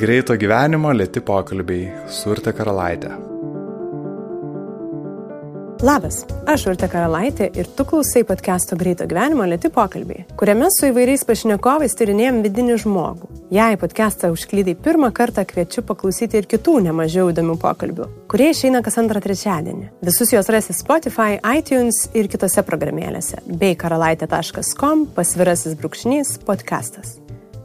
Greito 0.00 0.32
gyvenimo 0.32 0.94
lėti 0.96 1.20
pokalbiai 1.20 1.90
su 2.08 2.30
Urte 2.32 2.54
Karalaitė. 2.56 3.10
Labas, 5.84 6.22
aš 6.48 6.64
Urte 6.70 6.88
Karalaitė 6.88 7.50
ir 7.60 7.68
tu 7.76 7.84
klausai 7.88 8.22
podcast'o 8.24 8.78
Greito 8.80 9.04
gyvenimo 9.10 9.44
lėti 9.44 9.68
pokalbiai, 9.74 10.24
kuriame 10.40 10.70
su 10.72 10.88
įvairiais 10.88 11.26
pašnekovais 11.28 11.98
tyrinėjom 12.00 12.40
vidinį 12.46 12.80
žmogų. 12.86 13.28
Jei 13.52 13.76
podcast'ą 13.82 14.32
užklydai 14.32 14.78
pirmą 14.80 15.12
kartą, 15.12 15.44
kviečiu 15.44 15.84
paklausyti 15.84 16.40
ir 16.40 16.48
kitų 16.48 16.78
nemažiau 16.88 17.28
įdomių 17.34 17.60
pokalbių, 17.60 18.08
kurie 18.32 18.54
išeina 18.54 18.80
kas 18.86 18.96
antrą 19.04 19.20
trečiadienį. 19.20 19.90
Visus 20.08 20.32
juos 20.32 20.48
rasi 20.48 20.80
Spotify, 20.80 21.36
iTunes 21.60 22.06
ir 22.16 22.32
kitose 22.32 22.64
programėlėse 22.64 23.44
bei 23.52 23.76
karalaitė.com 23.76 25.10
pasvirasis 25.12 25.76
brūkšnys 25.76 26.38
podcastas. 26.48 27.19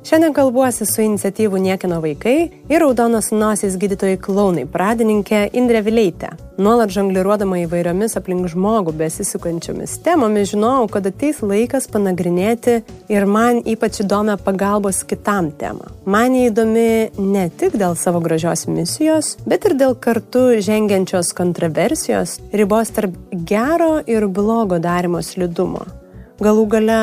Šiandien 0.05 0.35
kalbuosi 0.37 0.85
su 0.85 1.01
iniciatyvų 1.01 1.57
Niekino 1.63 1.95
vaikai 1.97 2.35
ir 2.69 2.83
Raudonos 2.83 3.31
nosies 3.33 3.73
gydytojai 3.81 4.19
klaunai 4.21 4.67
pradininkė 4.69 5.39
Indrė 5.57 5.81
Vileitė. 5.87 6.29
Nuolat 6.61 6.93
žongliruodama 6.93 7.63
įvairiomis 7.63 8.13
aplink 8.19 8.45
žmogų 8.53 8.93
besisukančiomis 8.99 9.97
temomis 10.05 10.51
žinojau, 10.51 10.85
kad 10.93 11.09
ateis 11.09 11.41
laikas 11.41 11.89
panagrinėti 11.89 12.77
ir 13.09 13.25
man 13.25 13.63
ypač 13.65 14.03
įdomią 14.05 14.37
pagalbos 14.45 15.01
kitam 15.09 15.49
temą. 15.57 15.89
Man 16.05 16.37
įdomi 16.37 17.09
ne 17.17 17.49
tik 17.57 17.73
dėl 17.81 17.97
savo 17.97 18.21
gražios 18.21 18.67
misijos, 18.69 19.39
bet 19.49 19.65
ir 19.65 19.73
dėl 19.81 19.97
kartu 19.97 20.51
žengiančios 20.61 21.33
kontroversijos 21.33 22.37
ribos 22.53 22.93
tarp 22.93 23.17
gero 23.33 23.95
ir 24.05 24.29
blogo 24.29 24.77
darimo 24.77 25.25
slidumo. 25.25 26.04
Galų 26.35 26.65
gale, 26.67 26.95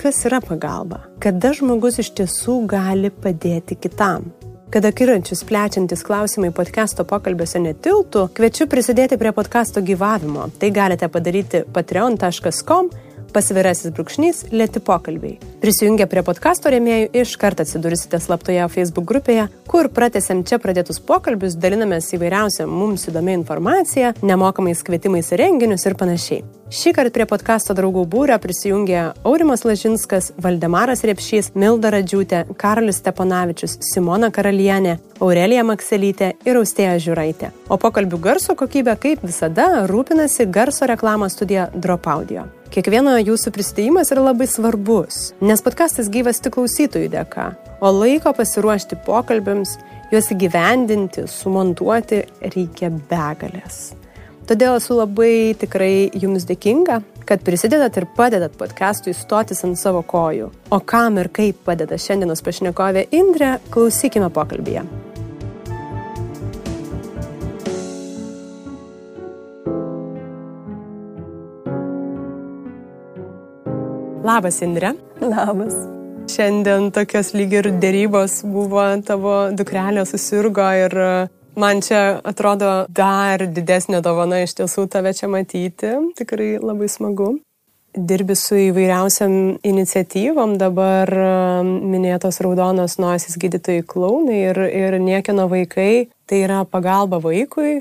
kas 0.00 0.22
yra 0.24 0.38
pagalba? 0.40 1.02
Kada 1.20 1.50
žmogus 1.52 1.98
iš 2.00 2.08
tiesų 2.16 2.62
gali 2.70 3.10
padėti 3.12 3.76
kitam? 3.76 4.30
Kada 4.72 4.94
kirančius 4.96 5.42
plečiantis 5.44 6.00
klausimai 6.06 6.48
podcast'o 6.56 7.04
pokalbiuose 7.08 7.60
netiltų, 7.60 8.22
kviečiu 8.32 8.64
prisidėti 8.72 9.18
prie 9.20 9.34
podcast'o 9.36 9.82
gyvavimo. 9.84 10.46
Tai 10.56 10.70
galite 10.72 11.10
padaryti 11.12 11.66
patreon.com 11.68 12.88
pasvirasis 13.36 13.92
brūkšnys 13.92 14.46
lėti 14.56 14.80
pokalbiai. 14.80 15.36
Prisijungę 15.60 16.06
prie 16.08 16.22
podkasto 16.24 16.72
rėmėjų 16.72 17.10
iš 17.20 17.34
karto 17.36 17.66
atsidursite 17.68 18.22
slaptoje 18.24 18.64
Facebook 18.72 19.04
grupėje, 19.10 19.50
kur 19.68 19.90
pratesiam 19.92 20.40
čia 20.48 20.56
pradėtus 20.62 20.96
pokalbius, 21.04 21.60
dalinamės 21.60 22.08
įvairiausią 22.16 22.64
mums 22.72 23.04
įdomią 23.12 23.36
informaciją, 23.42 24.14
nemokamais 24.24 24.80
kvietimais 24.80 25.28
į 25.36 25.42
renginius 25.44 25.84
ir 25.84 25.98
panašiai. 26.00 26.46
Šį 26.68 26.90
kartą 26.92 27.14
prie 27.14 27.24
podkasto 27.24 27.72
draugų 27.72 28.02
būrio 28.12 28.36
prisijungė 28.44 28.98
Aurimas 29.24 29.62
Lažinskas, 29.64 30.26
Valdemaras 30.36 31.00
Repšys, 31.08 31.54
Milda 31.56 31.88
Radžiūtė, 31.94 32.42
Karolis 32.60 32.98
Steponavičius, 33.00 33.78
Simona 33.86 34.28
Karalienė, 34.28 34.98
Aurelija 35.16 35.62
Makselytė 35.64 36.34
ir 36.44 36.58
Austėja 36.60 36.98
Žiūraitė. 37.00 37.48
O 37.72 37.78
pokalbių 37.80 38.20
garso 38.20 38.52
kokybė, 38.52 38.98
kaip 39.00 39.24
visada, 39.24 39.86
rūpinasi 39.88 40.44
garso 40.52 40.84
reklamos 40.90 41.38
studija 41.38 41.70
Drop 41.72 42.04
Audio. 42.12 42.44
Kiekvieno 42.68 43.14
jūsų 43.16 43.54
prisidėjimas 43.56 44.12
yra 44.12 44.26
labai 44.26 44.50
svarbus, 44.52 45.30
nes 45.40 45.64
podkastas 45.64 46.10
gyvas 46.12 46.42
tik 46.44 46.58
klausytojų 46.58 47.08
dėka, 47.14 47.54
o 47.80 47.94
laiko 47.96 48.34
pasiruošti 48.36 49.00
pokalbėms, 49.08 49.78
juos 50.12 50.28
įgyvendinti, 50.36 51.24
sumontuoti 51.32 52.26
reikia 52.44 52.92
begalės. 53.08 53.97
Todėl 54.48 54.78
esu 54.78 54.94
labai 54.96 55.52
tikrai 55.60 56.08
jums 56.16 56.46
dėkinga, 56.48 57.02
kad 57.28 57.42
prisidedat 57.44 57.98
ir 58.00 58.06
padedat 58.16 58.54
podcastui 58.56 59.12
stotis 59.12 59.60
ant 59.66 59.76
savo 59.76 60.00
kojų. 60.00 60.48
O 60.72 60.78
kam 60.80 61.18
ir 61.20 61.28
kaip 61.28 61.58
padeda 61.66 61.98
šiandienos 62.00 62.40
pašnekovė 62.46 63.02
Indrė, 63.12 63.58
klausykime 63.68 64.30
pokalbėje. 64.32 64.86
Labas, 74.24 74.64
Indrė. 74.64 74.96
Labas. 75.20 75.76
Šiandien 76.32 76.88
tokios 76.96 77.34
lyg 77.36 77.52
ir 77.52 77.74
dėrybos 77.84 78.40
buvo, 78.48 78.88
tavo 79.04 79.50
dukrelė 79.52 80.08
susirgo 80.08 80.72
ir 80.86 81.02
man 81.58 81.82
čia 81.82 82.20
atrodo 82.24 82.86
dar 82.88 83.42
didesnė 83.42 84.00
dovana 84.04 84.42
iš 84.44 84.54
tiesų 84.60 84.86
tave 84.92 85.12
čia 85.16 85.28
matyti. 85.30 85.92
Tikrai 86.18 86.56
labai 86.62 86.88
smagu. 86.90 87.34
Dirbi 87.98 88.36
su 88.38 88.54
įvairiausiam 88.68 89.58
iniciatyvom, 89.66 90.54
dabar 90.60 91.08
e, 91.10 91.28
minėtos 91.64 92.38
raudonos 92.44 92.98
nosis 93.00 93.38
gydytojai 93.40 93.82
klaunai 93.88 94.40
ir, 94.50 94.60
ir 94.68 94.98
niekino 95.02 95.48
vaikai, 95.50 96.08
tai 96.28 96.42
yra 96.44 96.60
pagalba 96.68 97.18
vaikui, 97.24 97.80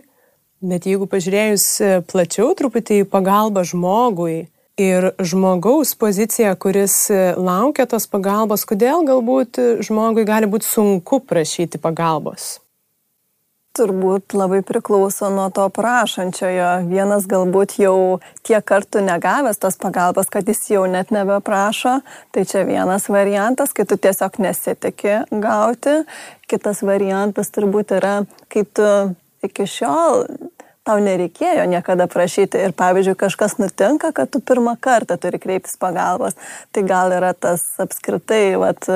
bet 0.63 0.87
jeigu 0.87 1.09
pažiūrėjus 1.11 1.65
e, 1.83 1.89
plačiau 2.07 2.55
truputį 2.57 3.03
pagalba 3.11 3.65
žmogui, 3.67 4.47
ir 4.77 5.11
žmogaus 5.19 5.95
pozicija, 5.97 6.53
kuris 6.55 6.95
laukia 7.37 7.87
tos 7.89 8.07
pagalbos, 8.09 8.63
kodėl 8.69 9.03
galbūt 9.05 9.59
žmogui 9.85 10.25
gali 10.25 10.49
būti 10.49 10.69
sunku 10.69 11.19
prašyti 11.25 11.81
pagalbos? 11.81 12.57
Turbūt 13.77 14.33
labai 14.33 14.63
priklauso 14.65 15.27
nuo 15.29 15.51
to 15.53 15.67
prašančiojo. 15.69 16.69
Vienas 16.89 17.27
galbūt 17.29 17.75
jau 17.77 18.17
tiek 18.47 18.63
kartų 18.65 19.03
negavęs 19.05 19.61
tos 19.61 19.77
pagalbos, 19.77 20.31
kad 20.33 20.49
jis 20.49 20.63
jau 20.71 20.87
net 20.89 21.13
nebeprašo. 21.13 21.99
Tai 22.33 22.45
čia 22.49 22.65
vienas 22.65 23.05
variantas, 23.13 23.75
kai 23.77 23.85
tu 23.85 23.99
tiesiog 24.01 24.39
nesitikė 24.41 25.19
gauti. 25.45 25.99
Kitas 26.49 26.81
variantas 26.81 27.53
turbūt 27.53 27.93
yra, 27.99 28.15
kai 28.49 28.65
tu 28.65 28.89
iki 29.45 29.69
šiol 29.69 30.25
tau 30.87 30.97
nereikėjo 31.03 31.65
niekada 31.67 32.07
prašyti 32.09 32.61
ir 32.63 32.73
pavyzdžiui 32.77 33.17
kažkas 33.19 33.57
nutinka, 33.59 34.13
kad 34.15 34.31
tu 34.31 34.39
pirmą 34.39 34.77
kartą 34.79 35.17
turi 35.19 35.39
kreiptis 35.43 35.75
pagalbos, 35.79 36.37
tai 36.71 36.85
gal 36.87 37.11
yra 37.11 37.33
tas 37.35 37.65
apskritai, 37.83 38.55
vat, 38.61 38.87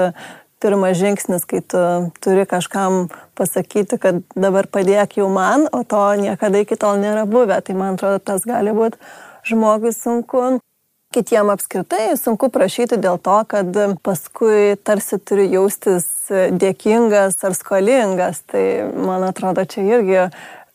pirmas 0.61 0.97
žingsnis, 0.99 1.45
kai 1.49 1.61
tu 1.66 1.81
turi 2.23 2.45
kažkam 2.49 3.07
pasakyti, 3.38 3.97
kad 4.01 4.22
dabar 4.35 4.69
padėk 4.69 5.17
jau 5.19 5.29
man, 5.33 5.67
o 5.73 5.83
to 5.83 6.03
niekada 6.22 6.61
iki 6.61 6.77
tol 6.79 7.01
nėra 7.01 7.25
buvę, 7.29 7.59
tai 7.66 7.77
man 7.77 7.97
atrodo, 7.97 8.22
tas 8.23 8.45
gali 8.47 8.75
būti 8.75 9.01
žmogui 9.49 9.94
sunku. 9.95 10.59
Kitiem 11.11 11.49
apskritai 11.51 12.13
sunku 12.16 12.47
prašyti 12.47 12.95
dėl 12.95 13.17
to, 13.19 13.41
kad 13.51 13.75
paskui 13.99 14.77
tarsi 14.79 15.17
turi 15.19 15.49
jaustis 15.51 16.05
dėkingas 16.31 17.35
ar 17.43 17.57
skolingas. 17.57 18.39
Tai 18.47 18.63
man 18.95 19.25
atrodo, 19.28 19.66
čia 19.67 19.83
irgi 19.97 20.22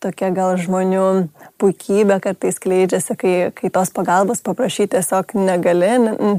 tokia 0.07 0.31
gal 0.35 0.55
žmonių 0.61 1.07
puikybė 1.61 2.21
kartais 2.25 2.61
kleidžiasi, 2.63 3.17
kai, 3.19 3.35
kai 3.57 3.73
tos 3.75 3.93
pagalbos 3.95 4.43
paprašyti 4.47 4.95
tiesiog 4.95 5.35
negali, 5.39 5.93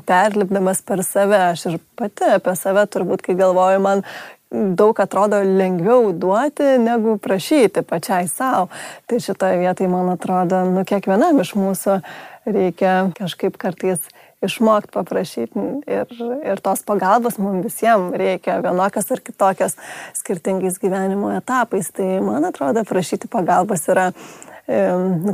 perlipdamas 0.07 0.81
per 0.88 1.03
save. 1.05 1.38
Aš 1.51 1.67
ir 1.72 1.77
pati 2.00 2.31
apie 2.38 2.56
save 2.59 2.88
turbūt, 2.94 3.25
kai 3.27 3.38
galvoju, 3.39 3.83
man 3.83 4.03
daug 4.51 5.00
atrodo 5.03 5.41
lengviau 5.44 6.13
duoti, 6.16 6.77
negu 6.79 7.17
prašyti 7.19 7.83
pačiai 7.83 8.29
savo. 8.31 8.69
Tai 9.07 9.19
šitoje 9.19 9.59
vietoje, 9.59 9.91
man 9.91 10.13
atrodo, 10.13 10.63
nu 10.72 10.85
kiekvienam 10.88 11.41
iš 11.44 11.53
mūsų 11.59 12.00
reikia 12.47 12.94
kažkaip 13.17 13.59
kartais 13.59 14.00
išmokti 14.45 14.93
paprašyti 14.93 15.63
ir, 15.89 16.11
ir 16.45 16.61
tos 16.63 16.83
pagalbos 16.87 17.39
mums 17.41 17.65
visiems 17.65 18.15
reikia 18.17 18.59
vienokios 18.65 19.09
ar 19.13 19.23
kitokios 19.25 19.77
skirtingais 20.17 20.77
gyvenimo 20.81 21.31
etapais. 21.37 21.89
Tai 21.93 22.07
man 22.25 22.45
atrodo, 22.49 22.85
prašyti 22.87 23.29
pagalbos 23.31 23.87
yra 23.89 24.11
e, 24.11 24.83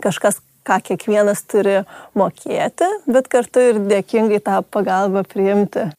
kažkas, 0.04 0.40
ką 0.64 0.80
kiekvienas 0.88 1.44
turi 1.52 1.82
mokėti, 2.16 2.88
bet 3.12 3.28
kartu 3.32 3.66
ir 3.74 3.82
dėkingai 3.84 4.40
tą 4.44 4.62
pagalbą 4.64 5.26
priimti. 5.28 5.90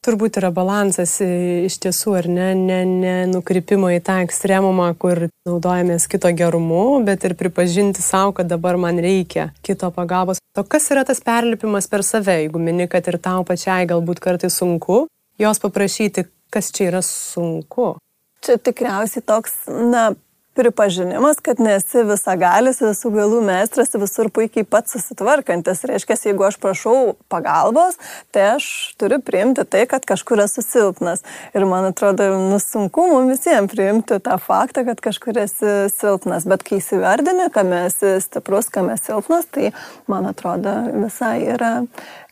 Turbūt 0.00 0.38
yra 0.40 0.48
balansas 0.48 1.18
iš 1.20 1.74
tiesų, 1.84 2.14
ar 2.16 2.26
ne, 2.32 2.46
ne, 2.56 2.78
ne 2.88 3.14
nukrypimo 3.28 3.90
į 3.92 3.98
tą 4.06 4.14
ekstremumą, 4.24 4.86
kur 4.96 5.26
naudojamės 5.44 6.06
kito 6.08 6.30
gerumu, 6.32 7.02
bet 7.04 7.26
ir 7.28 7.34
pripažinti 7.36 8.00
savo, 8.00 8.32
kad 8.38 8.48
dabar 8.48 8.78
man 8.80 8.96
reikia 9.04 9.50
kito 9.60 9.90
pagalbos. 9.92 10.40
O 10.56 10.64
kas 10.64 10.88
yra 10.94 11.04
tas 11.04 11.20
perlipimas 11.20 11.90
per 11.92 12.00
save, 12.06 12.38
jeigu 12.40 12.62
mini, 12.62 12.88
kad 12.88 13.12
ir 13.12 13.20
tau 13.20 13.44
pačiai 13.44 13.84
galbūt 13.90 14.24
kartais 14.24 14.56
sunku, 14.56 15.02
jos 15.36 15.60
paprašyti, 15.60 16.24
kas 16.48 16.72
čia 16.72 16.88
yra 16.88 17.04
sunku? 17.04 17.92
Čia 18.40 18.56
tikriausiai 18.56 19.26
toks, 19.28 19.66
na, 19.68 20.14
pripažinimas, 20.54 21.38
kad 21.44 21.60
nesi 21.62 22.02
visagalis, 22.06 22.80
visų 22.82 23.12
galų 23.14 23.40
meistras, 23.46 23.92
visur 23.94 24.30
puikiai 24.34 24.66
pats 24.66 24.96
susitvarkantis. 24.96 25.84
Reiškia, 25.86 26.16
jeigu 26.30 26.46
aš 26.48 26.58
prašau 26.62 26.94
pagalbos, 27.30 27.98
tai 28.34 28.46
aš 28.56 28.66
turiu 29.00 29.20
priimti 29.22 29.64
tai, 29.64 29.84
kad 29.90 30.04
kažkur 30.08 30.42
esu 30.44 30.64
silpnas. 30.66 31.22
Ir 31.54 31.66
man 31.70 31.86
atrodo, 31.92 32.26
nu, 32.50 32.58
sunku 32.62 33.06
mums 33.12 33.36
visiems 33.36 33.70
priimti 33.70 34.18
tą 34.24 34.38
faktą, 34.42 34.84
kad 34.88 35.02
kažkur 35.04 35.38
esi 35.44 35.76
silpnas. 35.94 36.48
Bet 36.50 36.66
kai 36.66 36.80
įsiverdini, 36.80 37.50
kam 37.54 37.70
esi 37.84 38.16
stiprus, 38.24 38.72
kam 38.74 38.90
esi 38.94 39.12
silpnas, 39.12 39.46
tai 39.54 39.70
man 40.10 40.28
atrodo 40.30 40.74
visai 41.06 41.36
yra 41.54 41.72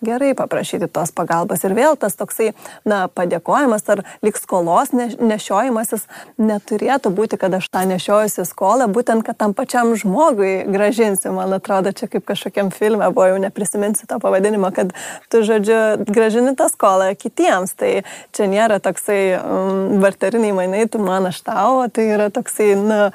gerai 0.05 0.35
paprašyti 0.39 0.89
tos 0.93 1.13
pagalbos. 1.15 1.63
Ir 1.67 1.75
vėl 1.79 1.97
tas 2.01 2.17
toksai, 2.19 2.53
na, 2.89 3.07
padėkojimas 3.11 3.87
ar 3.95 4.05
lik 4.25 4.39
skolos 4.39 4.93
nešiojimasis 4.95 6.07
neturėtų 6.39 7.13
būti, 7.15 7.39
kad 7.41 7.55
aš 7.59 7.71
tą 7.73 7.85
nešiojusi 8.09 8.45
skolą, 8.49 8.89
būtent, 8.89 9.25
kad 9.25 9.37
tam 9.37 9.53
pačiam 9.55 9.95
žmogui 9.95 10.65
gražinsiu. 10.67 11.33
Man 11.33 11.53
atrodo, 11.53 11.93
čia 11.93 12.09
kaip 12.09 12.25
kažkokiam 12.25 12.71
filme 12.71 13.05
buvo, 13.13 13.27
jau 13.29 13.39
neprisiminsiu 13.39 14.07
to 14.09 14.19
pavadinimo, 14.19 14.71
kad 14.73 14.93
tu, 15.29 15.43
žodžiu, 15.43 16.05
gražini 16.09 16.57
tą 16.57 16.69
skolą 16.69 17.15
kitiems. 17.15 17.75
Tai 17.77 18.03
čia 18.33 18.49
nėra 18.49 18.81
toksai 18.81 19.37
um, 19.37 20.01
barteriniai 20.01 20.55
mainai, 20.57 20.87
tu 20.89 20.99
man 20.99 21.29
aš 21.29 21.43
tau, 21.45 21.85
tai 21.93 22.09
yra 22.15 22.31
toksai, 22.31 22.73
na, 22.81 23.11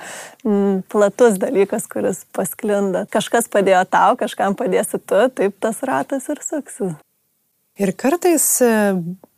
mm, 0.46 0.86
platus 0.92 1.40
dalykas, 1.42 1.90
kuris 1.90 2.26
pasklinda. 2.36 3.08
Kažkas 3.10 3.50
padėjo 3.50 3.86
tau, 3.90 4.14
kažkam 4.20 4.54
padėsi 4.56 5.02
tu, 5.02 5.26
taip 5.34 5.58
tas 5.60 5.82
ratas 5.82 6.30
ir 6.30 6.42
suksis. 6.46 6.94
Ir 7.82 7.90
kartais 7.98 8.46
e, 8.62 8.74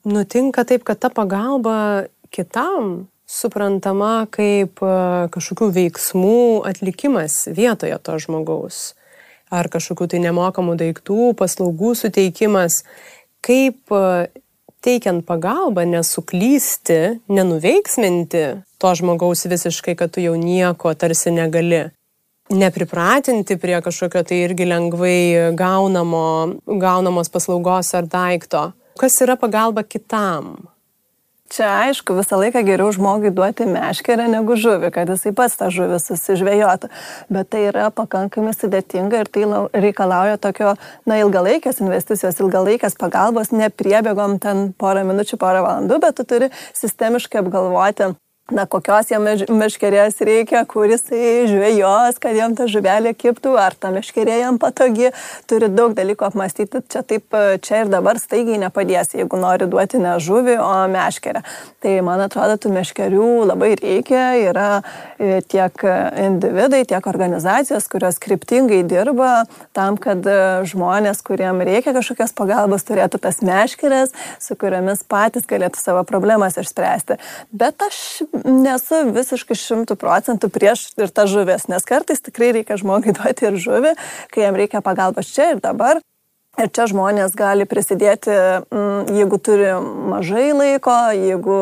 nutinka 0.03 0.65
taip, 0.67 0.83
kad 0.83 0.99
ta 0.99 1.07
pagalba 1.07 2.09
kitam 2.35 3.07
suprantama 3.25 4.27
kaip 4.33 4.81
e, 4.85 4.93
kažkokių 5.33 5.69
veiksmų 5.75 6.39
atlikimas 6.69 7.45
vietoje 7.49 7.97
to 8.05 8.17
žmogaus. 8.21 8.93
Ar 9.53 9.69
kažkokių 9.69 10.07
tai 10.13 10.21
nemokamų 10.23 10.77
daiktų, 10.79 11.33
paslaugų 11.37 11.93
suteikimas. 11.97 12.83
Kaip 13.45 13.93
e, 13.93 14.29
teikiant 14.85 15.25
pagalbą 15.25 15.85
nesuklysti, 15.89 17.19
nenuveiksminti 17.27 18.45
to 18.81 18.93
žmogaus 18.97 19.45
visiškai, 19.49 19.97
kad 19.97 20.13
tu 20.13 20.23
jau 20.23 20.37
nieko 20.37 20.93
tarsi 20.93 21.33
negali. 21.33 21.87
Nepripratinti 22.53 23.57
prie 23.57 23.79
kažkokio 23.81 24.21
tai 24.21 24.43
irgi 24.45 24.67
lengvai 24.69 25.55
gaunamo, 25.57 26.27
gaunamos 26.69 27.31
paslaugos 27.33 27.89
ar 27.97 28.05
daikto. 28.05 28.67
Kas 29.01 29.17
yra 29.25 29.33
pagalba 29.33 29.81
kitam? 29.81 30.74
Čia 31.45 31.67
aišku, 31.85 32.15
visą 32.17 32.39
laiką 32.41 32.63
geriau 32.65 32.89
žmogui 32.89 33.29
duoti 33.29 33.67
meškerę 33.69 34.25
negu 34.31 34.55
žuvį, 34.57 34.89
kad 34.95 35.11
jisai 35.13 35.29
pats 35.37 35.59
tą 35.59 35.69
žuvį 35.69 35.99
susižvėjotų. 36.01 36.89
Bet 37.29 37.51
tai 37.53 37.67
yra 37.69 37.91
pakankamai 37.93 38.55
sudėtinga 38.57 39.21
ir 39.21 39.29
tai 39.29 39.45
reikalauja 39.77 40.39
tokio, 40.41 40.73
na, 41.05 41.19
ilgalaikės 41.21 41.83
investicijos, 41.85 42.41
ilgalaikės 42.41 42.97
pagalbos, 42.97 43.53
nepriebėgom 43.53 44.39
ten 44.41 44.71
porą 44.73 45.05
minučių, 45.05 45.37
porą 45.37 45.61
valandų, 45.67 46.01
bet 46.01 46.17
tu 46.17 46.25
turi 46.33 46.49
sistemiškai 46.81 47.43
apgalvoti 47.45 48.15
na, 48.53 48.67
kokios 48.69 49.09
jam 49.09 49.23
meškerės 49.25 50.19
reikia, 50.21 50.61
kuris 50.69 51.07
žvėjos, 51.09 52.19
kad 52.21 52.37
jam 52.37 52.53
ta 52.57 52.67
žuvelė 52.69 53.15
kiptų, 53.17 53.55
ar 53.57 53.73
ta 53.73 53.89
meškerė 53.93 54.35
jam 54.43 54.59
patogi, 54.61 55.09
turi 55.49 55.69
daug 55.73 55.95
dalykų 55.97 56.27
apmastyti, 56.27 56.83
čia 56.93 57.01
taip, 57.01 57.33
čia 57.65 57.81
ir 57.81 57.89
dabar 57.89 58.19
staigiai 58.21 58.59
nepadės, 58.61 59.15
jeigu 59.17 59.39
nori 59.41 59.65
duoti 59.69 59.97
ne 60.01 60.13
žuvį, 60.21 60.59
o 60.61 60.69
meškerę. 60.93 61.41
Tai 61.81 61.95
man 62.05 62.21
atrodo, 62.27 62.59
tų 62.61 62.75
meškerių 62.75 63.31
labai 63.49 63.71
reikia, 63.81 64.27
yra 64.37 64.69
e, 65.17 65.41
tiek 65.41 65.85
individai, 66.27 66.83
tiek 66.85 67.09
organizacijos, 67.09 67.89
kurios 67.89 68.21
kryptingai 68.21 68.83
dirba 68.85 69.47
tam, 69.73 69.97
kad 69.97 70.21
e, 70.21 70.37
žmonės, 70.69 71.23
kuriem 71.25 71.65
reikia 71.65 71.95
kažkokios 71.97 72.37
pagalbos, 72.37 72.85
turėtų 72.85 73.23
tas 73.25 73.41
meškerės, 73.41 74.13
su 74.37 74.53
kuriamis 74.53 75.01
patys 75.09 75.49
galėtų 75.49 75.81
savo 75.81 76.05
problemas 76.05 76.61
išspręsti. 76.61 77.17
Bet 77.49 77.81
aš 77.89 78.21
nesu 78.43 79.03
visiškai 79.15 79.57
šimtų 79.59 79.97
procentų 79.99 80.49
prieš 80.53 80.89
ir 80.99 81.13
tą 81.13 81.27
žuvis, 81.29 81.67
nes 81.71 81.87
kartais 81.87 82.23
tikrai 82.25 82.51
reikia 82.59 82.79
žmogui 82.81 83.15
duoti 83.15 83.49
ir 83.49 83.59
žuvį, 83.61 83.95
kai 84.33 84.45
jam 84.47 84.59
reikia 84.59 84.83
pagalbos 84.85 85.31
čia 85.31 85.53
ir 85.55 85.63
dabar. 85.63 86.01
Ir 86.55 86.69
čia 86.71 86.85
žmonės 86.87 87.33
gali 87.35 87.65
prisidėti, 87.67 88.31
mm, 88.31 89.09
jeigu 89.11 89.37
turi 89.43 89.73
mažai 90.07 90.53
laiko, 90.55 90.93
jeigu 91.11 91.57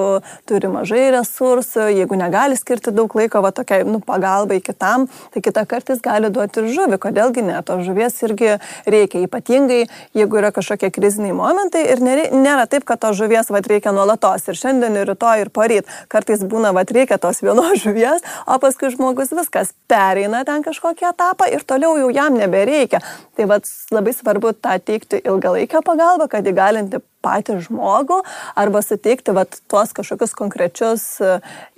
turi 0.45 0.69
mažai 0.69 1.07
resursų, 1.15 1.87
jeigu 1.97 2.13
negali 2.19 2.53
skirti 2.53 2.93
daug 2.93 3.09
laiko 3.17 3.41
va 3.41 3.49
tokiai 3.49 3.87
nu, 3.89 3.97
pagalbai 3.97 4.59
kitam, 4.61 5.07
tai 5.33 5.41
kitą 5.41 5.63
kartą 5.65 5.95
jis 5.95 6.03
gali 6.05 6.29
duoti 6.29 6.61
ir 6.61 6.69
žuvį. 6.75 6.99
Kodėlgi 7.01 7.41
ne, 7.41 7.55
to 7.65 7.79
žuvies 7.81 8.21
irgi 8.21 8.51
reikia, 8.85 9.23
ypatingai 9.25 9.87
jeigu 10.13 10.37
yra 10.37 10.53
kažkokie 10.53 10.91
kriziniai 10.93 11.33
momentai 11.33 11.87
ir 11.89 12.03
nėra 12.05 12.67
taip, 12.69 12.85
kad 12.85 13.01
to 13.01 13.15
žuvies 13.17 13.49
va 13.49 13.63
reikia 13.65 13.95
nuolatos 13.97 14.45
ir 14.45 14.61
šiandien, 14.61 14.93
ir 15.01 15.09
rytoj, 15.09 15.41
ir 15.41 15.49
poryt. 15.49 15.89
Kartais 16.05 16.45
būna 16.45 16.69
va 16.69 16.85
reikia 16.85 17.17
tos 17.17 17.41
vienos 17.41 17.81
žuvies, 17.85 18.21
o 18.45 18.61
paskui 18.61 18.93
žmogus 18.93 19.33
viskas 19.33 19.73
pereina 19.89 20.45
ten 20.45 20.61
kažkokį 20.61 21.09
etapą 21.15 21.49
ir 21.49 21.65
toliau 21.65 21.97
jau 21.97 22.13
jam 22.13 22.37
nebereikia. 22.37 23.01
Tai 23.33 23.49
va 23.49 23.57
labai 23.89 24.13
svarbu 24.13 24.53
tą 24.53 24.82
teikti 24.85 25.21
ilgalaikę 25.24 25.81
pagalbą, 25.85 26.27
kad 26.31 26.47
įgalinti 26.47 27.01
patį 27.23 27.59
žmogų 27.67 28.19
arba 28.59 28.81
suteikti 28.83 29.33
vat, 29.35 29.59
tuos 29.71 29.93
kažkokius 29.95 30.35
konkrečius 30.37 31.05
e, 31.23 31.37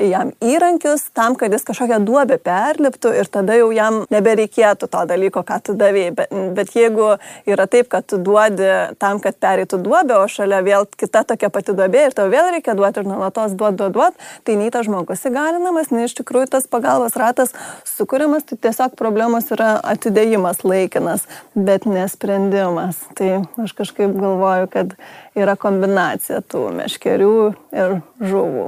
jam 0.10 0.34
įrankius 0.44 1.08
tam, 1.16 1.38
kad 1.40 1.54
jis 1.54 1.66
kažkokią 1.68 2.02
duobę 2.06 2.40
perliptų 2.44 3.14
ir 3.20 3.30
tada 3.32 3.58
jau 3.60 3.70
jam 3.76 4.02
nebereikėtų 4.14 4.90
to 4.92 5.04
dalyko, 5.10 5.46
ką 5.48 5.60
tu 5.66 5.78
davėjai. 5.78 6.14
Bet, 6.18 6.36
bet 6.58 6.76
jeigu 6.76 7.14
yra 7.50 7.68
taip, 7.72 7.90
kad 7.92 8.08
tu 8.10 8.20
duodi 8.22 8.72
tam, 9.02 9.22
kad 9.24 9.38
pereitų 9.42 9.80
duobę, 9.86 10.18
o 10.20 10.28
šalia 10.32 10.62
vėl 10.66 10.88
kita 10.90 11.26
tokia 11.28 11.52
pati 11.54 11.76
duobė 11.78 12.08
ir 12.10 12.18
tau 12.18 12.28
vėl 12.32 12.52
reikia 12.56 12.76
duoti 12.78 13.04
ir 13.04 13.10
nuolatos 13.10 13.56
duoti, 13.58 13.78
duoti, 13.82 13.96
duoti, 13.96 14.30
tai 14.48 14.58
nei 14.60 14.72
tas 14.74 14.88
žmogus 14.88 15.26
įgalinamas, 15.30 15.92
nei 15.94 16.08
iš 16.10 16.18
tikrųjų 16.20 16.52
tas 16.56 16.70
pagalbos 16.72 17.18
ratas 17.20 17.54
sukūrimas, 17.96 18.46
tai 18.48 18.58
tiesiog 18.68 18.96
problemos 19.00 19.50
yra 19.54 19.76
atidėjimas 19.84 20.64
laikinas, 20.66 21.26
bet 21.56 21.88
nesprendimas. 21.90 23.00
Tai 23.18 23.46
aš 23.64 23.76
kažkaip 23.78 24.16
galvoju, 24.16 24.70
kad 24.74 24.96
yra 25.36 25.56
kombinacija 25.60 26.42
tų 26.48 26.68
meškerių 26.80 27.38
ir 27.76 27.98
žuvų. 28.24 28.68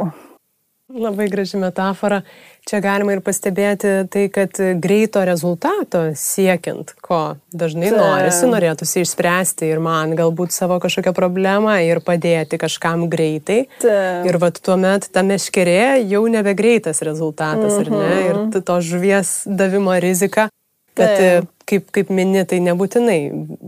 Labai 0.88 1.25
graži 1.28 1.60
metafora. 1.60 2.22
Čia 2.68 2.80
galima 2.80 3.12
ir 3.12 3.19
pastebėti 3.24 3.90
tai, 4.12 4.22
kad 4.31 4.56
greito 4.80 5.19
rezultato 5.28 6.06
siekiant, 6.16 6.94
ko 7.04 7.36
dažnai 7.52 7.90
Ta. 7.92 7.98
norisi, 8.00 8.48
norėtųsi 8.48 9.04
išspręsti 9.04 9.68
ir 9.68 9.81
man 9.84 10.16
galbūt 10.16 10.56
savo 10.56 10.78
kažkokią 10.84 11.12
problemą 11.16 11.75
ir 11.84 12.00
padėti 12.08 12.60
kažkam 12.60 13.10
greitai. 13.12 13.66
Ta. 13.84 13.98
Ir 14.28 14.40
vat 14.40 14.64
tuomet 14.64 15.10
ta 15.12 15.25
meškerė 15.28 16.08
jau 16.08 16.24
nebe 16.31 16.56
greitas 16.56 17.04
rezultatas, 17.04 17.75
mhm. 17.75 17.84
ar 17.84 17.92
ne? 17.92 18.24
Ir 18.24 18.42
mhm. 18.46 18.64
to 18.72 18.80
žuvies 18.80 19.42
davimo 19.44 20.00
rizika, 20.00 20.48
kad 20.96 21.19
Taip 21.19 21.52
kaip, 21.68 21.90
kaip 21.96 22.12
mini, 22.14 22.44
tai 22.48 22.60
nebūtinai 22.64 23.18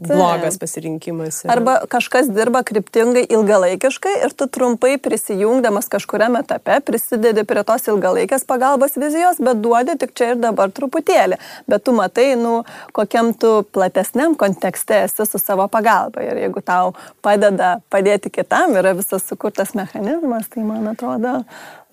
blogas 0.07 0.57
pasirinkimas. 0.62 1.44
Yra. 1.44 1.56
Arba 1.56 1.75
kažkas 1.91 2.29
dirba 2.34 2.62
kryptingai 2.68 3.25
ilgalaikiškai 3.27 4.15
ir 4.25 4.36
tu 4.38 4.48
trumpai 4.51 4.96
prisijungdamas 5.03 5.89
kažkuriam 5.91 6.38
etape 6.39 6.79
prisidedi 6.88 7.44
prie 7.48 7.63
tos 7.68 7.88
ilgalaikės 7.91 8.46
pagalbos 8.50 8.96
vizijos, 9.00 9.41
bet 9.44 9.62
duodi 9.63 9.98
tik 10.00 10.15
čia 10.18 10.34
ir 10.34 10.41
dabar 10.41 10.72
truputėlį. 10.75 11.39
Bet 11.70 11.86
tu 11.88 11.96
matai, 11.98 12.32
nu, 12.39 12.62
kokiam 12.96 13.34
tu 13.38 13.60
platesniam 13.75 14.38
kontekste 14.39 15.03
esi 15.08 15.27
su 15.27 15.41
savo 15.41 15.68
pagalba. 15.72 16.24
Ir 16.24 16.44
jeigu 16.46 16.63
tau 16.65 16.94
padeda 17.25 17.77
padėti 17.91 18.32
kitam, 18.39 18.77
yra 18.79 18.96
visas 18.98 19.27
sukurtas 19.27 19.75
mechanizmas, 19.77 20.48
tai 20.53 20.63
man 20.68 20.94
atrodo 20.94 21.39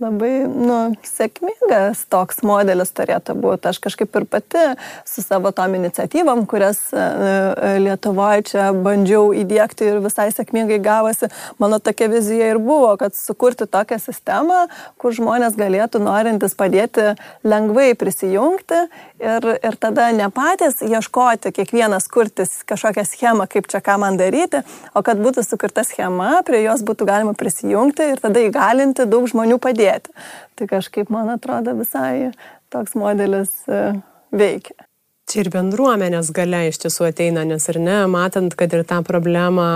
labai 0.02 0.44
nu, 0.44 0.78
sėkmingas 1.08 2.02
toks 2.12 2.42
modelis 2.44 2.92
turėtų 2.96 3.36
būti. 3.40 3.70
Aš 3.70 3.80
kažkaip 3.86 4.18
ir 4.20 4.26
pati 4.28 4.64
su 5.08 5.24
savo 5.24 5.52
tom 5.56 5.72
iniciatyvom 5.78 5.95
iniciatyvom, 5.96 6.46
kurias 6.46 6.92
e, 6.92 6.96
e, 6.96 7.78
Lietuvoje 7.80 8.42
čia 8.50 8.72
bandžiau 8.72 9.32
įdėkti 9.32 9.86
ir 9.88 10.00
visai 10.04 10.28
sėkmingai 10.32 10.78
gavosi. 10.82 11.28
Mano 11.58 11.78
tokia 11.78 12.08
vizija 12.12 12.50
ir 12.52 12.58
buvo, 12.58 12.90
kad 13.00 13.14
sukurti 13.16 13.66
tokią 13.66 13.98
sistemą, 13.98 14.66
kur 15.00 15.14
žmonės 15.16 15.56
galėtų 15.56 16.00
norintis 16.04 16.54
padėti 16.54 17.14
lengvai 17.44 17.94
prisijungti 17.96 18.82
ir, 19.20 19.48
ir 19.56 19.78
tada 19.80 20.10
ne 20.12 20.28
patys 20.30 20.82
ieškoti, 20.84 21.54
kiekvienas 21.56 22.08
kurtis 22.12 22.60
kažkokią 22.68 23.06
schemą, 23.06 23.46
kaip 23.48 23.70
čia 23.72 23.80
ką 23.80 23.96
man 24.02 24.20
daryti, 24.20 24.60
o 24.92 25.02
kad 25.06 25.20
būtų 25.20 25.46
sukurta 25.46 25.84
schema, 25.86 26.42
prie 26.44 26.60
jos 26.66 26.84
būtų 26.84 27.08
galima 27.08 27.32
prisijungti 27.32 28.12
ir 28.12 28.20
tada 28.20 28.42
įgalinti 28.44 29.08
daug 29.08 29.28
žmonių 29.30 29.56
padėti. 29.62 30.12
Tai 30.56 30.68
kažkaip 30.68 31.08
man 31.12 31.32
atrodo 31.32 31.76
visai 31.76 32.34
toks 32.72 32.96
modelis 32.98 33.52
e, 33.68 33.96
veikia. 34.32 34.86
Čia 35.26 35.40
ir 35.42 35.48
bendruomenės 35.50 36.28
gale 36.30 36.68
iš 36.68 36.78
tiesų 36.84 37.08
ateina, 37.08 37.42
nes 37.42 37.64
ar 37.72 37.80
ne, 37.82 37.96
matant, 38.06 38.54
kad 38.54 38.70
ir 38.76 38.84
tą 38.86 39.00
problemą 39.06 39.66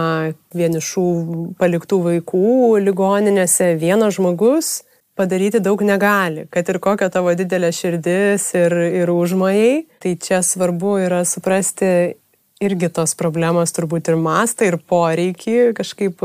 vienišų 0.54 1.06
paliktų 1.58 1.98
vaikų 2.04 2.52
ligoninėse 2.84 3.72
vienas 3.80 4.14
žmogus 4.14 4.84
padaryti 5.18 5.58
daug 5.58 5.82
negali, 5.82 6.46
kad 6.54 6.70
ir 6.70 6.78
kokia 6.78 7.10
tavo 7.10 7.34
didelė 7.34 7.72
širdis 7.74 8.46
ir, 8.54 8.76
ir 9.02 9.10
užmojai. 9.10 9.74
Tai 9.98 10.14
čia 10.22 10.38
svarbu 10.46 10.94
yra 11.08 11.24
suprasti 11.26 11.90
irgi 12.62 12.92
tos 12.94 13.16
problemos 13.18 13.74
turbūt 13.74 14.12
ir 14.12 14.22
mastą, 14.22 14.70
ir 14.70 14.78
poreikį 14.78 15.72
kažkaip 15.76 16.22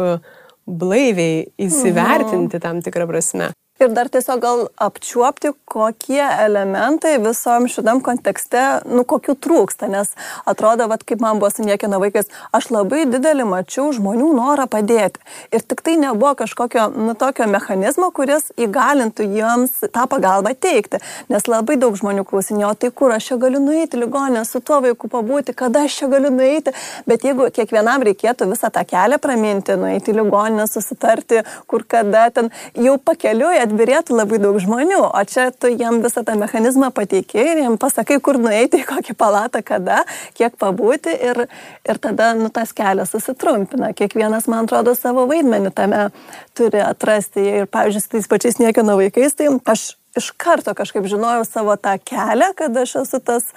blaiviai 0.66 1.48
įsivertinti 1.66 2.62
tam 2.62 2.86
tikrą 2.86 3.10
prasme. 3.10 3.50
Ir 3.76 3.90
dar 3.92 4.08
tiesiog 4.08 4.40
gal 4.40 4.62
apčiuopti, 4.80 5.50
kokie 5.68 6.24
elementai 6.24 7.18
visom 7.20 7.66
šitam 7.68 7.98
kontekste, 8.00 8.62
nu, 8.88 9.02
kokių 9.04 9.34
trūksta, 9.44 9.90
nes 9.92 10.14
atrodo, 10.48 10.86
vat, 10.88 11.02
kaip 11.04 11.20
man 11.20 11.42
buvo 11.42 11.50
su 11.52 11.66
niekino 11.68 12.00
vaikais, 12.00 12.32
aš 12.56 12.70
labai 12.72 13.02
didelį 13.12 13.44
mačiau 13.50 13.90
žmonių 13.98 14.30
norą 14.38 14.70
padėti. 14.72 15.20
Ir 15.52 15.66
tik 15.68 15.84
tai 15.84 15.98
nebuvo 16.00 16.32
kažkokio, 16.40 16.86
nu, 16.96 17.18
tokio 17.20 17.50
mechanizmo, 17.52 18.08
kuris 18.16 18.48
įgalintų 18.56 19.28
jiems 19.34 19.76
tą 19.92 20.06
pagalbą 20.08 20.56
teikti. 20.56 21.02
Nes 21.28 21.44
labai 21.52 21.76
daug 21.76 22.00
žmonių 22.00 22.24
klausinėjo, 22.32 22.72
tai 22.80 22.94
kur 22.96 23.12
aš 23.12 23.28
čia 23.34 23.40
galiu 23.44 23.60
nueiti 23.60 24.00
ligonę, 24.00 24.46
su 24.48 24.64
tuo 24.64 24.80
vaiku 24.88 25.12
pabūti, 25.12 25.52
kada 25.52 25.84
aš 25.90 26.00
čia 26.00 26.12
galiu 26.16 26.32
nueiti. 26.32 26.72
Bet 27.12 27.28
jeigu 27.28 27.52
kiekvienam 27.52 28.08
reikėtų 28.08 28.48
visą 28.56 28.72
tą 28.72 28.88
kelią 28.88 29.20
praminti, 29.20 29.76
nueiti 29.84 30.16
ligonę, 30.16 30.64
susitarti, 30.72 31.44
kur 31.68 31.84
kada 31.84 32.30
ten 32.32 32.54
jau 32.80 32.96
pakeliuoja, 33.04 33.65
atbirėtų 33.66 34.16
labai 34.16 34.40
daug 34.42 34.58
žmonių, 34.62 35.02
o 35.10 35.24
čia 35.30 35.50
tu 35.52 35.70
jiem 35.72 36.02
visą 36.04 36.24
tą 36.28 36.38
mechanizmą 36.40 36.92
pateikė 36.96 37.42
ir 37.42 37.62
jiem 37.64 37.78
pasakai, 37.82 38.20
kur 38.24 38.40
nueiti, 38.42 38.80
į 38.84 38.88
kokį 38.90 39.18
palatą, 39.20 39.64
kada, 39.66 40.04
kiek 40.38 40.56
pabūti 40.62 41.14
ir, 41.14 41.46
ir 41.86 42.02
tada 42.02 42.34
nu, 42.38 42.52
tas 42.54 42.74
kelias 42.76 43.14
susitrumpina. 43.16 43.92
Kiekvienas, 43.98 44.50
man 44.52 44.70
atrodo, 44.70 44.96
savo 44.98 45.28
vaidmenį 45.30 45.74
tame 45.76 46.08
turi 46.58 46.82
atrasti 46.86 47.46
ir, 47.62 47.70
pavyzdžiui, 47.72 48.06
su 48.06 48.16
tais 48.16 48.32
pačiais 48.32 48.62
niekino 48.62 48.98
vaikais, 49.00 49.38
tai 49.38 49.52
aš 49.66 49.94
iš 50.16 50.32
karto 50.32 50.74
kažkaip 50.74 51.06
žinojau 51.10 51.44
savo 51.46 51.76
tą 51.76 51.98
kelią, 52.00 52.52
kad 52.56 52.78
aš 52.78 52.96
esu 53.04 53.20
tas, 53.20 53.48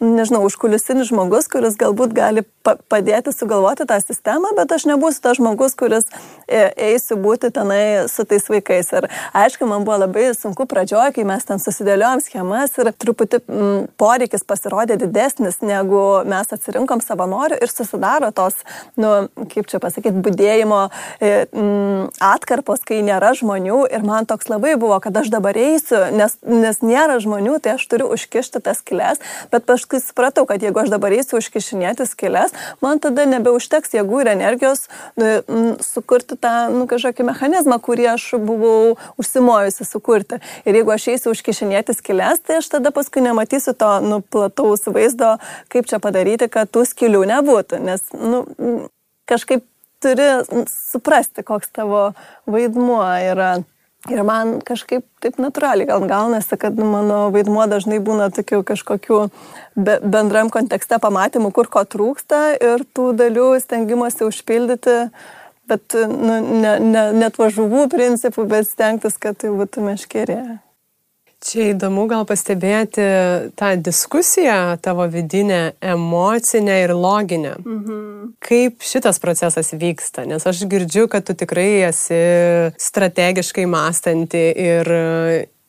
nežinau, 0.00 0.42
užkulisinis 0.48 1.10
žmogus, 1.10 1.48
kuris 1.52 1.76
galbūt 1.80 2.14
gali 2.16 2.44
padėti 2.66 3.32
sugalvoti 3.34 3.86
tą 3.86 3.98
sistemą, 4.02 4.50
bet 4.56 4.72
aš 4.72 4.86
nebūsiu 4.90 5.22
tas 5.22 5.38
žmogus, 5.38 5.76
kuris 5.78 6.08
e, 6.48 6.70
eisiu 6.88 7.18
būti 7.20 7.52
tenai 7.54 8.08
su 8.10 8.24
tais 8.28 8.48
vaikais. 8.50 8.90
Ir 8.96 9.08
aišku, 9.36 9.68
man 9.68 9.84
buvo 9.86 10.00
labai 10.02 10.30
sunku 10.34 10.66
pradžioje, 10.66 11.12
kai 11.16 11.26
mes 11.28 11.46
ten 11.46 11.62
susidėliojom 11.62 12.24
schemas 12.24 12.74
ir 12.80 12.90
truputį 12.96 13.42
m, 13.44 13.86
poreikis 14.00 14.46
pasirodė 14.48 14.98
didesnis, 15.00 15.60
negu 15.62 16.02
mes 16.26 16.52
atsirinkom 16.56 17.04
savanorių 17.04 17.60
ir 17.62 17.72
susidaro 17.72 18.32
tos, 18.34 18.58
nu, 18.98 19.28
kaip 19.52 19.70
čia 19.70 19.80
pasakyti, 19.82 20.24
būdėjimo 20.24 20.82
e, 21.20 21.32
m, 21.52 22.08
atkarpos, 22.24 22.82
kai 22.88 23.02
nėra 23.06 23.34
žmonių 23.38 23.84
ir 23.92 24.06
man 24.06 24.26
toks 24.26 24.50
labai 24.50 24.74
buvo, 24.80 24.98
kad 25.04 25.16
aš 25.22 25.30
dabar 25.34 25.56
eisiu 25.60 26.05
nes, 26.14 26.36
nes 26.42 26.80
nėra 26.84 27.18
žmonių, 27.22 27.58
tai 27.62 27.76
aš 27.76 27.86
turiu 27.90 28.08
užkišti 28.14 28.62
tas 28.64 28.80
skilės, 28.82 29.20
bet 29.52 29.66
paskui 29.68 30.00
supratau, 30.02 30.46
kad 30.48 30.62
jeigu 30.62 30.82
aš 30.82 30.92
dabar 30.92 31.14
eisiu 31.16 31.40
užkišinėti 31.40 32.06
skilės, 32.08 32.54
man 32.84 33.00
tada 33.02 33.26
nebeužteks 33.28 33.96
jėgų 33.96 34.22
ir 34.24 34.32
energijos 34.34 34.86
nu, 35.18 35.76
sukurti 35.84 36.38
tą 36.40 36.54
nu, 36.74 36.86
kažkokį 36.90 37.28
mechanizmą, 37.30 37.78
kurį 37.82 38.10
aš 38.14 38.28
buvau 38.40 38.96
užsimojusi 39.20 39.86
sukurti. 39.88 40.40
Ir 40.66 40.80
jeigu 40.80 40.94
aš 40.94 41.08
eisiu 41.14 41.34
užkišinėti 41.34 41.96
skilės, 41.96 42.42
tai 42.46 42.60
aš 42.62 42.70
tada 42.76 42.92
paskui 42.94 43.24
nematysiu 43.24 43.76
to 43.78 43.92
nu, 44.04 44.20
plataus 44.22 44.86
vaizdo, 44.90 45.36
kaip 45.72 45.88
čia 45.90 46.00
padaryti, 46.02 46.50
kad 46.52 46.70
tų 46.72 46.86
skilių 46.88 47.24
nebūtų. 47.32 47.80
Nes 47.86 48.04
nu, 48.14 48.44
kažkaip 49.28 49.64
turi 50.02 50.28
suprasti, 50.70 51.42
koks 51.46 51.72
tavo 51.74 52.10
vaidmuo 52.46 53.02
yra 53.30 53.56
Ir 54.12 54.22
man 54.26 54.58
kažkaip 54.66 55.04
taip 55.22 55.38
natūraliai 55.42 55.88
gal 55.88 56.04
gaunasi, 56.06 56.58
kad 56.60 56.76
mano 56.78 57.26
vaidmuo 57.34 57.64
dažnai 57.70 57.98
būna 58.04 58.28
tokių 58.34 58.60
kažkokių 58.68 59.18
be, 59.74 59.96
bendram 60.02 60.50
kontekste 60.54 61.00
pamatymų, 61.02 61.50
kur 61.56 61.70
ko 61.72 61.82
trūksta 61.82 62.42
ir 62.54 62.84
tų 62.94 63.10
dalių 63.18 63.48
stengimuose 63.62 64.26
užpildyti, 64.28 64.98
bet 65.66 65.96
nu, 65.96 66.38
ne, 66.62 66.76
ne, 66.82 67.08
net 67.18 67.40
važuvų 67.40 67.88
principų, 67.90 68.46
bet 68.52 68.70
stengtis, 68.70 69.18
kad 69.18 69.40
tai 69.42 69.50
būtų 69.54 69.88
meškerė. 69.88 70.40
Čia 71.46 71.68
įdomu 71.70 72.08
gal 72.10 72.24
pastebėti 72.26 73.04
tą 73.54 73.68
diskusiją 73.78 74.76
tavo 74.82 75.04
vidinę, 75.10 75.76
emocinę 75.80 76.80
ir 76.82 76.94
loginę. 76.96 77.52
Mhm. 77.60 78.32
Kaip 78.42 78.82
šitas 78.82 79.20
procesas 79.22 79.70
vyksta, 79.70 80.24
nes 80.26 80.42
aš 80.42 80.64
girdžiu, 80.66 81.06
kad 81.10 81.26
tu 81.26 81.36
tikrai 81.38 81.86
esi 81.86 82.18
strategiškai 82.82 83.66
mąstanti 83.70 84.42
ir, 84.64 84.90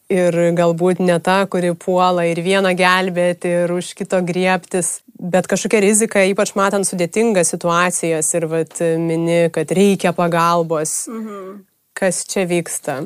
ir 0.10 0.39
galbūt 0.57 1.03
ne 1.05 1.19
ta, 1.22 1.43
kuri 1.46 1.75
puola 1.77 2.25
ir 2.25 2.41
vieną 2.41 2.74
gelbėti 2.77 3.53
ir 3.62 3.75
už 3.77 3.93
kito 4.00 4.24
griebtis, 4.25 5.03
bet 5.19 5.46
kažkokia 5.51 5.84
rizika, 5.86 6.25
ypač 6.25 6.55
matant 6.57 6.89
sudėtingas 6.89 7.53
situacijas 7.53 8.34
ir 8.34 8.50
vat, 8.50 8.81
mini, 8.81 9.46
kad 9.53 9.69
reikia 9.69 10.15
pagalbos. 10.17 11.03
Mhm. 11.12 11.62
Kas 11.98 12.25
čia 12.29 12.50
vyksta? 12.50 13.03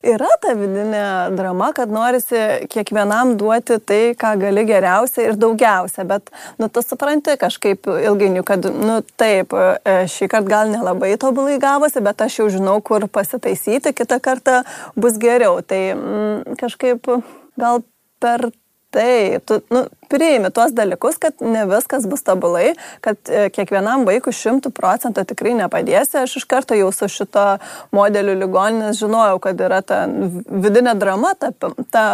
Yra 0.00 0.30
ta 0.40 0.54
vidinė 0.56 1.02
drama, 1.36 1.66
kad 1.76 1.90
norisi 1.92 2.38
kiekvienam 2.72 3.34
duoti 3.36 3.76
tai, 3.84 3.98
ką 4.16 4.30
gali 4.40 4.62
geriausia 4.64 5.26
ir 5.26 5.36
daugiausia, 5.36 6.06
bet, 6.08 6.30
nu, 6.56 6.70
tu 6.72 6.80
supranti 6.80 7.34
kažkaip 7.40 7.84
ilgainiui, 7.92 8.40
kad, 8.48 8.64
nu, 8.64 9.02
taip, 9.20 9.52
e, 9.52 9.98
šį 10.08 10.30
kartą 10.32 10.48
gal 10.48 10.72
nelabai 10.72 11.12
tobulai 11.20 11.58
gavosi, 11.60 12.00
bet 12.00 12.24
aš 12.24 12.38
jau 12.40 12.48
žinau, 12.56 12.78
kur 12.80 13.04
pasitaisyti, 13.12 13.92
kitą 13.92 14.16
kartą 14.24 14.62
bus 14.96 15.20
geriau. 15.20 15.60
Tai 15.60 15.82
mm, 15.92 16.56
kažkaip 16.64 17.12
gal 17.60 17.84
per 18.24 18.48
tai, 18.96 19.36
tu, 19.44 19.60
nu, 19.68 19.84
priimi 20.10 20.50
tuos 20.54 20.74
dalykus, 20.76 21.18
kad 21.22 21.40
ne 21.40 21.64
viskas 21.70 22.06
bus 22.10 22.24
tobulai, 22.26 22.72
kad 23.04 23.18
e, 23.30 23.48
kiekvienam 23.54 24.04
vaikui 24.08 24.32
šimtų 24.34 24.72
procentų 24.74 25.24
tikrai 25.30 25.54
nepadėsi. 25.58 26.18
Aš 26.24 26.40
iš 26.40 26.46
karto 26.50 26.76
jau 26.78 26.90
su 26.94 27.08
šito 27.10 27.44
modeliu 27.94 28.34
ligoninės 28.38 28.98
žinojau, 29.00 29.38
kad 29.42 29.60
yra 29.60 29.80
ta 29.86 30.02
vidinė 30.10 30.96
drama, 30.98 31.32
ta, 31.38 31.52
ta 31.94 32.04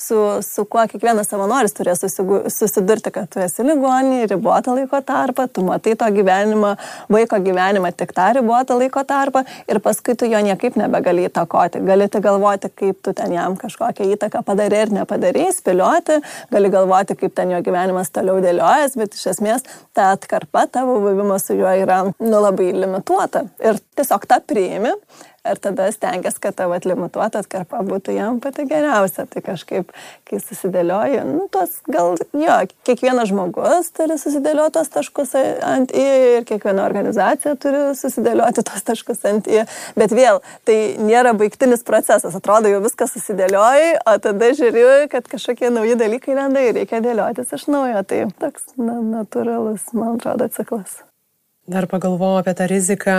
su, 0.00 0.18
su 0.44 0.66
kuo 0.70 0.84
kiekvienas 0.90 1.30
savanoris 1.30 1.76
turės 1.76 2.04
susidurti, 2.04 3.12
kad 3.14 3.30
tu 3.32 3.42
esi 3.44 3.66
ligoninė, 3.66 4.24
ribotą 4.30 4.74
laiko 4.76 5.00
tarpą, 5.04 5.46
tu 5.48 5.64
matai 5.66 5.94
to 6.00 6.10
gyvenimą, 6.14 6.74
vaiko 7.12 7.40
gyvenimą 7.44 7.92
tik 7.94 8.14
tą 8.16 8.30
ribotą 8.38 8.78
laiko 8.80 9.04
tarpą 9.08 9.44
ir 9.70 9.80
paskui 9.84 10.16
tu 10.18 10.28
jo 10.30 10.40
niekaip 10.44 10.78
nebegali 10.80 11.28
įtakoti. 11.28 11.82
Gali 11.86 12.08
tik 12.10 12.24
galvoti, 12.24 12.70
kaip 12.74 13.00
tu 13.04 13.14
ten 13.16 13.34
jam 13.34 13.56
kažkokią 13.60 14.08
įtaką 14.16 14.44
padarai 14.46 14.84
ir 14.86 14.94
nepadarai, 14.98 15.48
spėlioti, 15.54 16.20
gali 16.52 16.72
galvoti, 16.72 17.16
kaip 17.18 17.34
ten 17.36 17.43
ten 17.44 17.52
jo 17.52 17.60
gyvenimas 17.64 18.08
toliau 18.14 18.40
dėliojas, 18.40 18.96
bet 18.96 19.16
iš 19.18 19.26
esmės 19.34 19.66
ta 19.96 20.14
atkarpa 20.14 20.64
tavo 20.72 20.96
buvimas 21.04 21.44
su 21.44 21.58
juo 21.58 21.68
yra 21.76 22.00
nu, 22.08 22.36
labai 22.40 22.70
limituota. 22.72 23.44
Ir 23.60 23.80
tiesiog 23.98 24.24
tą 24.30 24.40
priimi 24.48 24.94
ir 25.50 25.60
tada 25.62 25.90
stengiasi, 25.92 26.40
kad 26.42 26.56
tavo 26.58 26.74
atlimituota 26.76 27.42
atkarpa 27.42 27.82
būtų 27.86 28.16
jam 28.16 28.40
pati 28.42 28.66
geriausia. 28.68 29.26
Tai 29.30 29.42
kažkaip, 29.44 29.92
kai 30.28 30.40
susidėlioji, 30.42 31.22
nu, 31.28 31.46
tos 31.52 31.78
gal, 31.90 32.16
jo, 32.32 32.58
kiekvienas 32.88 33.30
žmogus 33.30 33.90
turi 33.96 34.18
susidėlioti 34.20 34.76
tos 34.78 34.90
taškus 34.94 35.34
ant 35.38 35.94
į 35.94 36.04
ir 36.38 36.48
kiekviena 36.48 36.84
organizacija 36.86 37.54
turi 37.60 37.86
susidėlioti 37.98 38.64
tos 38.66 38.86
taškus 38.88 39.24
ant 39.30 39.50
į. 39.50 39.64
Bet 39.98 40.14
vėl, 40.16 40.42
tai 40.68 40.78
nėra 41.00 41.34
baigtinis 41.38 41.86
procesas, 41.86 42.34
atrodo, 42.34 42.72
jau 42.72 42.82
viskas 42.84 43.14
susidėlioji, 43.16 43.96
o 44.10 44.18
tada 44.24 44.52
žiūri, 44.56 45.08
kad 45.12 45.28
kažkokie 45.30 45.72
nauji 45.74 45.98
dalykai 46.00 46.36
lenda 46.38 46.62
ir 46.64 46.78
reikia 46.80 47.02
dėliotis 47.04 47.54
iš 47.54 47.68
naujo. 47.72 48.04
Tai 48.08 48.22
toks 48.40 48.70
na, 48.76 49.00
natūralus, 49.18 49.90
man 49.96 50.16
atrodo, 50.18 50.50
ciklas. 50.52 51.02
Dar 51.64 51.86
pagalvojau 51.88 52.42
apie 52.42 52.52
tą 52.58 52.66
riziką 52.68 53.16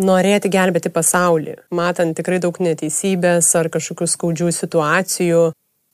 norėti 0.00 0.48
gelbėti 0.52 0.88
pasaulį, 0.92 1.58
matant 1.76 2.16
tikrai 2.16 2.38
daug 2.40 2.56
neteisybės 2.56 3.50
ar 3.60 3.68
kažkokių 3.72 4.08
skaudžių 4.08 4.52
situacijų, 4.56 5.42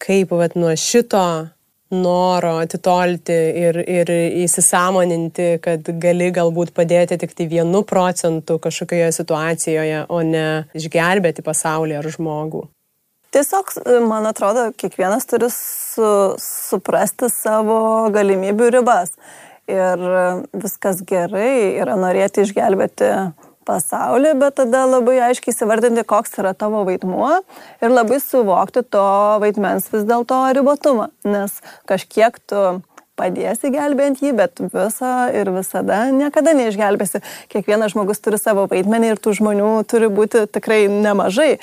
kaip 0.05 0.35
vat, 0.38 0.55
nuo 0.55 0.71
šito 0.78 1.49
noro 1.90 2.52
atitolti 2.62 3.35
ir, 3.64 3.81
ir 3.83 4.12
įsisamoninti, 4.45 5.49
kad 5.64 5.90
gali 5.99 6.28
galbūt 6.37 6.71
padėti 6.76 7.19
tik 7.19 7.35
tai 7.35 7.49
vienu 7.50 7.83
procentu 7.88 8.61
kažkokioje 8.62 9.11
situacijoje, 9.19 10.05
o 10.07 10.21
ne 10.23 10.47
išgelbėti 10.78 11.43
pasaulį 11.43 11.99
ar 11.99 12.11
žmogų. 12.14 12.62
Tiesiog, 13.35 13.75
man 14.09 14.31
atrodo, 14.31 14.69
kiekvienas 14.78 15.26
turi 15.28 15.50
su, 15.52 16.12
suprasti 16.40 17.28
savo 17.33 18.07
galimybių 18.14 18.71
ribas 18.78 19.12
ir 19.69 20.09
viskas 20.57 21.03
gerai, 21.07 21.77
yra 21.79 21.99
norėti 22.01 22.45
išgelbėti 22.47 23.13
pasaulį, 23.69 24.33
bet 24.41 24.57
tada 24.63 24.85
labai 24.89 25.19
aiškiai 25.29 25.53
įsivardinti, 25.53 26.07
koks 26.09 26.39
yra 26.41 26.55
tavo 26.57 26.85
vaidmuo 26.89 27.35
ir 27.85 27.93
labai 27.93 28.21
suvokti 28.25 28.85
to 28.89 29.09
vaidmens 29.43 29.91
vis 29.93 30.07
dėlto 30.09 30.41
ribotumą, 30.57 31.11
nes 31.29 31.59
kažkiek 31.91 32.41
tu 32.49 32.63
padėsi 33.19 33.73
gelbėjant 33.75 34.23
jį, 34.23 34.33
bet 34.39 34.63
visą 34.73 35.13
ir 35.35 35.51
visada 35.53 36.05
niekada 36.15 36.55
neišgelbėsi. 36.57 37.21
Kiekvienas 37.53 37.95
žmogus 37.97 38.23
turi 38.23 38.39
savo 38.41 38.69
vaidmenį 38.71 39.15
ir 39.15 39.23
tų 39.23 39.35
žmonių 39.41 39.73
turi 39.91 40.11
būti 40.13 40.47
tikrai 40.55 40.85
nemažai. 40.93 41.57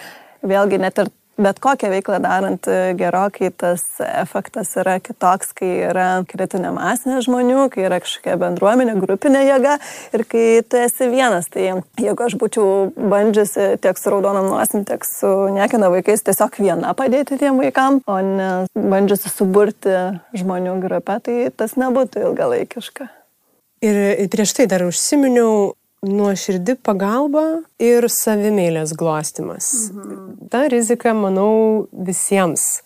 Vėlgi 0.45 0.81
net 0.83 0.99
ir 1.01 1.13
bet 1.37 1.59
kokią 1.59 1.89
veiklą 1.91 2.19
darant 2.23 2.67
e, 2.67 2.93
gerokai 2.97 3.51
tas 3.51 3.83
efektas 4.05 4.71
yra 4.79 4.97
kitoks, 5.03 5.51
kai 5.57 5.71
yra 5.89 6.07
kritinė 6.29 6.71
masinė 6.75 7.21
žmonių, 7.25 7.67
kai 7.73 7.85
yra 7.87 7.99
kažkokia 8.03 8.37
bendruomenė, 8.41 8.95
grupinė 9.01 9.43
jėga 9.45 9.75
ir 10.15 10.25
kai 10.31 10.45
tu 10.69 10.79
esi 10.79 11.09
vienas. 11.11 11.49
Tai 11.51 11.65
jeigu 12.01 12.27
aš 12.27 12.37
būčiau 12.41 12.69
bandžiusi 12.95 13.75
tiek 13.83 13.99
su 13.99 14.13
raudonom 14.13 14.49
nosim, 14.53 14.85
tiek 14.87 15.05
su 15.07 15.31
niekina 15.55 15.91
vaikais 15.93 16.25
tiesiog 16.25 16.59
viena 16.61 16.95
padėti 16.97 17.39
tiem 17.41 17.59
vaikam, 17.61 18.01
o 18.07 18.19
ne 18.23 18.51
bandžiusi 18.75 19.31
suburti 19.31 19.95
žmonių 20.37 20.79
grupę, 20.83 21.19
tai 21.25 21.39
tas 21.55 21.75
nebūtų 21.79 22.29
ilgalaikiška. 22.29 23.09
Ir 23.85 24.29
prieš 24.31 24.55
tai 24.57 24.69
dar 24.71 24.85
užsiminiau 24.87 25.75
nuoširdi 26.05 26.77
pagalba 26.85 27.43
ir 27.81 28.07
savimėlės 28.11 28.95
glostimas. 28.97 29.91
Mhm. 29.91 30.49
Ta 30.51 30.67
rizika, 30.71 31.13
manau, 31.17 31.87
visiems 31.91 32.83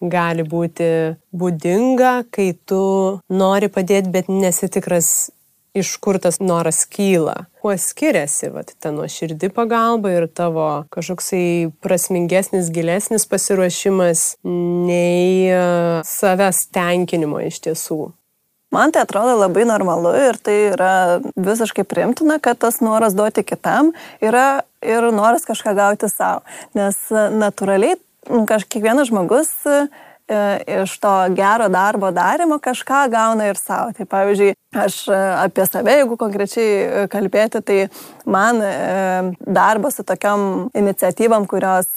gali 0.00 0.44
būti 0.44 1.16
būdinga, 1.32 2.26
kai 2.30 2.52
tu 2.68 3.20
nori 3.32 3.70
padėti, 3.72 4.12
bet 4.12 4.28
nesitikras, 4.28 5.30
iš 5.76 5.96
kur 6.00 6.18
tas 6.20 6.38
noras 6.40 6.84
kyla. 6.88 7.46
Kuo 7.60 7.74
skiriasi 7.76 8.50
vat, 8.54 8.72
ta 8.80 8.92
nuoširdi 8.94 9.50
pagalba 9.52 10.12
ir 10.14 10.28
tavo 10.28 10.86
kažkoksai 10.92 11.72
prasmingesnis, 11.84 12.70
gilesnis 12.72 13.26
pasiruošimas 13.28 14.26
nei 14.44 15.50
savęs 16.08 16.66
tenkinimo 16.72 17.42
iš 17.44 17.60
tiesų. 17.68 18.00
Man 18.74 18.90
tai 18.92 19.04
atrodo 19.06 19.36
labai 19.38 19.62
normalu 19.68 20.10
ir 20.18 20.38
tai 20.42 20.56
yra 20.72 20.92
visiškai 21.38 21.84
primtina, 21.86 22.40
kad 22.42 22.58
tas 22.58 22.80
noras 22.82 23.14
duoti 23.14 23.44
kitam 23.46 23.92
yra 24.20 24.64
ir 24.82 25.06
noras 25.14 25.46
kažką 25.46 25.74
gauti 25.78 26.10
savo. 26.10 26.42
Nes 26.74 26.98
natūraliai 27.12 27.94
nu, 28.30 28.42
kiekvienas 28.46 29.10
žmogus 29.12 29.52
e, 29.70 29.86
iš 30.82 30.94
to 30.98 31.14
gero 31.38 31.68
darbo 31.70 32.10
darimo 32.10 32.58
kažką 32.58 33.06
gauna 33.12 33.48
ir 33.50 33.58
savo. 33.60 33.92
Tai 33.96 34.06
pavyzdžiui, 34.10 34.54
aš 34.76 34.96
e, 35.08 35.18
apie 35.46 35.66
save, 35.68 35.96
jeigu 36.00 36.18
konkrečiai 36.20 36.70
e, 36.70 37.04
kalbėti, 37.12 37.62
tai 37.62 37.78
man 38.26 38.62
darbas 39.40 40.00
su 40.00 40.04
tokiam 40.06 40.68
iniciatyvam, 40.76 41.46
kurios 41.46 41.88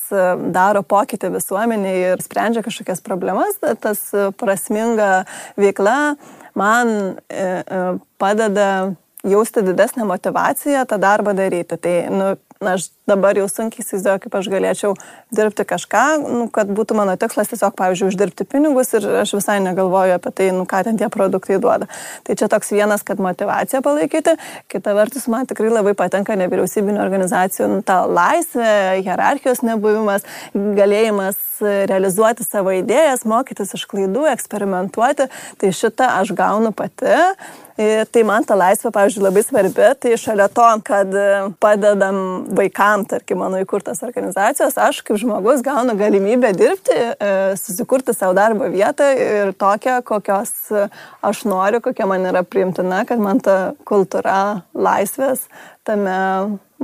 daro 0.54 0.84
pokytį 0.86 1.34
visuomeniai 1.34 2.04
ir 2.14 2.22
sprendžia 2.24 2.62
kažkokias 2.66 3.02
problemas, 3.06 3.58
tas 3.82 4.04
prasminga 4.38 5.24
veikla 5.58 5.98
man 6.60 6.88
e, 6.90 7.64
e, 7.68 7.98
padeda 8.18 8.94
jausti 9.24 9.64
didesnę 9.64 10.06
motivaciją 10.06 10.86
tą 10.86 10.98
darbą 10.98 11.34
daryti. 11.34 11.78
Tai 11.78 11.96
nu, 12.12 12.26
na, 12.60 12.74
aš 12.76 12.90
dabar 13.08 13.38
jau 13.40 13.46
sunkiai 13.48 13.86
įsivaizduoju, 13.86 14.20
kaip 14.26 14.34
aš 14.36 14.48
galėčiau 14.52 14.96
dirbti 15.32 15.64
kažką, 15.68 16.04
nu, 16.26 16.48
kad 16.52 16.68
būtų 16.76 16.98
mano 17.00 17.14
tikslas 17.20 17.48
tiesiog, 17.52 17.72
pavyzdžiui, 17.80 18.10
uždirbti 18.12 18.46
pinigus 18.52 18.92
ir 18.98 19.08
aš 19.22 19.32
visai 19.38 19.62
negalvoju 19.64 20.18
apie 20.18 20.34
tai, 20.36 20.50
nu, 20.56 20.66
ką 20.68 20.82
ten 20.84 21.00
tie 21.00 21.08
produktai 21.14 21.56
duoda. 21.64 21.88
Tai 22.28 22.36
čia 22.36 22.50
toks 22.52 22.74
vienas, 22.76 23.06
kad 23.08 23.22
motivaciją 23.24 23.80
palaikyti, 23.86 24.36
kita 24.72 24.96
vertus, 24.98 25.30
man 25.32 25.48
tikrai 25.48 25.72
labai 25.72 25.96
patinka 25.96 26.36
nevyriausybinio 26.40 27.00
organizacijų 27.06 27.70
nu, 27.78 27.80
ta 27.88 28.02
laisvė, 28.04 29.00
hierarchijos 29.08 29.64
nebuvimas, 29.64 30.28
galėjimas 30.54 31.40
realizuoti 31.64 32.44
savo 32.44 32.76
idėjas, 32.76 33.24
mokytis 33.28 33.72
iš 33.76 33.88
klaidų, 33.90 34.28
eksperimentuoti. 34.34 35.32
Tai 35.60 35.74
šitą 35.76 36.12
aš 36.20 36.36
gaunu 36.36 36.76
pati. 36.76 37.16
Ir 37.80 38.10
tai 38.12 38.26
man 38.28 38.44
ta 38.44 38.58
laisvė, 38.60 38.90
pavyzdžiui, 38.92 39.22
labai 39.24 39.42
svarbi. 39.46 39.86
Tai 40.04 40.16
šalia 40.20 40.50
to, 40.52 40.68
kad 40.84 41.14
padedam 41.64 42.18
vaikam, 42.58 43.06
tarkim, 43.08 43.40
mano 43.40 43.62
įkurtas 43.64 44.04
organizacijos, 44.04 44.76
aš 44.76 45.00
kaip 45.08 45.22
žmogus 45.22 45.64
gaunu 45.64 45.96
galimybę 46.00 46.52
dirbti, 46.60 46.98
e, 46.98 47.30
susikurti 47.60 48.12
savo 48.18 48.36
darbo 48.36 48.68
vietą 48.74 49.08
ir 49.16 49.54
tokią, 49.56 50.02
kokios 50.04 50.52
aš 51.24 51.46
noriu, 51.48 51.80
kokia 51.86 52.10
man 52.10 52.28
yra 52.28 52.44
priimtina, 52.44 53.06
kad 53.08 53.24
man 53.24 53.40
ta 53.40 53.72
kultūra 53.88 54.66
laisvės 54.76 55.48
tame 55.88 56.20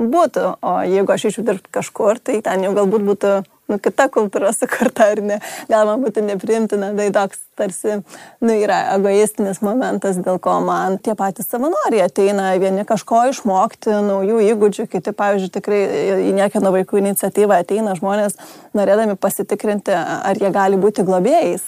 būtų. 0.00 0.46
O 0.64 0.78
jeigu 0.88 1.12
aš 1.12 1.28
išėjau 1.28 1.50
dirbti 1.50 1.76
kažkur, 1.76 2.24
tai 2.24 2.40
ten 2.40 2.64
jau 2.64 2.72
galbūt 2.76 3.04
būtų 3.04 3.36
nu, 3.70 3.78
kita 3.82 4.08
kultūra 4.12 4.52
sukurta 4.54 5.10
ar 5.14 5.22
ne, 5.24 5.40
gal 5.70 5.88
man 5.88 6.04
būtų 6.04 6.24
nepriimtina, 6.26 6.92
tai 6.96 7.10
toks 7.14 7.42
tarsi, 7.56 8.00
nu, 8.44 8.52
yra 8.52 8.82
egoistinis 8.94 9.62
momentas, 9.64 10.18
dėl 10.20 10.38
ko 10.42 10.58
man 10.64 10.98
tie 11.02 11.14
patys 11.16 11.48
savanoriai 11.48 12.04
ateina, 12.04 12.50
vieni 12.60 12.84
kažko 12.88 13.22
išmokti, 13.30 13.94
naujų 14.04 14.42
įgūdžių, 14.50 14.86
kiti, 14.92 15.14
pavyzdžiui, 15.16 15.52
tikrai 15.54 15.80
į 16.28 16.34
niekieno 16.36 16.72
vaikų 16.74 17.00
iniciatyvą 17.00 17.62
ateina 17.64 17.96
žmonės, 17.96 18.36
norėdami 18.76 19.16
pasitikrinti, 19.20 19.94
ar 19.96 20.36
jie 20.40 20.50
gali 20.52 20.76
būti 20.80 21.04
globėjais. 21.06 21.64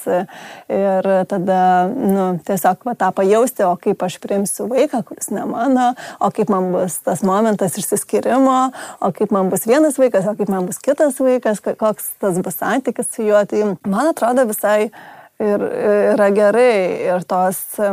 Ir 0.69 1.09
tada, 1.29 1.61
nu, 1.89 2.27
tiesiog 2.45 2.85
va, 2.85 2.93
tą 2.99 3.09
pajausti, 3.17 3.65
o 3.65 3.73
kaip 3.81 4.05
aš 4.05 4.19
priimsiu 4.21 4.69
vaiką, 4.69 5.01
kuris 5.07 5.31
ne 5.33 5.47
mano, 5.49 5.89
o 6.21 6.29
kaip 6.35 6.53
man 6.53 6.69
bus 6.75 6.99
tas 7.05 7.25
momentas 7.25 7.79
išsiskirimo, 7.81 8.59
o 9.01 9.11
kaip 9.15 9.33
man 9.33 9.49
bus 9.49 9.65
vienas 9.69 9.97
vaikas, 9.97 10.29
o 10.29 10.35
kaip 10.37 10.53
man 10.53 10.69
bus 10.69 10.77
kitas 10.85 11.17
vaikas, 11.23 11.63
koks 11.89 12.13
tas 12.21 12.41
bus 12.45 12.61
santykis 12.61 13.09
su 13.15 13.25
juo. 13.27 13.41
Tai 13.49 13.73
man 13.89 14.13
atrodo 14.13 14.45
visai 14.49 14.91
ir 15.39 15.61
yra 15.63 16.27
gerai 16.35 16.71
ir 17.07 17.23
tos 17.27 17.59
e, 17.79 17.89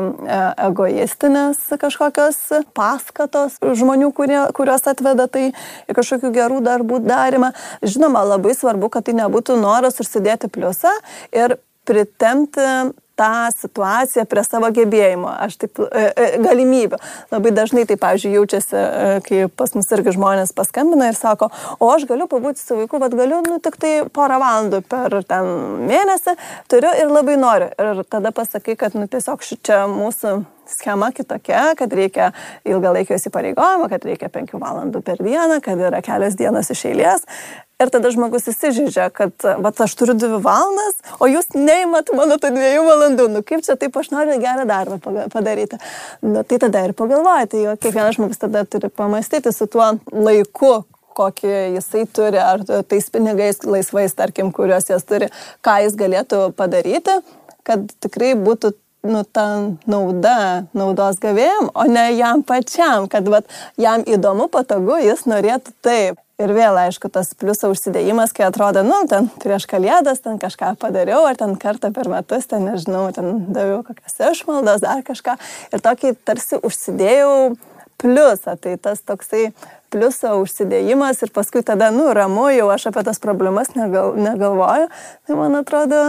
egoistinės 0.67 1.61
kažkokios 1.79 2.41
paskatos 2.75 3.61
žmonių, 3.63 4.11
kurie, 4.17 4.41
kurios 4.57 4.87
atveda 4.91 5.29
tai 5.31 5.45
į 5.87 5.97
kažkokių 5.97 6.33
gerų 6.35 6.61
darbų 6.67 7.01
darimą. 7.07 7.53
Žinoma, 7.87 8.25
labai 8.35 8.57
svarbu, 8.59 8.91
kad 8.91 9.07
tai 9.07 9.15
nebūtų 9.21 9.61
noras 9.63 10.03
užsidėti 10.03 10.51
pliusą 10.51 10.91
ir 11.35 11.59
pritemti 11.87 12.67
tą 13.17 13.51
situaciją 13.57 14.25
prie 14.29 14.45
savo 14.45 14.71
gebėjimo, 14.75 15.31
aš 15.47 15.57
taip, 15.63 15.81
e, 15.87 16.05
e, 16.13 16.27
galimybių. 16.45 16.99
Labai 17.33 17.53
dažnai 17.57 17.87
tai, 17.89 17.97
pavyzdžiui, 18.01 18.35
jaučiasi, 18.37 18.77
e, 18.77 19.15
kai 19.27 19.43
pas 19.49 19.73
mus 19.77 19.89
irgi 19.97 20.17
žmonės 20.17 20.53
paskambina 20.57 21.11
ir 21.11 21.19
sako, 21.19 21.49
o 21.81 21.91
aš 21.95 22.07
galiu 22.11 22.29
pabūti 22.31 22.61
su 22.61 22.77
vaiku, 22.83 23.01
bet 23.03 23.17
galiu, 23.17 23.41
nu, 23.47 23.61
tik 23.65 23.79
tai 23.81 23.95
porą 24.13 24.41
valandų 24.43 24.83
per 24.89 25.21
ten 25.29 25.49
mėnesį, 25.89 26.37
turiu 26.73 26.93
ir 27.01 27.13
labai 27.13 27.39
noriu. 27.41 27.73
Ir 27.81 28.05
tada 28.11 28.35
pasakai, 28.37 28.77
kad, 28.77 28.99
nu, 28.99 29.09
tiesiog 29.11 29.45
šičia 29.45 29.87
mūsų 29.91 30.37
schema 30.67 31.13
kitokia, 31.15 31.75
kad 31.79 31.93
reikia 31.93 32.33
ilgalaikio 32.67 33.17
įsipareigojimo, 33.17 33.89
kad 33.91 34.05
reikia 34.07 34.31
penkių 34.33 34.61
valandų 34.63 35.03
per 35.07 35.23
dieną, 35.23 35.61
kad 35.65 35.81
yra 35.81 36.03
kelios 36.05 36.37
dienos 36.39 36.71
iš 36.75 36.89
eilės. 36.91 37.27
Ir 37.77 37.91
tada 37.93 38.09
žmogus 38.09 38.47
įsižeidžia, 38.49 39.11
kad, 39.13 39.35
va, 39.61 39.69
aš 39.85 39.95
turiu 40.01 40.15
dvi 40.17 40.39
valandas, 40.41 40.95
o 41.21 41.27
jūs 41.29 41.51
neįmat 41.53 42.09
mano 42.17 42.39
tų 42.41 42.55
dviejų 42.55 42.87
valandų. 42.87 43.27
Nu, 43.35 43.43
kaip 43.45 43.67
čia 43.67 43.77
taip 43.77 43.99
aš 44.01 44.09
noriu 44.15 44.39
gerą 44.41 44.65
darbą 44.65 44.97
padaryti. 45.29 45.77
Nu, 46.25 46.41
tai 46.41 46.57
tada 46.63 46.87
ir 46.87 46.97
pagalvojate, 46.97 47.53
tai 47.53 47.67
jo 47.67 47.77
kiekvienas 47.77 48.17
žmogus 48.17 48.41
tada 48.41 48.65
turi 48.65 48.89
pamastyti 48.89 49.53
su 49.53 49.69
tuo 49.69 49.91
laiku, 50.09 50.73
kokį 51.21 51.53
jisai 51.77 52.09
turi, 52.17 52.41
ar 52.41 52.65
tais 52.65 53.13
pinigais 53.13 53.61
laisvais, 53.69 54.17
tarkim, 54.17 54.55
kuriuos 54.57 54.89
jis 54.89 55.05
turi, 55.05 55.29
ką 55.61 55.77
jis 55.85 56.01
galėtų 56.01 56.43
padaryti, 56.57 57.21
kad 57.69 57.85
tikrai 58.01 58.33
būtų 58.41 58.73
nu, 59.07 59.27
ta 59.29 59.51
nauda 59.85 60.65
naudos 60.73 61.21
gavėjim, 61.21 61.75
o 61.77 61.85
ne 61.93 62.09
jam 62.17 62.41
pačiam, 62.41 63.05
kad 63.13 63.29
vat, 63.29 63.45
jam 63.77 64.01
įdomu, 64.01 64.49
patogu, 64.49 64.97
jis 65.05 65.29
norėtų 65.29 65.77
taip. 65.85 66.23
Ir 66.37 66.51
vėl, 66.53 66.77
aišku, 66.77 67.09
tas 67.09 67.31
pliuso 67.33 67.71
užsidėjimas, 67.73 68.35
kai 68.37 68.45
atrodo, 68.45 68.83
nu, 68.85 68.99
ten 69.09 69.31
prieš 69.41 69.65
kalėdas, 69.71 70.19
ten 70.21 70.37
kažką 70.37 70.75
padariau, 70.83 71.23
ar 71.25 71.39
ten 71.41 71.55
kartą 71.57 71.89
per 71.97 72.11
metus, 72.13 72.45
ten 72.51 72.67
nežinau, 72.69 73.07
ten 73.17 73.47
daviau 73.57 73.79
kokias 73.87 74.19
išmaldas, 74.21 74.83
dar 74.85 75.01
kažką. 75.07 75.39
Ir 75.73 75.81
tokį 75.81 76.11
tarsi 76.29 76.59
užsidėjau 76.61 77.55
pliusą. 77.97 78.59
Tai 78.61 78.75
tas 78.85 79.01
toksai 79.01 79.47
pliuso 79.89 80.35
užsidėjimas 80.43 81.23
ir 81.25 81.33
paskui 81.33 81.63
tada, 81.65 81.89
nu, 81.95 82.11
ramu, 82.13 82.51
jau 82.53 82.69
aš 82.75 82.91
apie 82.91 83.07
tas 83.09 83.23
problemas 83.23 83.73
negal, 83.73 84.13
negalvoju. 84.21 84.91
Tai 85.25 85.39
man 85.41 85.57
atrodo, 85.63 86.03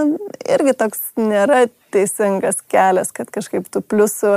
irgi 0.43 0.75
toks 0.75 1.05
nėra 1.15 1.69
teisingas 1.95 2.59
kelias, 2.67 3.15
kad 3.15 3.31
kažkaip 3.31 3.71
tų 3.71 3.79
pliusų 3.79 4.35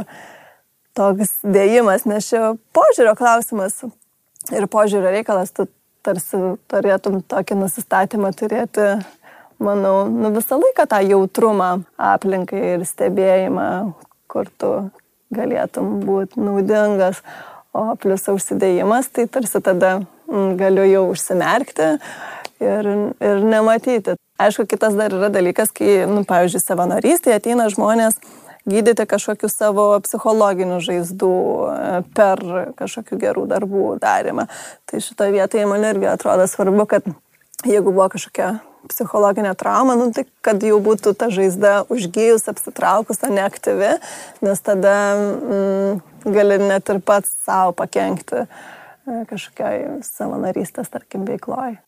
toks 0.94 1.40
dėjimas, 1.42 2.06
nes 2.06 2.30
čia 2.30 2.54
požiūrio 2.78 3.18
klausimas 3.18 3.82
ir 4.54 4.70
požiūrio 4.70 5.10
reikalas, 5.18 5.50
tu 5.50 5.66
tarsi 6.06 6.38
turėtum 6.70 7.20
tokį 7.26 7.58
nusistatymą 7.60 8.32
turėti, 8.36 8.86
manau, 9.62 10.08
nu 10.08 10.32
visą 10.34 10.58
laiką 10.60 10.86
tą 10.90 11.00
jautrumą 11.04 11.70
aplinkai 11.96 12.62
ir 12.74 12.86
stebėjimą, 12.88 13.68
kur 14.30 14.50
tu 14.60 14.72
galėtum 15.34 16.00
būti 16.06 16.40
naudingas, 16.42 17.22
o 17.76 17.92
plius 18.00 18.26
užsidėjimas, 18.30 19.10
tai 19.14 19.28
tarsi 19.30 19.60
tada 19.62 20.00
mm, 20.00 20.56
galiu 20.58 20.86
jau 20.88 21.04
užsimerkti 21.12 21.92
ir, 22.64 22.90
ir 23.22 23.44
nematyti. 23.46 24.16
Aišku, 24.40 24.64
kitas 24.66 24.96
dar 24.96 25.12
yra 25.12 25.28
dalykas, 25.32 25.70
kai, 25.76 26.06
nu, 26.08 26.24
pavyzdžiui, 26.28 26.62
savanorystėje 26.64 27.36
ateina 27.36 27.68
žmonės 27.72 28.16
gydyti 28.68 29.06
kažkokių 29.08 29.50
savo 29.52 29.86
psichologinių 30.04 30.80
žaizdų 30.84 31.34
e, 31.70 32.00
per 32.16 32.42
kažkokių 32.78 33.20
gerų 33.24 33.46
darbų 33.50 33.84
darimą. 34.02 34.46
Tai 34.88 35.02
šitoje 35.04 35.36
vietoje 35.36 35.68
man 35.70 35.86
irgi 35.92 36.10
atrodo 36.10 36.48
svarbu, 36.50 36.86
kad 36.90 37.08
jeigu 37.66 37.92
buvo 37.92 38.08
kažkokia 38.12 38.58
psichologinė 38.88 39.52
trauma, 39.58 39.96
nu, 39.98 40.08
tai 40.14 40.24
kad 40.44 40.62
jau 40.64 40.78
būtų 40.82 41.12
ta 41.18 41.28
žaizda 41.32 41.84
užgyjus, 41.92 42.48
apsitraukus, 42.50 43.20
neaktyvi, 43.28 43.92
nes 44.44 44.64
tada 44.64 44.96
mm, 45.18 46.00
gali 46.32 46.58
net 46.62 46.88
ir 46.92 47.02
pats 47.04 47.32
savo 47.44 47.74
pakengti 47.76 48.44
e, 48.44 48.48
kažkokiai 49.30 50.00
savanorystės, 50.06 50.88
tarkim, 50.92 51.28
veikloje. 51.28 51.78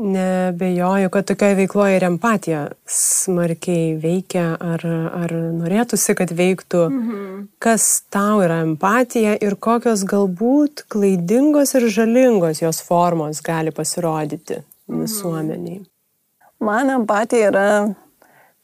Nebejoju, 0.00 1.10
kad 1.12 1.26
tokioje 1.28 1.54
veikloje 1.58 1.96
ir 1.98 2.04
empatija 2.06 2.60
smarkiai 2.88 3.98
veikia, 4.00 4.54
ar, 4.56 4.84
ar 5.20 5.32
norėtųsi, 5.58 6.14
kad 6.16 6.30
veiktų. 6.32 6.84
Mhm. 6.88 7.42
Kas 7.60 7.88
tau 8.08 8.38
yra 8.40 8.62
empatija 8.64 9.34
ir 9.44 9.58
kokios 9.60 10.06
galbūt 10.08 10.86
klaidingos 10.88 11.74
ir 11.76 11.84
žalingos 11.92 12.62
jos 12.62 12.80
formos 12.86 13.42
gali 13.44 13.74
pasirodyti 13.76 14.62
mhm. 14.62 15.02
visuomeniai? 15.02 15.82
Man 16.64 16.94
empatija 16.94 17.50
yra, 17.50 17.66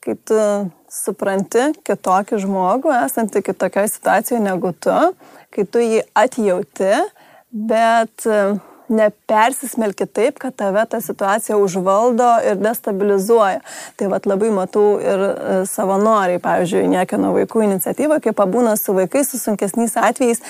kai 0.00 0.14
tu 0.24 0.38
supranti 0.92 1.66
kitokį 1.84 2.40
žmogų, 2.46 2.94
esantį 3.02 3.44
kitokioje 3.50 3.92
situacijoje 3.92 4.40
negu 4.40 4.72
tu, 4.72 4.96
kai 5.52 5.66
tu 5.68 5.84
jį 5.84 6.00
atjauti, 6.16 6.94
bet 7.52 8.24
nepersismelki 8.88 10.06
taip, 10.06 10.38
kad 10.42 10.54
tave 10.56 10.84
ta 10.90 11.00
situacija 11.00 11.58
užvaldo 11.58 12.28
ir 12.46 12.58
destabilizuoja. 12.60 13.60
Tai 13.96 14.10
vad 14.12 14.26
labai 14.28 14.50
matau 14.54 14.96
ir 15.02 15.22
e, 15.26 15.58
savanoriai, 15.70 16.40
pavyzdžiui, 16.42 16.86
niekino 16.92 17.32
vaikų 17.36 17.64
iniciatyva, 17.66 18.20
kai 18.24 18.34
pabūna 18.36 18.76
su 18.80 18.94
vaikais, 18.96 19.30
su 19.32 19.40
sunkesniais 19.40 19.96
atvejais, 20.00 20.42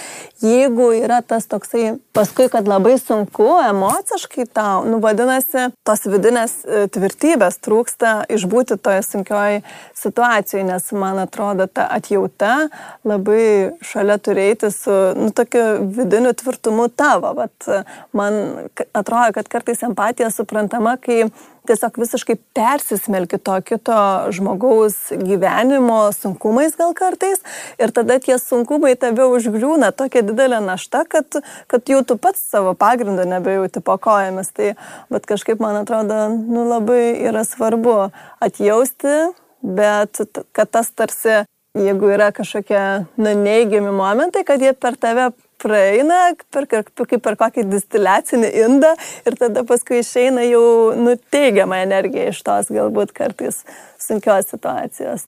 jeigu 0.42 0.90
yra 0.99 1.22
tas 1.22 1.49
toksai 1.51 1.96
paskui, 2.16 2.49
kad 2.53 2.68
labai 2.68 2.96
sunku 3.01 3.49
emociškai 3.66 4.49
tau, 4.57 4.85
nu 4.88 5.01
vadinasi, 5.05 5.68
tos 5.87 6.07
vidinės 6.11 6.59
e, 6.64 6.87
tvirtybės 6.92 7.61
trūksta 7.64 8.16
išbūti 8.33 8.79
toje 8.83 9.05
sunkioje 9.07 9.62
situacijoje, 9.96 10.66
nes 10.66 10.90
man 10.96 11.20
atrodo 11.22 11.66
ta 11.66 11.87
atjauta 11.96 12.68
labai 13.07 13.72
šalia 13.85 14.18
turėti 14.22 14.70
su, 14.75 14.94
nu, 15.16 15.31
tokiu 15.37 15.64
vidiniu 15.96 16.33
tvirtumu 16.37 16.88
tavo. 16.88 17.33
Vat, 17.37 17.68
man 18.16 18.26
man 18.27 18.69
atrodo, 18.93 19.33
kad 19.35 19.49
kartais 19.49 19.83
empatija 19.87 20.31
suprantama, 20.31 20.97
kai 20.97 21.27
tiesiog 21.67 21.99
visiškai 21.99 22.37
persismelki 22.55 23.39
to 23.43 23.57
kito 23.67 23.99
žmogaus 24.35 24.97
gyvenimo 25.19 25.99
sunkumais 26.15 26.77
gal 26.79 26.95
kartais 26.95 27.43
ir 27.83 27.93
tada 27.95 28.19
tie 28.23 28.39
sunkumai 28.43 28.95
tave 29.01 29.27
užgriūna 29.37 29.91
tokia 29.97 30.23
didelė 30.27 30.61
našta, 30.65 31.05
kad, 31.11 31.41
kad 31.71 31.91
jau 31.91 32.03
tu 32.07 32.19
pats 32.23 32.45
savo 32.53 32.77
pagrindą 32.79 33.27
nebejauti 33.29 33.83
po 33.83 33.99
kojomis. 33.99 34.53
Tai 34.57 34.75
bet 35.12 35.27
kažkaip 35.27 35.62
man 35.62 35.83
atrodo, 35.83 36.29
nu 36.37 36.69
labai 36.71 37.17
yra 37.27 37.45
svarbu 37.47 37.99
atjausti, 38.43 39.19
bet 39.62 40.23
kad 40.55 40.71
tas 40.71 40.93
tarsi 40.95 41.43
jeigu 41.77 42.11
yra 42.15 42.31
kažkokie 42.33 42.83
nu, 43.17 43.33
neigiami 43.43 43.93
momentai, 43.93 44.45
kad 44.47 44.62
jie 44.62 44.73
per 44.73 44.97
tave 45.01 45.31
praeina 45.62 46.33
per, 46.53 46.66
kaip 46.71 47.23
per 47.25 47.38
kokį 47.40 47.66
distiliacinį 47.71 48.51
indą 48.64 48.92
ir 49.27 49.38
tada 49.38 49.64
paskui 49.69 50.03
išeina 50.03 50.45
jau 50.47 50.66
nuteigiama 50.99 51.83
energija 51.85 52.29
iš 52.33 52.42
tos 52.47 52.71
galbūt 52.73 53.14
kartais 53.16 53.62
sunkios 54.03 54.53
situacijos. 54.53 55.27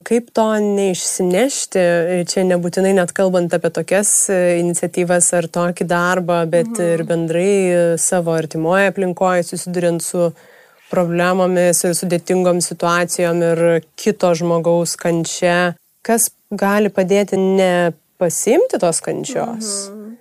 Kaip 0.00 0.30
to 0.32 0.46
neišsinešti, 0.64 1.80
čia 2.30 2.44
nebūtinai 2.48 2.94
net 2.96 3.10
kalbant 3.12 3.52
apie 3.52 3.68
tokias 3.76 4.12
iniciatyvas 4.32 5.28
ar 5.36 5.48
tokį 5.52 5.84
darbą, 5.90 6.38
bet 6.48 6.70
mhm. 6.70 6.86
ir 6.94 7.04
bendrai 7.08 7.50
savo 8.00 8.32
artimoje 8.32 8.88
aplinkoje 8.94 9.44
susidurint 9.50 10.00
su 10.04 10.30
problemomis 10.90 11.84
ir 11.84 11.92
sudėtingom 11.98 12.62
situacijom 12.64 13.44
ir 13.50 13.62
kito 14.00 14.32
žmogaus 14.40 14.96
kančia, 14.98 15.74
kas 16.02 16.30
gali 16.50 16.90
padėti 16.90 17.36
ne 17.38 17.92
pasimti 18.20 18.80
tos 18.80 19.00
kančios. 19.04 19.90
Mhm. 19.90 20.16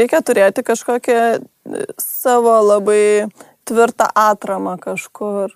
Reikia 0.00 0.22
turėti 0.24 0.64
kažkokią 0.64 1.20
e, 1.20 1.84
savo 2.00 2.56
labai 2.64 3.28
tvirtą 3.68 4.08
atramą 4.16 4.78
kažkur. 4.80 5.52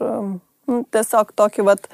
Nu, 0.69 0.83
tiesiog 0.93 1.33
tokį 1.37 1.65
vat 1.65 1.89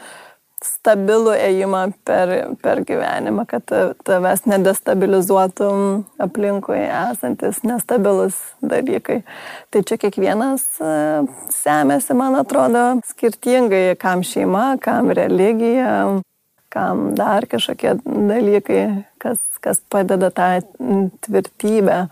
stabilų 0.64 1.34
ėjimą 1.36 1.82
per, 2.08 2.32
per 2.64 2.80
gyvenimą, 2.88 3.44
kad 3.48 3.68
tavęs 4.06 4.44
nedestabilizuotum 4.48 6.04
aplinkui 6.24 6.80
esantis 6.80 7.60
nestabilus 7.66 8.38
dalykai. 8.64 9.20
Tai 9.70 9.84
čia 9.86 9.98
kiekvienas 10.00 10.64
e, 10.80 10.92
semėsi, 11.54 12.16
man 12.16 12.38
atrodo, 12.40 12.86
skirtingai, 13.12 13.86
kam 14.00 14.24
šeima, 14.26 14.74
kam 14.82 15.12
religija, 15.14 16.22
kam 16.74 17.14
dar 17.14 17.46
kažkokie 17.46 17.94
dalykai, 18.04 19.04
kas, 19.22 19.42
kas 19.62 19.78
padeda 19.90 20.30
tą 20.34 20.48
tvirtybę 21.26 22.06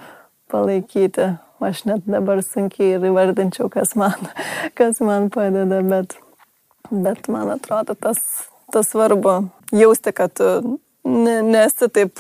palaikyti. 0.53 1.35
Aš 1.62 1.85
net 1.87 2.07
dabar 2.11 2.40
sunkiai 2.42 2.96
ir 2.96 3.05
įvardinčiau, 3.07 3.68
kas 3.70 3.92
man, 3.98 4.31
kas 4.79 4.98
man 5.03 5.29
padeda, 5.35 5.79
bet, 5.87 6.16
bet 6.90 7.29
man 7.31 7.53
atrodo 7.55 7.94
tas, 7.94 8.18
tas 8.75 8.90
svarbu 8.90 9.37
jausti, 9.70 10.14
kad 10.14 10.35
tu 10.38 10.79
nesi 11.05 11.88
taip 11.94 12.18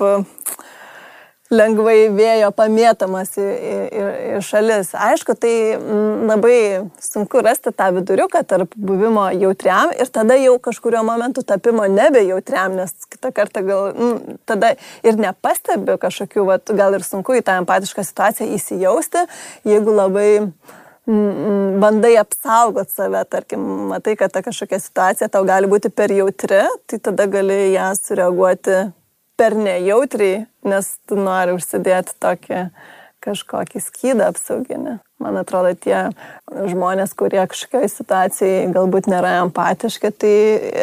lengvai 1.52 2.08
vėjo 2.14 2.50
pamėtamas 2.56 3.34
į, 3.40 3.44
į, 3.44 4.04
į 4.38 4.40
šalis. 4.46 4.92
Aišku, 4.96 5.36
tai 5.38 5.52
mm, 5.76 6.24
labai 6.30 6.58
sunku 7.02 7.42
rasti 7.44 7.72
tą 7.76 7.90
viduriuką 7.98 8.42
tarp 8.48 8.76
buvimo 8.76 9.28
jautriam 9.36 9.92
ir 9.92 10.10
tada 10.12 10.38
jau 10.40 10.56
kažkurio 10.62 11.02
momentu 11.06 11.44
tapimo 11.46 11.86
nebe 11.90 12.24
jautriam, 12.24 12.76
nes 12.78 12.94
kitą 13.12 13.32
kartą 13.36 13.64
gal 13.66 13.90
mm, 13.92 14.38
tada 14.48 14.74
ir 15.04 15.18
nepastebi 15.20 15.98
kažkokių, 16.02 16.46
vat, 16.48 16.72
gal 16.78 16.96
ir 16.96 17.04
sunku 17.06 17.36
į 17.36 17.44
tą 17.46 17.58
empatišką 17.62 18.06
situaciją 18.08 18.48
įsijausti, 18.56 19.26
jeigu 19.68 19.92
labai 19.98 20.30
mm, 20.40 21.76
bandai 21.82 22.14
apsaugot 22.22 22.90
save, 22.94 23.26
tarkim, 23.28 23.68
matai, 23.92 24.16
kad 24.20 24.32
ta 24.32 24.44
kažkokia 24.44 24.80
situacija 24.80 25.30
tau 25.32 25.44
gali 25.48 25.68
būti 25.68 25.92
per 25.92 26.14
jautri, 26.16 26.64
tai 26.88 27.02
tada 27.10 27.28
gali 27.30 27.60
ją 27.74 27.92
sureaguoti 28.00 28.80
per 29.38 29.56
nejautriai, 29.58 30.46
nes 30.68 30.90
tu 31.08 31.18
nori 31.18 31.54
užsidėti 31.56 32.18
tokį 32.22 32.66
kažkokį 33.22 33.80
skydą 33.82 34.32
apsauginį. 34.32 34.96
Man 35.22 35.38
atrodo, 35.38 35.70
tie 35.78 36.10
žmonės, 36.50 37.14
kurie 37.18 37.44
kažkokiai 37.46 37.90
situacijai 37.90 38.64
galbūt 38.74 39.06
nėra 39.10 39.36
empatiški, 39.44 40.10
tai 40.18 40.34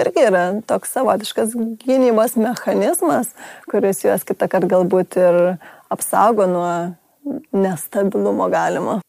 irgi 0.06 0.24
yra 0.30 0.46
toks 0.70 0.96
savotiškas 0.96 1.58
gynybos 1.84 2.38
mechanizmas, 2.40 3.34
kuris 3.72 4.06
juos 4.06 4.24
kitą 4.28 4.48
kartą 4.52 4.72
galbūt 4.78 5.20
ir 5.20 5.42
apsaugo 5.92 6.48
nuo 6.48 6.72
nestabilumo 7.52 8.48
galimo. 8.52 9.00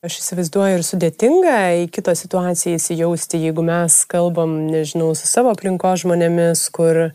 Aš 0.00 0.16
įsivaizduoju 0.22 0.78
ir 0.78 0.84
sudėtinga 0.86 1.56
į 1.82 1.88
kitą 1.92 2.14
situaciją 2.16 2.78
įsijausti, 2.80 3.42
jeigu 3.44 3.62
mes 3.62 3.98
kalbam, 4.08 4.54
nežinau, 4.72 5.12
su 5.12 5.28
savo 5.28 5.52
aplinko 5.52 5.92
žmonėmis, 6.00 6.62
kur 6.72 7.10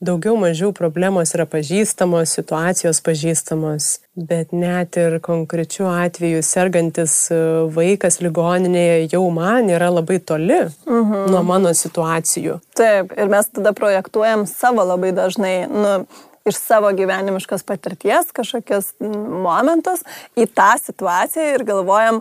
daugiau 0.00 0.36
mažiau 0.38 0.72
problemos 0.72 1.32
yra 1.34 1.46
pažįstamos, 1.50 2.30
situacijos 2.38 3.00
pažįstamos, 3.02 3.88
bet 4.14 4.52
net 4.54 4.96
ir 5.00 5.18
konkrečiu 5.24 5.88
atveju 5.90 6.42
sergantis 6.46 7.16
e, 7.34 7.40
vaikas 7.74 8.20
ligoninėje 8.22 9.08
jau 9.14 9.24
man 9.34 9.70
yra 9.72 9.90
labai 9.90 10.20
toli 10.20 10.60
uh 10.62 10.70
mhm. 10.86 11.12
-huh. 11.12 11.30
nuo 11.30 11.42
mano 11.42 11.74
situacijų. 11.74 12.60
Taip, 12.74 13.12
ir 13.18 13.28
mes 13.28 13.48
tada 13.48 13.72
projektuojam 13.72 14.46
savo 14.46 14.84
labai 14.84 15.12
dažnai, 15.12 15.66
nu, 15.66 16.06
iš 16.48 16.58
savo 16.60 16.90
gyvenimiškos 16.96 17.64
patirties 17.68 18.32
kažkokias 18.36 18.94
momentus 19.00 20.04
į 20.38 20.48
tą 20.56 20.70
situaciją 20.80 21.54
ir 21.54 21.64
galvojam, 21.68 22.20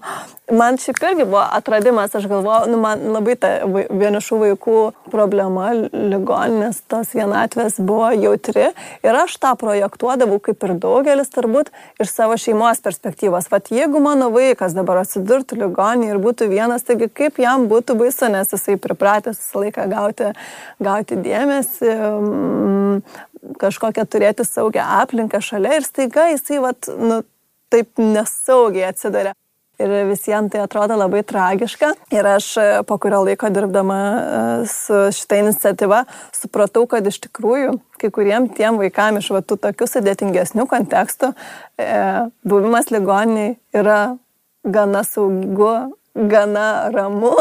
man 0.51 0.77
šiaip 0.79 0.99
irgi 1.03 1.25
buvo 1.25 1.43
atradimas, 1.43 2.15
aš 2.15 2.27
galvoju, 2.29 2.71
nu, 2.71 2.79
man 2.81 3.03
labai 3.15 3.35
ta 3.39 3.51
vienišų 3.67 4.39
vaikų 4.43 4.77
problema, 5.11 5.71
ligoninės 5.91 6.81
tos 6.91 7.13
vienatvės 7.15 7.79
buvo 7.79 8.09
jautri 8.15 8.69
ir 9.05 9.19
aš 9.23 9.37
tą 9.43 9.53
projektuodavau 9.59 10.39
kaip 10.43 10.63
ir 10.67 10.75
daugelis 10.81 11.31
turbūt 11.33 11.71
iš 12.01 12.13
savo 12.13 12.37
šeimos 12.39 12.81
perspektyvos. 12.83 13.49
Vat 13.51 13.71
jeigu 13.73 14.01
mano 14.03 14.29
vaikas 14.33 14.75
dabar 14.77 15.03
atsidurtų 15.03 15.59
ligoninėje 15.63 16.15
ir 16.15 16.21
būtų 16.23 16.49
vienas, 16.51 16.85
taigi 16.87 17.09
kaip 17.11 17.41
jam 17.41 17.67
būtų 17.71 17.97
baisu, 17.99 18.31
nes 18.31 18.51
jisai 18.53 18.77
pripratęs 18.81 19.41
visą 19.41 19.65
laiką 19.65 19.87
gauti, 19.91 20.31
gauti 20.83 21.19
dėmesį, 21.23 21.93
kažkokią 23.62 24.06
turėti 24.10 24.45
saugią 24.47 24.86
aplinką 25.02 25.41
šalia 25.43 25.80
ir 25.80 25.88
staiga 25.88 26.30
jisai 26.32 26.62
vat, 26.63 26.89
nu, 26.97 27.21
taip 27.73 28.00
nesaugiai 28.02 28.89
atsidarė. 28.91 29.34
Ir 29.78 29.91
visiems 30.10 30.50
tai 30.50 30.63
atrodo 30.63 30.95
labai 30.97 31.19
tragiška. 31.21 31.91
Ir 32.10 32.26
aš 32.26 32.47
po 32.89 32.95
kurio 32.97 33.19
laiko 33.28 33.52
dirbdama 33.54 33.97
e, 34.02 34.39
su 34.71 35.04
šitą 35.13 35.38
iniciatyvą 35.43 36.00
supratau, 36.34 36.88
kad 36.89 37.06
iš 37.06 37.19
tikrųjų 37.28 37.76
kai 38.02 38.10
kuriem 38.13 38.47
tiem 38.58 38.80
vaikam 38.82 39.19
iš 39.21 39.30
va, 39.36 39.43
tų 39.45 39.60
tokių 39.67 39.89
sudėtingesnių 39.91 40.65
kontekstų 40.71 41.30
e, 41.78 41.91
buvimas 42.41 42.89
ligoniai 42.89 43.54
yra 43.78 44.17
gana 44.65 45.06
saugu 45.06 45.76
gana 46.17 46.89
ramu, 46.89 47.36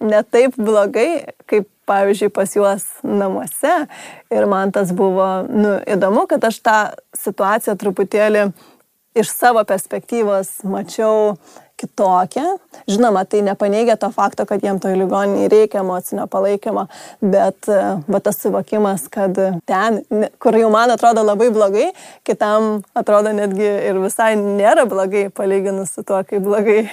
ne 0.00 0.22
taip 0.22 0.54
blogai, 0.56 1.34
kaip 1.50 1.66
pavyzdžiui 1.88 2.32
pas 2.34 2.56
juos 2.56 2.84
namuose. 3.02 3.74
Ir 4.32 4.46
man 4.50 4.72
tas 4.74 4.92
buvo 4.96 5.28
nu, 5.48 5.78
įdomu, 5.86 6.26
kad 6.30 6.44
aš 6.48 6.60
tą 6.64 6.78
situaciją 7.18 7.76
truputėlį 7.80 8.50
iš 9.18 9.32
savo 9.32 9.64
perspektyvos 9.68 10.62
mačiau 10.64 11.36
kitokią. 11.82 12.44
Žinoma, 12.86 13.24
tai 13.26 13.42
nepaneigia 13.42 13.96
to 13.98 14.10
fakto, 14.14 14.46
kad 14.46 14.62
jiem 14.62 14.78
toj 14.80 14.94
ligoniniai 15.00 15.50
reikia 15.50 15.80
emocinio 15.82 16.28
palaikymo, 16.30 16.86
bet 17.20 17.68
e, 17.68 17.80
va 18.06 18.20
tas 18.22 18.38
suvokimas, 18.42 19.08
kad 19.12 19.38
ten, 19.68 19.98
kur 20.42 20.58
jau 20.58 20.70
man 20.72 20.94
atrodo 20.94 21.24
labai 21.26 21.50
blogai, 21.54 21.90
kitam 22.28 22.84
atrodo 22.98 23.34
netgi 23.34 23.66
ir 23.90 23.98
visai 24.04 24.36
nėra 24.38 24.86
blogai, 24.90 25.26
palyginus 25.34 25.96
su 25.96 26.06
tuo, 26.06 26.22
kaip 26.28 26.46
blogai 26.46 26.84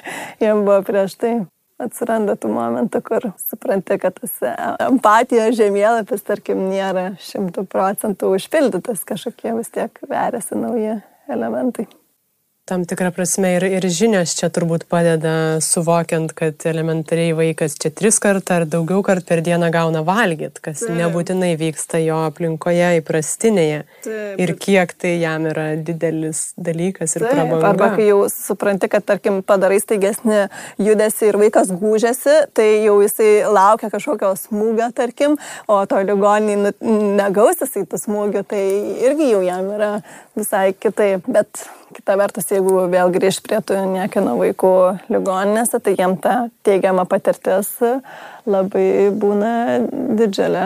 jiem 0.42 0.66
buvo 0.66 0.82
prieš 0.90 1.18
tai 1.22 1.38
atsiranda 1.80 2.36
tų 2.40 2.52
momentų, 2.54 3.02
kur 3.06 3.30
supranti, 3.42 4.00
kad 4.02 4.18
tas 4.20 4.40
e, 4.46 4.56
empatijos 4.88 5.58
žemėlapis, 5.60 6.26
tarkim, 6.28 6.68
nėra 6.72 7.14
šimtų 7.30 7.68
procentų 7.72 8.34
užpildytas, 8.38 9.06
kažkokie 9.08 9.56
vis 9.60 9.72
tiek 9.76 10.04
veriasi 10.10 10.60
nauji 10.60 11.00
elementai 11.30 11.88
tam 12.70 12.86
tikrą 12.86 13.10
prasme 13.16 13.56
ir, 13.56 13.64
ir 13.66 13.86
žinios 13.90 14.36
čia 14.38 14.50
turbūt 14.54 14.86
padeda 14.92 15.58
suvokiant, 15.64 16.34
kad 16.38 16.62
elementariai 16.70 17.34
vaikas 17.38 17.76
čia 17.82 17.90
tris 17.96 18.20
kartą 18.22 18.60
ar 18.60 18.66
daugiau 18.70 19.02
kartų 19.06 19.26
per 19.32 19.42
dieną 19.46 19.72
gauna 19.74 20.04
valgyt, 20.06 20.60
kas 20.62 20.84
Taip. 20.84 20.94
nebūtinai 21.00 21.56
vyksta 21.58 22.02
jo 22.04 22.20
aplinkoje 22.28 22.92
įprastinėje. 23.00 23.80
Taip. 24.06 24.44
Ir 24.46 24.54
kiek 24.62 24.94
tai 25.02 25.16
jam 25.18 25.48
yra 25.50 25.66
didelis 25.76 26.44
dalykas 26.62 27.18
ir 27.18 27.26
Taip. 27.26 27.34
prabanga. 27.34 27.72
Arba 27.72 27.90
kai 27.96 28.08
jau 28.12 28.22
supranti, 28.34 28.92
kad 28.92 29.08
tarkim 29.10 29.42
padarai 29.46 29.82
staigesnį 29.82 30.44
judesi 30.86 31.32
ir 31.32 31.40
vaikas 31.42 31.74
gūžiasi, 31.74 32.38
tai 32.54 32.70
jau 32.86 33.00
jisai 33.02 33.32
laukia 33.50 33.90
kažkokio 33.90 34.36
smūgio, 34.44 34.92
tarkim, 34.96 35.40
o 35.66 35.82
to 35.90 36.04
ligonį 36.06 36.62
nu, 36.68 36.76
negaus 37.18 37.66
jisai 37.66 37.88
tų 37.90 38.04
smūgių, 38.06 38.46
tai 38.54 38.64
irgi 39.10 39.34
jau 39.34 39.42
jam 39.48 39.74
yra 39.74 39.92
visai 40.38 40.70
kitaip. 40.78 41.26
Bet 41.30 41.66
kita 41.96 42.16
vertus, 42.20 42.50
jeigu 42.60 42.86
vėl 42.92 43.12
grįž 43.16 43.40
prie 43.46 43.60
tų 43.64 43.80
niekino 43.94 44.36
vaikų 44.40 44.74
ligoninėse, 45.12 45.80
tai 45.82 45.96
jiem 45.98 46.18
ta 46.22 46.50
teigiama 46.68 47.06
patirtis 47.10 47.72
labai 48.50 49.10
būna 49.16 49.54
didžiulė 50.20 50.66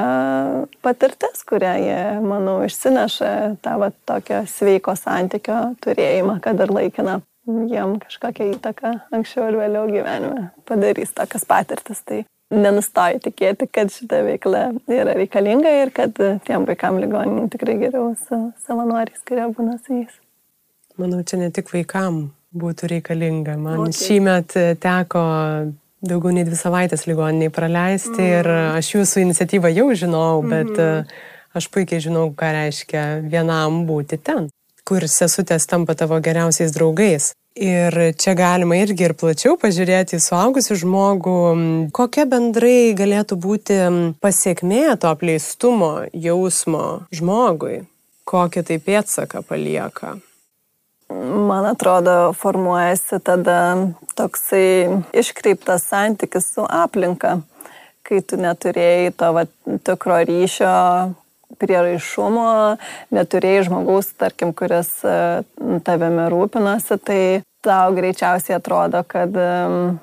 patirtis, 0.86 1.44
kurią 1.48 1.76
jie, 1.84 2.02
manau, 2.24 2.62
išsineša 2.66 3.32
tą 3.64 3.78
va, 3.82 3.92
tokią 4.10 4.44
sveiko 4.50 4.96
santykio 5.00 5.76
turėjimą, 5.84 6.40
kad 6.44 6.60
ir 6.64 6.74
laikiną 6.74 7.22
jiem 7.48 7.98
kažkokią 8.04 8.54
įtaką 8.54 8.94
anksčiau 9.14 9.50
ir 9.52 9.60
vėliau 9.60 9.90
gyvenime 9.92 10.52
padarys 10.70 11.12
tokias 11.16 11.46
patirtis. 11.46 12.00
Tai 12.08 12.24
nenustoju 12.54 13.20
tikėti, 13.28 13.68
kad 13.68 13.92
šita 13.92 14.22
veikla 14.28 14.66
yra 14.88 15.18
reikalinga 15.18 15.78
ir 15.84 15.94
kad 15.96 16.18
tiem 16.48 16.68
vaikam 16.70 17.02
ligoninį 17.04 17.50
tikrai 17.54 17.80
geriau 17.82 18.14
su 18.20 18.46
savanoriais, 18.68 19.24
kurie 19.28 19.50
būna 19.58 19.80
su 19.82 20.04
jais. 20.04 20.23
Manau, 21.02 21.24
čia 21.26 21.42
ne 21.42 21.50
tik 21.54 21.72
vaikam 21.74 22.28
būtų 22.54 22.92
reikalinga. 22.92 23.58
Man 23.58 23.88
okay. 23.88 23.98
šį 23.98 24.18
metą 24.28 24.66
teko 24.78 25.24
daugiau 26.04 26.34
nei 26.36 26.46
dvi 26.46 26.58
savaitės 26.60 27.08
ligoniniai 27.10 27.54
praleisti 27.54 28.20
mm. 28.20 28.34
ir 28.40 28.50
aš 28.80 28.90
jūsų 28.98 29.24
iniciatyvą 29.24 29.72
jau 29.74 29.88
žinau, 29.98 30.42
bet 30.46 30.76
mm 30.76 31.32
aš 31.54 31.70
puikiai 31.70 32.02
žinau, 32.02 32.28
ką 32.34 32.50
reiškia 32.56 33.04
vienam 33.30 33.84
būti 33.90 34.18
ten, 34.18 34.50
kur 34.88 35.06
sesutės 35.10 35.68
tampa 35.70 35.96
tavo 35.98 36.20
geriausiais 36.24 36.74
draugais. 36.76 37.32
Ir 37.54 37.94
čia 38.18 38.34
galima 38.34 38.80
irgi 38.82 39.06
ir 39.06 39.14
plačiau 39.14 39.60
pažiūrėti 39.62 40.18
į 40.18 40.24
suaugusių 40.26 40.80
žmogų, 40.82 41.38
kokia 41.94 42.26
bendrai 42.26 42.96
galėtų 42.98 43.38
būti 43.38 43.78
pasiekmė 44.26 44.88
to 44.98 45.12
apleistumo 45.14 46.08
jausmo 46.18 47.06
žmogui, 47.14 47.84
kokį 48.26 48.66
tai 48.72 48.80
pėtsaką 48.82 49.46
palieka. 49.46 50.16
Man 51.22 51.66
atrodo, 51.66 52.34
formuojasi 52.34 53.20
tada 53.24 53.58
toksai 54.18 55.02
iškreiptas 55.14 55.86
santykis 55.92 56.48
su 56.56 56.66
aplinka, 56.70 57.38
kai 58.08 58.22
tu 58.26 58.40
neturėjai 58.42 59.12
to 59.18 59.30
va, 59.36 59.46
tikro 59.86 60.18
ryšio 60.28 60.74
prieraišumo, 61.62 62.50
neturėjai 63.14 63.66
žmogaus, 63.70 64.10
tarkim, 64.18 64.54
kuris 64.58 64.90
e, 65.06 65.16
tavimi 65.86 66.28
rūpinosi, 66.34 66.98
tai 67.06 67.22
tau 67.64 67.94
greičiausiai 67.96 68.58
atrodo, 68.58 69.04
kad 69.08 69.38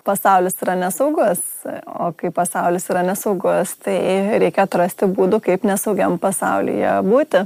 pasaulis 0.07 0.57
yra 0.65 0.79
nesaugus. 0.81 1.43
O 1.91 2.13
kai 2.17 2.31
pasaulis 2.33 2.87
yra 2.93 3.03
nesaugus, 3.05 3.75
tai 3.85 3.99
reikia 4.41 4.65
atrasti 4.65 5.11
būdų, 5.11 5.43
kaip 5.45 5.67
nesaugiam 5.69 6.17
pasaulyje 6.23 7.01
būti. 7.05 7.45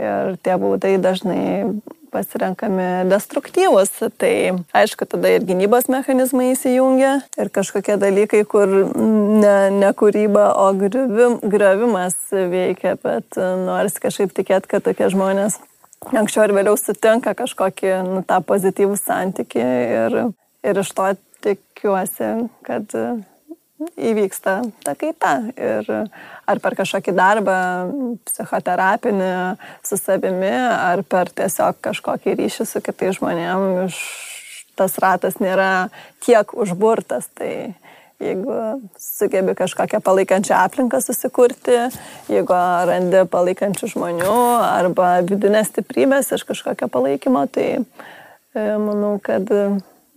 Ir 0.00 0.38
tie 0.40 0.56
būdai 0.56 0.94
dažnai 1.02 1.42
pasirenkami 2.12 3.06
destruktyvus. 3.10 3.92
Tai 4.20 4.34
aišku, 4.76 5.06
tada 5.10 5.32
ir 5.36 5.46
gynybos 5.48 5.88
mechanizmai 5.92 6.52
įsijungia 6.52 7.16
ir 7.40 7.50
kažkokie 7.54 7.96
dalykai, 8.00 8.44
kur 8.48 8.68
ne, 8.96 9.56
ne 9.74 9.90
kūryba, 9.96 10.50
o 10.60 10.70
grivim, 10.76 11.38
gravimas 11.42 12.18
veikia, 12.30 12.96
bet 13.02 13.38
nors 13.38 13.98
kažkaip 14.02 14.34
tikėt, 14.36 14.68
kad 14.70 14.86
tokie 14.86 15.10
žmonės 15.12 15.60
anksčiau 16.08 16.46
ar 16.46 16.54
vėliau 16.56 16.78
sutinka 16.80 17.34
kažkokį 17.36 17.96
nu, 18.06 18.22
tą 18.26 18.40
pozityvų 18.46 18.96
santyki 18.98 19.60
ir, 19.60 20.20
ir 20.64 20.80
iš 20.82 20.94
to 20.96 21.10
tikiuosi, 21.44 22.30
kad 22.66 22.96
įvyksta 23.96 24.60
ta 24.84 24.94
kaita. 24.98 25.34
Ir 25.56 25.88
ar 26.50 26.60
per 26.62 26.76
kažkokį 26.78 27.14
darbą 27.16 27.58
psichoterapinį 28.28 29.30
su 29.86 29.98
savimi, 30.00 30.54
ar 30.54 31.04
per 31.06 31.30
tiesiog 31.34 31.78
kažkokį 31.84 32.36
ryšį 32.40 32.66
su 32.68 32.82
kitais 32.84 33.18
žmonėmis, 33.18 33.98
tas 34.78 34.96
ratas 35.02 35.38
nėra 35.42 35.90
tiek 36.24 36.54
užburtas. 36.56 37.28
Tai 37.36 37.52
jeigu 38.20 38.56
sugebi 39.00 39.54
kažkokią 39.56 40.00
palaikančią 40.04 40.58
aplinką 40.60 41.00
susikurti, 41.04 41.78
jeigu 42.32 42.58
randi 42.90 43.24
palaikančių 43.32 43.92
žmonių 43.94 44.34
arba 44.66 45.12
vidinės 45.26 45.72
stiprybės 45.72 46.34
iš 46.36 46.44
kažkokio 46.48 46.90
palaikymo, 46.92 47.46
tai 47.52 47.68
e, 47.80 48.66
manau, 48.76 49.16
kad 49.24 49.48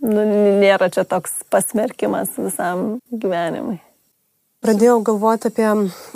nu, 0.04 0.26
nėra 0.60 0.90
čia 0.92 1.06
toks 1.08 1.42
pasmerkimas 1.52 2.36
visam 2.36 2.98
gyvenimui. 3.08 3.80
Pradėjau 4.64 5.02
galvoti 5.04 5.50
apie 5.50 5.66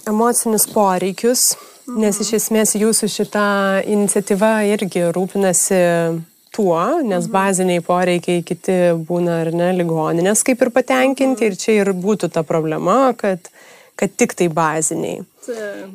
emocinius 0.09 0.65
poreikius, 0.73 1.43
mhm. 1.85 2.01
nes 2.01 2.21
iš 2.25 2.33
esmės 2.39 2.73
jūsų 2.81 3.11
šita 3.13 3.45
iniciatyva 3.85 4.53
irgi 4.71 5.05
rūpinasi 5.13 5.81
tuo, 6.57 6.81
nes 7.05 7.27
mhm. 7.27 7.33
baziniai 7.35 7.85
poreikiai 7.85 8.45
kiti 8.49 8.79
būna 9.09 9.43
ar 9.45 9.53
ne 9.53 9.73
ligoninės 9.77 10.47
kaip 10.49 10.65
ir 10.65 10.73
patenkinti 10.73 11.45
mhm. 11.45 11.51
ir 11.51 11.61
čia 11.61 11.77
ir 11.83 11.93
būtų 11.93 12.33
ta 12.33 12.45
problema, 12.47 13.13
kad, 13.21 13.53
kad 14.01 14.17
tik 14.17 14.33
tai 14.39 14.49
baziniai. 14.49 15.21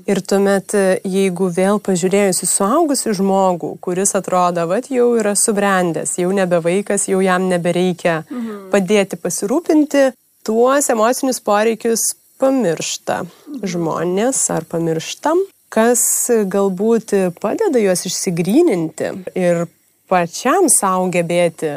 Ir 0.10 0.20
tuomet, 0.26 0.74
jeigu 1.06 1.48
vėl 1.54 1.78
pažiūrėjus 1.82 2.40
į 2.42 2.48
suaugusių 2.50 3.12
žmogų, 3.20 3.76
kuris 3.86 4.16
atrodo, 4.18 4.66
kad 4.72 4.90
jau 4.90 5.12
yra 5.18 5.36
subrendęs, 5.38 6.16
jau 6.22 6.32
nebe 6.34 6.58
vaikas, 6.62 7.06
jau 7.10 7.22
jam 7.22 7.46
nebereikia 7.50 8.24
mhm. 8.24 8.68
padėti 8.74 9.18
pasirūpinti, 9.22 10.12
tuos 10.46 10.90
emocinius 10.94 11.42
poreikius 11.42 12.12
pamiršta 12.42 13.24
žmonės 13.64 14.40
ar 14.54 14.66
pamirštam, 14.70 15.42
kas 15.74 16.04
galbūt 16.30 17.16
padeda 17.42 17.82
juos 17.82 18.06
išsigryninti 18.10 19.12
ir 19.40 19.66
pačiam 20.12 20.70
savo 20.72 21.08
gebėti 21.14 21.72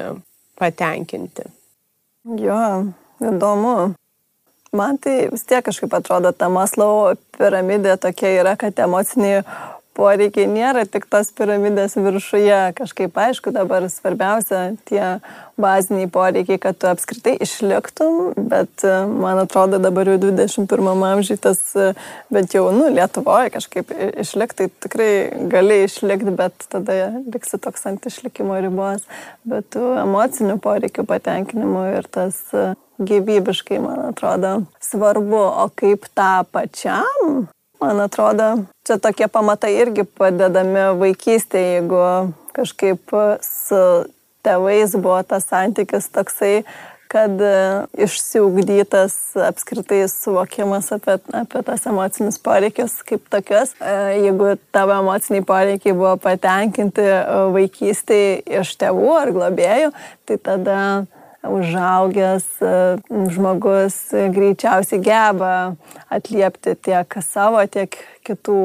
patenkinti. 0.61 1.47
Jo, 2.41 2.91
įdomu. 3.23 3.95
Man 4.77 4.99
tai 5.01 5.29
vis 5.33 5.47
tiek 5.47 5.65
kažkaip 5.65 5.95
atrodo, 5.95 6.33
ta 6.37 6.51
Maslow 6.53 7.15
piramidė 7.39 7.95
tokia 8.03 8.33
yra, 8.43 8.57
kad 8.61 8.77
emociniai 8.83 9.45
poreikiai 9.97 10.49
nėra 10.51 10.85
tik 10.89 11.09
tos 11.11 11.33
piramidės 11.37 11.97
viršuje. 11.97 12.59
Kažkaip 12.77 13.17
aišku, 13.17 13.53
dabar 13.55 13.87
svarbiausia 13.91 14.77
tie 14.89 15.17
baziniai 15.61 16.11
poreikiai, 16.13 16.61
kad 16.61 16.77
tu 16.81 16.89
apskritai 16.91 17.37
išliktum, 17.45 18.35
bet 18.51 18.85
e, 18.85 18.93
man 19.09 19.41
atrodo 19.41 19.81
dabar 19.81 20.09
jau 20.11 20.19
21 20.21 21.05
amžiai 21.11 21.41
tas, 21.41 21.63
e, 21.73 21.95
bent 22.33 22.53
jau, 22.57 22.67
nu, 22.77 22.91
Lietuvoje 22.93 23.55
kažkaip 23.57 23.93
išlikti, 24.21 24.67
tai 24.67 24.87
tikrai 24.87 25.11
gali 25.53 25.83
išlikti, 25.87 26.37
bet 26.37 26.69
tada 26.73 27.11
liksi 27.25 27.61
toks 27.63 27.89
ant 27.89 28.07
išlikimo 28.09 28.61
ribos. 28.61 29.09
Bet 29.49 29.73
tų 29.75 29.97
emocinių 30.05 30.61
poreikių 30.63 31.07
patenkinimų 31.09 31.89
ir 31.97 32.13
tas 32.13 32.43
e, 32.53 32.69
gyvybiškai, 33.01 33.81
man 33.81 34.11
atrodo, 34.13 34.59
svarbu, 34.85 35.43
o 35.65 35.69
kaip 35.77 36.09
tą 36.17 36.45
pačiam 36.53 37.47
Man 37.81 38.01
atrodo, 38.01 38.65
čia 38.87 38.97
tokie 39.03 39.29
pamatai 39.29 39.75
irgi 39.77 40.07
padedami 40.09 40.89
vaikystėje, 41.01 41.81
jeigu 41.81 42.03
kažkaip 42.57 43.17
su 43.45 43.81
tėvais 44.47 44.95
buvo 44.97 45.19
tas 45.29 45.49
santykis 45.51 46.09
toksai, 46.15 46.63
kad 47.13 47.41
e, 47.41 47.57
išsiugdytas 48.07 49.15
apskritai 49.47 50.03
suvokimas 50.11 50.91
apie, 50.97 51.19
apie 51.37 51.63
tas 51.67 51.87
emocinius 51.87 52.39
poreikius 52.43 52.99
kaip 53.07 53.29
tokius. 53.33 53.75
E, 53.79 53.95
jeigu 54.25 54.57
tavo 54.75 54.97
emociniai 55.01 55.45
poreikiai 55.47 55.95
buvo 55.97 56.17
patenkinti 56.23 57.05
e, 57.07 57.21
vaikystėje 57.57 58.41
iš 58.63 58.75
tėvų 58.81 59.13
ar 59.21 59.35
globėjų, 59.37 59.93
tai 60.27 60.41
tada 60.51 60.81
užaugęs 61.53 62.47
žmogus 63.35 63.97
greičiausiai 64.35 65.01
geba 65.03 65.55
atliepti 66.13 66.77
tiek 66.89 67.19
savo, 67.25 67.63
tiek 67.71 67.97
kitų 68.27 68.61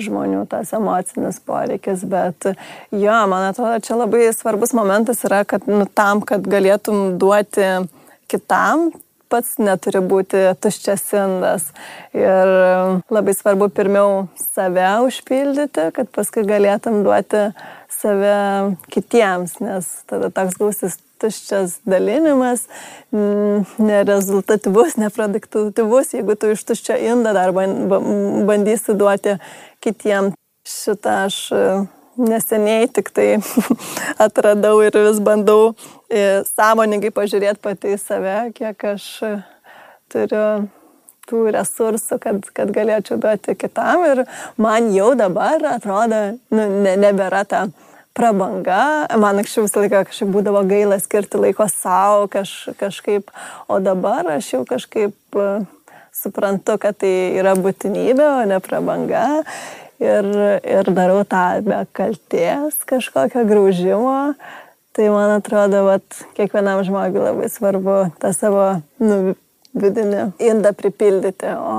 žmonių 0.00 0.44
tas 0.50 0.72
emocinis 0.76 1.38
poreikis, 1.40 2.04
bet 2.08 2.50
jo, 2.92 3.16
man 3.30 3.48
atrodo, 3.48 3.80
čia 3.84 3.96
labai 3.96 4.28
svarbus 4.36 4.74
momentas 4.76 5.24
yra, 5.24 5.42
kad 5.48 5.64
nu, 5.70 5.86
tam, 5.88 6.20
kad 6.20 6.44
galėtum 6.44 7.16
duoti 7.20 7.88
kitam, 8.30 8.90
pats 9.32 9.56
neturi 9.58 10.02
būti 10.04 10.42
tuščias 10.62 11.06
indas. 11.18 11.70
Ir 12.16 12.52
labai 13.12 13.34
svarbu 13.36 13.70
pirmiau 13.74 14.26
save 14.54 14.86
užpildyti, 15.06 15.90
kad 15.96 16.12
paskui 16.14 16.46
galėtum 16.46 17.02
duoti 17.06 17.48
save 17.96 18.76
kitiems, 18.92 19.58
nes 19.64 19.88
tada 20.10 20.30
toks 20.34 20.60
gausis 20.60 21.00
tuščias 21.22 21.80
dalinimas, 21.88 22.66
nerezultatyvus, 23.12 24.96
neproduktyvus, 25.00 26.14
jeigu 26.16 26.36
tu 26.38 26.52
iš 26.54 26.64
tuščio 26.68 26.98
indą 27.12 27.34
dar 27.36 27.54
bandysi 27.56 28.96
duoti 28.98 29.38
kitiems. 29.84 30.36
Šitą 30.66 31.12
aš 31.28 31.36
e, 31.54 31.58
neseniai 32.18 32.88
tik 32.90 33.12
tai 33.14 33.36
atradau 34.26 34.80
ir 34.82 34.96
vis 34.98 35.20
bandau 35.22 35.76
e, 36.10 36.42
sąmoningai 36.48 37.12
pažiūrėti 37.14 37.62
pati 37.62 37.92
į 37.94 38.00
save, 38.02 38.34
kiek 38.56 38.82
aš 38.90 39.06
e, 39.22 39.30
turiu 40.10 40.66
tų 41.26 41.44
resursų, 41.54 42.18
kad, 42.22 42.50
kad 42.54 42.70
galėčiau 42.74 43.18
duoti 43.22 43.54
kitam. 43.58 44.04
Ir 44.10 44.24
man 44.62 44.90
jau 44.94 45.12
dabar 45.18 45.62
atrodo, 45.76 46.22
nu, 46.54 46.66
ne, 46.82 46.96
nebėra 47.02 47.44
ta 47.48 47.66
prabanga. 48.16 49.06
Man 49.20 49.40
anksčiau 49.42 49.66
visą 49.66 49.84
laiką 49.84 50.04
kažkaip 50.08 50.32
būdavo 50.32 50.64
gaila 50.68 50.98
skirti 51.02 51.40
laiko 51.40 51.68
savo 51.70 52.26
kaž, 52.32 52.52
kažkaip, 52.80 53.32
o 53.68 53.80
dabar 53.84 54.28
aš 54.36 54.54
jau 54.54 54.62
kažkaip 54.68 55.38
uh, 55.38 55.66
suprantu, 56.16 56.78
kad 56.80 56.96
tai 57.02 57.12
yra 57.36 57.54
būtinybė, 57.58 58.28
o 58.40 58.44
ne 58.48 58.60
prabanga. 58.64 59.26
Ir, 59.96 60.26
ir 60.60 60.88
darau 60.92 61.22
tą 61.24 61.62
be 61.64 61.78
kalties 61.96 62.82
kažkokio 62.88 63.46
graužimo. 63.48 64.34
Tai 64.96 65.06
man 65.12 65.34
atrodo, 65.38 65.82
kad 65.88 66.20
kiekvienam 66.36 66.82
žmogui 66.84 67.20
labai 67.20 67.48
svarbu 67.52 67.96
tą 68.20 68.32
savo 68.36 68.66
nu, 69.00 69.36
vidinį 69.76 70.22
indą 70.48 70.72
pripildyti. 70.76 71.52
O, 71.56 71.76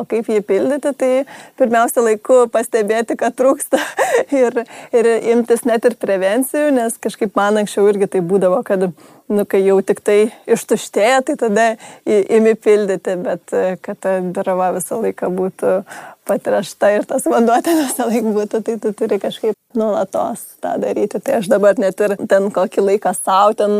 o 0.00 0.04
kaip 0.10 0.30
jį 0.30 0.42
pildyti, 0.46 0.92
tai 0.98 1.10
pirmiausia 1.58 2.04
laiku 2.04 2.44
pastebėti, 2.52 3.18
kad 3.20 3.36
trūksta 3.38 3.80
ir, 4.44 4.62
ir 4.96 5.10
imtis 5.34 5.66
net 5.68 5.86
ir 5.88 5.98
prevencijų, 6.00 6.70
nes 6.76 6.98
kažkaip 7.02 7.36
man 7.38 7.62
anksčiau 7.62 7.86
irgi 7.90 8.10
tai 8.16 8.24
būdavo, 8.26 8.62
kad 8.66 8.88
nu, 8.88 9.44
kai 9.48 9.62
jau 9.64 9.78
tik 9.82 10.02
tai 10.06 10.18
ištuštėja, 10.50 11.22
tai 11.26 11.38
tada 11.40 11.68
imi 12.06 12.54
pildyti, 12.54 13.16
bet 13.22 13.56
kad 13.82 14.02
ta 14.02 14.18
dirava 14.20 14.72
visą 14.76 15.00
laiką 15.02 15.30
būtų 15.34 15.78
patrašta 16.26 16.90
ir 16.94 17.06
tas 17.08 17.26
vanduo 17.30 17.56
ten 17.64 17.82
visą 17.84 18.08
laiką 18.10 18.34
būtų, 18.34 18.62
tai 18.66 18.76
tu 18.82 18.92
turi 18.96 19.18
kažkaip 19.22 19.54
nuolatos 19.78 20.42
tą 20.62 20.76
daryti. 20.82 21.20
Tai 21.22 21.40
aš 21.40 21.50
dabar 21.52 21.78
net 21.80 22.00
ir 22.02 22.16
ten 22.28 22.50
kokį 22.54 22.86
laiką 22.90 23.14
savo 23.18 23.54
ten 23.58 23.76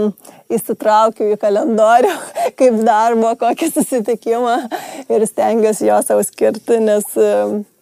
įsitraukiu 0.53 1.33
į 1.35 1.39
kalendorių, 1.43 2.13
kaip 2.59 2.83
darbo, 2.87 3.33
kokį 3.41 3.71
susitikimą 3.73 4.59
ir 5.13 5.27
stengiuosi 5.29 5.91
jo 5.91 6.03
savo 6.07 6.27
skirti, 6.27 6.79
nes 6.83 7.09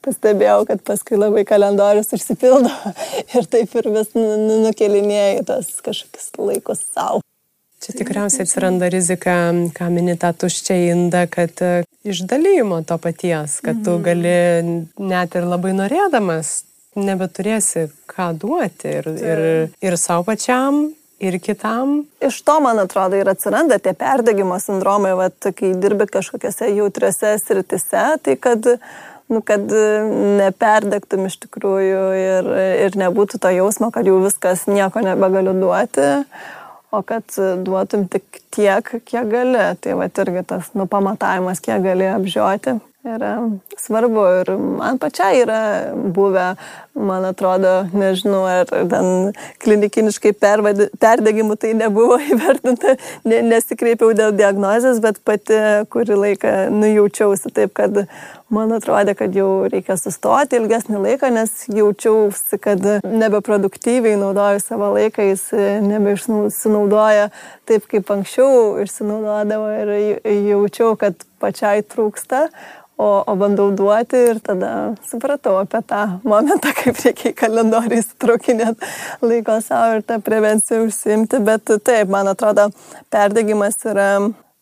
pastebėjau, 0.05 0.64
kad 0.68 0.83
paskui 0.87 1.18
labai 1.18 1.44
kalendorius 1.48 2.12
užsipildo 2.16 2.72
ir 3.37 3.46
taip 3.50 3.77
ir 3.81 3.90
vis 3.94 4.12
nu, 4.16 4.27
nu, 4.40 4.59
nukelinėjai 4.68 5.44
tas 5.48 5.70
kažkokius 5.85 6.33
laikus 6.40 6.85
savo. 6.92 7.22
Čia 7.85 7.92
tikriausiai 7.98 8.46
atsiranda 8.46 8.88
rizika, 8.88 9.35
ką 9.77 9.87
mini 9.92 10.14
tą 10.16 10.31
tuščią 10.40 10.77
indą, 10.88 11.27
kad 11.29 11.61
e, 11.61 11.72
išdalymo 12.09 12.79
to 12.88 12.96
paties, 12.96 13.59
kad 13.64 13.83
tu 13.85 13.98
mhm. 13.98 14.05
gali 14.07 15.11
net 15.12 15.37
ir 15.37 15.44
labai 15.50 15.74
norėdamas 15.77 16.62
nebeturėsi 16.96 17.88
ką 18.09 18.31
duoti 18.40 18.88
ir, 19.00 19.09
ir, 19.18 19.42
ir 19.85 19.96
savo 20.00 20.24
pačiam, 20.31 20.87
ir 21.28 21.38
kitam. 21.42 21.96
Iš 22.24 22.40
to, 22.46 22.58
man 22.64 22.80
atrodo, 22.82 23.18
ir 23.18 23.30
atsiranda 23.30 23.78
tie 23.82 23.94
perdegimo 23.98 24.58
sindromai, 24.62 25.14
vat, 25.18 25.50
kai 25.56 25.74
dirbi 25.80 26.08
kažkokiose 26.10 26.70
jautriose 26.74 27.34
sritise, 27.42 28.04
tai 28.24 28.37
kad, 28.40 28.68
nu, 29.32 29.42
kad 29.46 29.64
neperdegtum 30.40 31.28
iš 31.30 31.38
tikrųjų 31.46 32.02
ir, 32.20 32.50
ir 32.87 32.98
nebūtų 33.04 33.40
to 33.42 33.54
jausmo, 33.56 33.90
kad 33.94 34.08
jau 34.08 34.20
viskas 34.24 34.66
nieko 34.70 35.04
nebegaliu 35.04 35.56
duoti 35.58 36.10
o 36.94 37.00
kad 37.02 37.26
duotum 37.66 38.06
tik 38.06 38.42
tiek, 38.54 38.90
kiek 39.02 39.30
gali. 39.30 39.64
Tai 39.82 39.96
va 39.98 40.06
irgi 40.06 40.44
tas 40.46 40.68
nupamatavimas, 40.78 41.62
kiek 41.64 41.82
gali 41.82 42.06
apžioti 42.06 42.78
yra 43.04 43.50
svarbu 43.76 44.22
ir 44.40 44.50
man 44.56 44.98
pačiai 44.98 45.42
yra 45.42 45.60
buvę, 45.94 46.54
man 46.94 47.24
atrodo, 47.28 47.72
nežinau, 47.92 48.44
ar 48.48 48.68
ten 48.68 49.32
klinikiniškai 49.64 50.32
perdegimų 50.40 51.56
tai 51.60 51.74
nebuvo 51.76 52.16
įvertinta, 52.32 52.96
ne, 53.28 53.42
nesikreipiau 53.50 54.14
dėl 54.16 54.32
diagnozės, 54.38 55.02
bet 55.04 55.20
pati 55.26 55.60
kurį 55.92 56.16
laiką 56.22 56.54
nujaučiausi 56.72 57.52
taip, 57.52 57.74
kad 57.76 58.06
man 58.54 58.72
atrodė, 58.76 59.16
kad 59.18 59.36
jau 59.36 59.66
reikia 59.68 59.98
sustoti 60.00 60.56
ilgesnį 60.60 61.02
laiką, 61.04 61.28
nes 61.34 61.52
jaučiausi, 61.74 62.60
kad 62.62 62.80
nebeproduktyviai 63.04 64.16
naudoju 64.20 64.62
savo 64.64 64.94
laiką, 64.96 65.28
jis 65.28 65.44
nebeišnaudoja 65.90 67.28
taip, 67.68 67.84
kaip 67.90 68.16
anksčiau 68.16 68.80
išsinaudodavo 68.84 69.68
ir 69.82 69.94
jaučiau, 70.48 70.94
kad 71.00 71.28
pačiai 71.42 71.84
trūksta, 71.84 72.46
o, 72.96 73.24
o 73.26 73.35
bandau 73.37 73.70
duoti 73.76 74.20
ir 74.30 74.40
tada 74.44 74.94
supratau 75.09 75.57
apie 75.62 75.80
tą 75.88 76.02
momentą, 76.24 76.70
kaip 76.80 77.00
reikia 77.02 77.33
į 77.33 77.37
kalendorių 77.38 77.98
įsitraukinėti 78.00 78.92
laiko 79.24 79.59
savo 79.64 79.98
ir 79.98 80.07
tą 80.07 80.20
prevenciją 80.24 80.85
užsimti, 80.88 81.42
bet 81.44 81.74
taip, 81.87 82.12
man 82.12 82.30
atrodo, 82.30 82.70
perdegimas 83.12 83.80
yra 83.88 84.09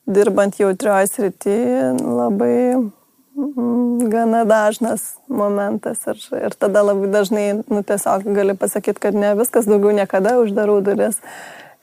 dirbant 0.07 0.59
jautrioje 0.59 1.13
srityje 1.13 1.93
labai 2.01 2.57
mm, 2.81 4.09
gana 4.11 4.43
dažnas 4.49 5.13
momentas. 5.29 6.03
Ir, 6.11 6.25
ir 6.49 6.59
tada 6.59 6.83
labai 6.89 7.13
dažnai, 7.13 7.47
nu, 7.63 7.85
tiesiog 7.87 8.27
gali 8.35 8.57
pasakyti, 8.59 9.07
kad 9.09 9.19
ne 9.19 9.35
viskas 9.39 9.69
daugiau 9.71 9.95
niekada 9.95 10.39
uždarau 10.43 10.81
duris 10.85 11.21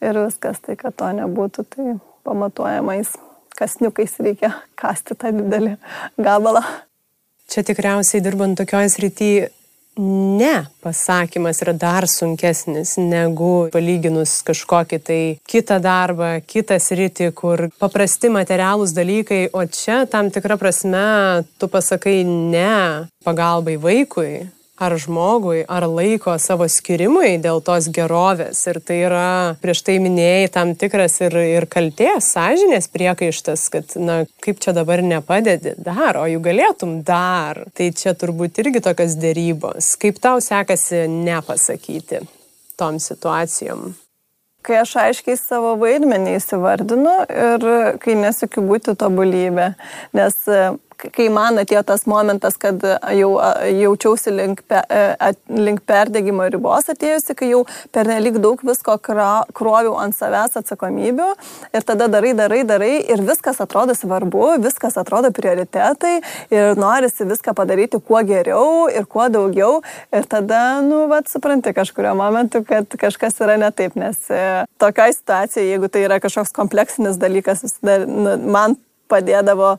ir 0.02 0.20
viskas, 0.26 0.60
tai 0.64 0.76
kad 0.80 0.96
to 0.98 1.10
nebūtų, 1.16 1.66
tai 1.76 1.98
pamatuojamais 2.28 3.16
kasniukais 3.60 4.17
reikia 4.24 4.54
kasti 4.80 5.17
tą 5.19 5.34
didelį 5.36 5.76
gabalą. 6.17 6.63
Čia 7.50 7.65
tikriausiai 7.65 8.22
dirbant 8.24 8.60
tokioje 8.60 8.91
srityje 8.93 9.48
ne 10.39 10.65
pasakymas 10.82 11.62
yra 11.63 11.74
dar 11.74 12.08
sunkesnis 12.08 12.95
negu 13.02 13.69
palyginus 13.74 14.39
kažkokį 14.48 15.00
tai 15.04 15.22
kitą 15.50 15.80
darbą, 15.84 16.30
kitą 16.48 16.80
sritį, 16.80 17.32
kur 17.36 17.67
paprasti 17.82 18.32
materialūs 18.32 18.95
dalykai, 18.95 19.50
o 19.52 19.65
čia 19.65 20.06
tam 20.12 20.32
tikra 20.32 20.60
prasme 20.62 21.43
tu 21.60 21.67
pasakai 21.67 22.22
ne 22.24 23.10
pagalbai 23.28 23.76
vaikui, 23.82 24.48
ar 24.80 24.96
žmogui, 25.00 25.62
ar 25.68 25.86
laiko 25.89 26.36
savo 26.39 26.68
skirimui 26.72 27.36
dėl 27.44 27.62
tos 27.65 27.89
gerovės. 27.94 28.62
Ir 28.72 28.80
tai 28.86 29.00
yra 29.10 29.28
prieš 29.62 29.84
tai 29.88 30.00
minėjai 30.04 30.50
tam 30.56 30.74
tikras 30.80 31.20
ir, 31.26 31.36
ir 31.60 31.68
kalties, 31.72 32.32
sąžinės 32.34 32.89
priekaištas, 32.94 33.68
kad, 33.74 33.96
na, 34.00 34.22
kaip 34.44 34.62
čia 34.63 34.74
dabar 34.78 35.04
nepadedi, 35.06 35.76
dar, 35.78 36.22
o 36.22 36.26
jų 36.30 36.42
galėtum 36.50 37.00
dar. 37.08 37.65
Tai 37.76 37.92
čia 37.96 38.15
turbūt 38.18 38.62
irgi 38.63 38.84
tokios 38.86 39.18
dėrybos. 39.20 39.96
Kaip 40.00 40.22
tau 40.24 40.39
sekasi 40.44 41.08
nepasakyti 41.12 42.24
tom 42.80 43.02
situacijom? 43.04 43.89
kai 44.70 44.82
aš 44.84 44.92
aiškiai 45.02 45.38
savo 45.39 45.72
vaidmenį 45.82 46.36
įsivardinu 46.38 47.15
ir 47.32 47.65
kai 48.04 48.15
nesikiu 48.20 48.62
būti 48.68 48.94
tobulybė. 49.00 49.72
Nes 50.18 50.36
kai 51.16 51.28
man 51.34 51.60
atėjo 51.62 51.82
tas 51.88 52.06
momentas, 52.10 52.58
kad 52.60 52.84
jau 53.15 53.32
jaučiausi 53.80 54.34
link, 54.36 54.63
pe, 54.69 54.82
link 55.54 55.84
perdėgymo 55.88 56.48
ribos 56.52 56.90
atėjusi, 56.92 57.36
kai 57.40 57.52
jau 57.54 57.63
pernelik 57.96 58.40
daug 58.44 58.62
visko 58.65 58.98
kroviau 59.00 59.96
ant 60.02 60.17
savęs 60.17 60.60
atsakomybių 60.60 61.30
ir 61.76 61.88
tada 61.88 62.10
darai, 62.12 62.34
darai, 62.38 62.62
darai 62.67 62.92
ir 63.02 63.23
viskas 63.26 63.62
atrodo 63.63 63.96
svarbu, 63.98 64.58
viskas 64.63 64.98
atrodo 65.00 65.32
prioritetai 65.36 66.15
ir 66.54 66.80
norisi 66.80 67.28
viską 67.30 67.56
padaryti 67.58 68.02
kuo 68.04 68.21
geriau 68.28 68.90
ir 68.92 69.08
kuo 69.10 69.30
daugiau 69.32 69.80
ir 70.15 70.28
tada, 70.30 70.82
nu, 70.86 71.06
vad, 71.12 71.30
supranti 71.32 71.73
kažkurio 71.76 72.15
momentu, 72.17 72.63
kad 72.67 73.00
kažkas 73.00 73.40
yra 73.44 73.58
ne 73.62 73.71
taip, 73.76 73.96
nes 74.00 74.30
e, 74.34 74.44
tokia 74.82 75.10
situacija, 75.13 75.65
jeigu 75.65 75.90
tai 75.92 76.06
yra 76.08 76.19
kažkoks 76.23 76.54
kompleksinis 76.56 77.19
dalykas, 77.21 77.63
nu, 77.82 78.36
man 78.50 78.78
padėdavo 79.10 79.76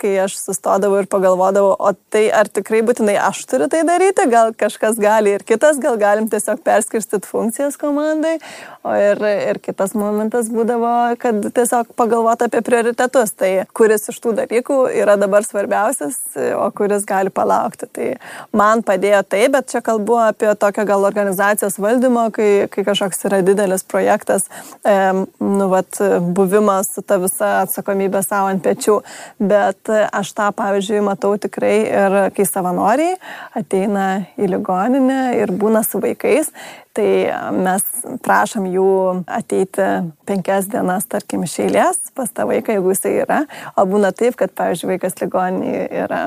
kai 0.00 0.14
aš 0.24 0.36
sustodavau 0.40 1.00
ir 1.02 1.08
pagalvodavau, 1.10 1.74
o 1.78 1.92
tai 2.12 2.26
ar 2.34 2.48
tikrai 2.50 2.82
būtinai 2.86 3.16
aš 3.20 3.44
turiu 3.50 3.68
tai 3.72 3.82
daryti, 3.86 4.26
gal 4.30 4.52
kažkas 4.58 4.98
gali 5.00 5.34
ir 5.36 5.44
kitas, 5.46 5.80
gal 5.82 5.98
galim 6.00 6.28
tiesiog 6.32 6.62
perskirstyti 6.64 7.28
funkcijas 7.28 7.78
komandai. 7.80 8.36
O 8.84 8.92
ir, 9.00 9.20
ir 9.24 9.60
kitas 9.64 9.94
momentas 9.96 10.50
būdavo, 10.52 10.90
kad 11.20 11.38
tiesiog 11.56 11.94
pagalvoti 11.96 12.48
apie 12.48 12.60
prioritetus, 12.66 13.32
tai 13.32 13.52
kuris 13.76 14.10
iš 14.12 14.18
tų 14.20 14.34
dalykų 14.42 14.76
yra 14.92 15.16
dabar 15.20 15.46
svarbiausias, 15.46 16.18
o 16.58 16.66
kuris 16.76 17.06
gali 17.08 17.32
palaukti. 17.32 17.88
Tai 17.88 18.10
man 18.52 18.84
padėjo 18.84 19.22
tai, 19.32 19.46
bet 19.54 19.72
čia 19.72 19.80
kalbu 19.84 20.18
apie 20.26 20.52
tokią 20.60 20.84
gal 20.88 21.08
organizacijos 21.08 21.78
valdymą, 21.80 22.26
kai, 22.36 22.50
kai 22.72 22.84
kažkoks 22.84 23.24
yra 23.30 23.40
didelis 23.46 23.86
projektas, 23.88 24.50
e, 24.84 24.96
nu, 25.40 25.70
vat, 25.72 26.00
buvimas 26.36 26.92
su 26.94 27.02
ta 27.02 27.18
visa 27.22 27.54
atsakomybė 27.62 28.20
savo 28.26 28.52
ant 28.52 28.64
pečių. 28.64 28.98
Bet 29.40 29.83
aš 29.90 30.32
tą, 30.36 30.50
pavyzdžiui, 30.56 31.02
matau 31.04 31.34
tikrai 31.40 31.74
ir 31.88 32.16
kai 32.36 32.46
savanoriai 32.48 33.18
ateina 33.58 34.24
į 34.38 34.48
ligoninę 34.54 35.20
ir 35.40 35.52
būna 35.54 35.84
su 35.86 36.00
vaikais, 36.02 36.50
tai 36.94 37.08
mes 37.54 37.82
prašom 38.22 38.68
jų 38.70 38.90
ateiti 39.26 39.86
penkias 40.28 40.68
dienas, 40.70 41.08
tarkim, 41.10 41.42
iš 41.46 41.56
eilės 41.66 41.98
pas 42.14 42.30
tą 42.30 42.46
vaiką, 42.48 42.76
jeigu 42.76 42.92
jisai 42.94 43.14
yra, 43.24 43.40
o 43.74 43.86
būna 43.90 44.12
taip, 44.14 44.38
kad, 44.38 44.54
pavyzdžiui, 44.54 44.92
vaikas 44.94 45.18
ligoninėje 45.22 45.88
yra 46.04 46.20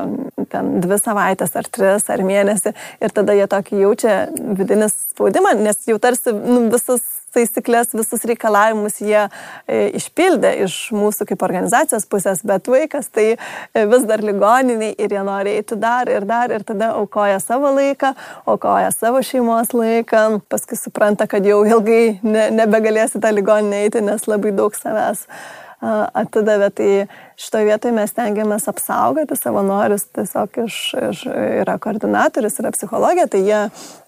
ten 0.51 0.74
dvi 0.84 0.99
savaitės 0.99 1.55
ar 1.60 1.70
tris 1.72 2.10
ar 2.12 2.24
mėnesį 2.28 2.74
ir 3.03 3.16
tada 3.16 3.36
jie 3.38 3.47
tokį 3.51 3.84
jaučia 3.86 4.18
vidinį 4.36 4.91
spaudimą, 4.91 5.55
nes 5.62 5.88
jau 5.88 5.99
tarsi 6.03 6.36
nu, 6.36 6.68
visas 6.74 7.16
taisyklės, 7.36 7.93
visus 7.97 8.23
reikalavimus 8.28 8.99
jie 9.03 9.19
e, 9.25 9.89
išpildė 9.99 10.53
iš 10.65 10.78
mūsų 10.95 11.28
kaip 11.32 11.43
organizacijos 11.47 12.07
pusės, 12.09 12.43
bet 12.47 12.69
vaikas 12.71 13.11
tai 13.13 13.28
e, 13.36 13.86
vis 13.89 14.07
dar 14.09 14.23
ligoniniai 14.25 14.93
ir 14.95 15.15
jie 15.17 15.23
nori 15.28 15.57
eiti 15.59 15.78
dar 15.80 16.09
ir 16.11 16.28
dar 16.30 16.53
ir 16.53 16.65
tada 16.67 16.93
aukoja 16.97 17.39
savo 17.43 17.73
laiką, 17.78 18.13
aukoja 18.47 18.91
savo 18.95 19.21
šeimos 19.25 19.73
laiką, 19.75 20.25
paskui 20.49 20.80
supranta, 20.80 21.28
kad 21.30 21.45
jau 21.45 21.63
ilgai 21.67 22.17
ne, 22.23 22.49
nebegalėsi 22.61 23.21
tą 23.23 23.34
ligoninę 23.36 23.86
eiti, 23.86 24.03
nes 24.05 24.28
labai 24.30 24.55
daug 24.55 24.75
savęs 24.78 25.28
atidavė. 25.82 26.71
Tai 26.73 26.91
šitoje 27.38 27.67
vietoje 27.67 27.93
mes 27.93 28.13
tengiamės 28.17 28.65
apsaugoti 28.71 29.35
savanorius, 29.38 30.07
tiesiog 30.15 30.57
iš, 30.63 30.77
iš, 31.11 31.19
yra 31.61 31.75
koordinatorius, 31.81 32.55
yra 32.63 32.71
psichologija, 32.73 33.27
tai 33.29 33.43
jie 33.45 33.59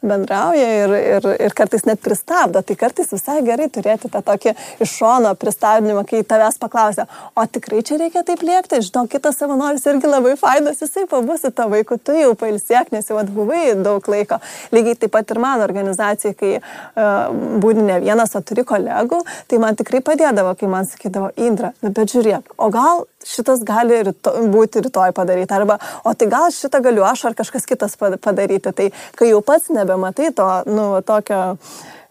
bendrauja 0.01 0.69
ir, 0.79 0.93
ir, 0.97 1.27
ir 1.45 1.53
kartais 1.57 1.85
net 1.85 2.01
pristabdo. 2.01 2.63
Tai 2.65 2.77
kartais 2.79 3.11
visai 3.13 3.39
gerai 3.45 3.67
turėti 3.69 4.09
tą 4.09 4.23
tokį 4.25 4.55
iš 4.81 4.95
šono 4.97 5.35
pristabdymą, 5.37 6.05
kai 6.09 6.23
tavęs 6.25 6.57
paklausia, 6.61 7.05
o 7.37 7.45
tikrai 7.45 7.83
čia 7.85 7.99
reikia 8.01 8.23
taip 8.25 8.41
liekti, 8.45 8.81
žinau, 8.87 9.05
kitas 9.11 9.37
savanoris 9.37 9.85
irgi 9.91 10.09
labai 10.09 10.33
fainas, 10.39 10.81
jisai 10.81 11.05
pabusi 11.11 11.53
to 11.53 11.69
vaiku, 11.69 11.99
tu 12.01 12.17
jau 12.17 12.33
pailsėk, 12.39 12.89
nes 12.95 13.13
jau 13.13 13.19
atbuvai 13.21 13.75
daug 13.77 14.09
laiko. 14.09 14.41
Lygiai 14.73 14.97
taip 15.03 15.13
pat 15.13 15.29
ir 15.29 15.41
mano 15.43 15.67
organizacija, 15.69 16.33
kai 16.39 16.55
uh, 16.57 17.29
būni 17.61 17.85
ne 17.91 18.01
vienas, 18.01 18.33
o 18.33 18.41
turi 18.41 18.65
kolegų, 18.65 19.21
tai 19.45 19.61
man 19.61 19.77
tikrai 19.77 20.01
padėdavo, 20.05 20.57
kai 20.57 20.71
man 20.71 20.89
sakydavo, 20.89 21.29
Indra, 21.37 21.75
nu, 21.83 21.93
bet 21.93 22.09
žiūrėk, 22.09 22.55
o 22.57 22.73
gal 22.73 23.05
šitas 23.25 23.63
gali 23.67 24.01
ryto, 24.07 24.33
būti 24.51 24.83
rytoj 24.85 25.13
padaryti, 25.15 25.53
arba, 25.55 25.79
o 26.03 26.13
tai 26.15 26.29
gal 26.31 26.49
šitą 26.53 26.81
galiu 26.83 27.05
aš 27.07 27.29
ar 27.29 27.37
kažkas 27.37 27.67
kitas 27.69 27.97
padaryti. 27.99 28.71
Tai 28.75 28.89
kai 29.19 29.31
jau 29.31 29.41
pats 29.45 29.71
nebematai 29.73 30.31
to, 30.35 30.47
nu, 30.69 30.87
tokio 31.05 31.41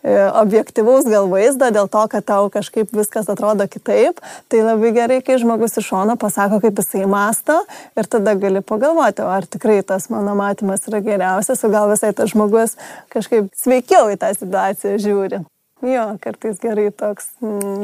e, 0.03 0.15
objektivaus 0.41 1.09
gal 1.09 1.29
vaizdo 1.33 1.71
dėl 1.75 1.91
to, 1.93 2.05
kad 2.13 2.27
tau 2.29 2.49
kažkaip 2.53 2.93
viskas 2.97 3.31
atrodo 3.33 3.67
kitaip, 3.71 4.23
tai 4.53 4.63
labai 4.67 4.93
gerai, 4.97 5.21
kai 5.25 5.41
žmogus 5.41 5.79
iš 5.81 5.91
šono 5.91 6.19
pasako, 6.21 6.61
kaip 6.65 6.81
jisai 6.83 7.05
masto 7.09 7.61
ir 7.97 8.09
tada 8.09 8.37
gali 8.39 8.63
pagalvoti, 8.65 9.25
ar 9.25 9.49
tikrai 9.49 9.81
tas 9.83 10.11
mano 10.13 10.37
matymas 10.39 10.87
yra 10.91 11.03
geriausias, 11.05 11.65
o 11.65 11.73
gal 11.73 11.91
visai 11.93 12.13
tas 12.13 12.35
žmogus 12.35 12.77
kažkaip 13.15 13.53
sveikiau 13.57 14.13
į 14.13 14.21
tą 14.21 14.35
situaciją 14.37 14.99
žiūri. 15.05 15.47
Jo, 15.79 16.17
kartais 16.19 16.59
gerai 16.59 16.89
toks 16.91 17.29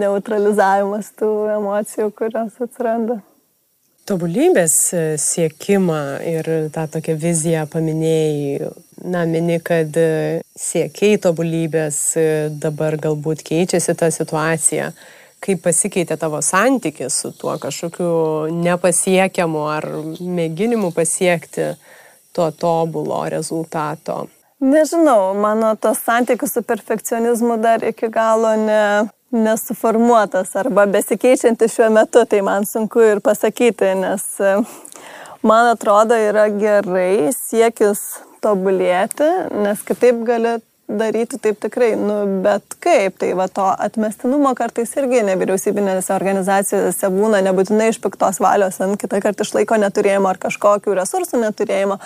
neutralizavimas 0.01 1.13
tų 1.15 1.31
emocijų, 1.55 2.11
kurios 2.19 2.57
atsiranda. 2.65 3.21
Tobulybės 4.05 4.75
e, 4.93 5.03
siekimą 5.17 6.01
ir 6.27 6.49
tą 6.75 6.89
tokią 6.93 7.15
viziją 7.23 7.63
paminėjai, 7.73 8.67
na, 9.07 9.23
mini, 9.31 9.61
kad 9.65 9.95
e, 9.97 10.43
siekiai 10.59 11.21
tobulybės 11.23 12.01
e, 12.21 12.27
dabar 12.61 12.99
galbūt 13.01 13.47
keičiasi 13.47 13.95
ta 13.97 14.11
situacija. 14.13 14.91
Kaip 15.45 15.63
pasikeitė 15.65 16.19
tavo 16.21 16.43
santykis 16.45 17.23
su 17.23 17.31
tuo 17.39 17.55
kažkokiu 17.63 18.11
nepasiekiamu 18.59 19.67
ar 19.71 19.87
mėginimu 20.19 20.91
pasiekti 20.97 21.71
to 22.35 22.51
tobulo 22.59 23.23
rezultato? 23.33 24.25
Nežinau, 24.63 25.35
mano 25.35 25.75
tas 25.77 25.99
santykis 26.07 26.53
su 26.55 26.63
perfekcionizmu 26.63 27.57
dar 27.63 27.83
iki 27.85 28.09
galo 28.09 28.55
ne, 28.57 29.09
nesuformuotas 29.35 30.55
arba 30.57 30.87
besikeičiantis 30.87 31.75
šiuo 31.75 31.89
metu, 31.91 32.23
tai 32.25 32.41
man 32.47 32.67
sunku 32.67 33.03
ir 33.03 33.21
pasakyti, 33.21 33.91
nes 33.99 34.23
e, 34.39 34.55
man 35.43 35.73
atrodo 35.73 36.15
yra 36.15 36.47
gerai 36.55 37.33
siekis 37.35 38.05
tobulėti, 38.45 39.27
nes 39.65 39.83
kitaip 39.89 40.23
gali 40.29 40.55
daryti 40.89 41.39
taip 41.41 41.61
tikrai, 41.63 41.95
nu, 41.97 42.17
bet 42.45 42.77
kaip, 42.83 43.17
tai 43.21 43.31
va 43.39 43.47
to 43.49 43.65
atmestinumo 43.87 44.53
kartais 44.59 44.93
irgi 45.01 45.23
nevyriausybinėse 45.25 46.13
organizacijose 46.15 47.11
būna 47.15 47.41
nebūtinai 47.47 47.89
iš 47.93 48.01
piktos 48.05 48.41
valios, 48.45 48.81
ant 48.85 49.01
kitą 49.01 49.23
kartą 49.25 49.47
iš 49.47 49.55
laiko 49.57 49.79
neturėjimo 49.81 50.29
ar 50.29 50.41
kažkokių 50.43 50.99
resursų 51.01 51.41
neturėjimo, 51.47 51.99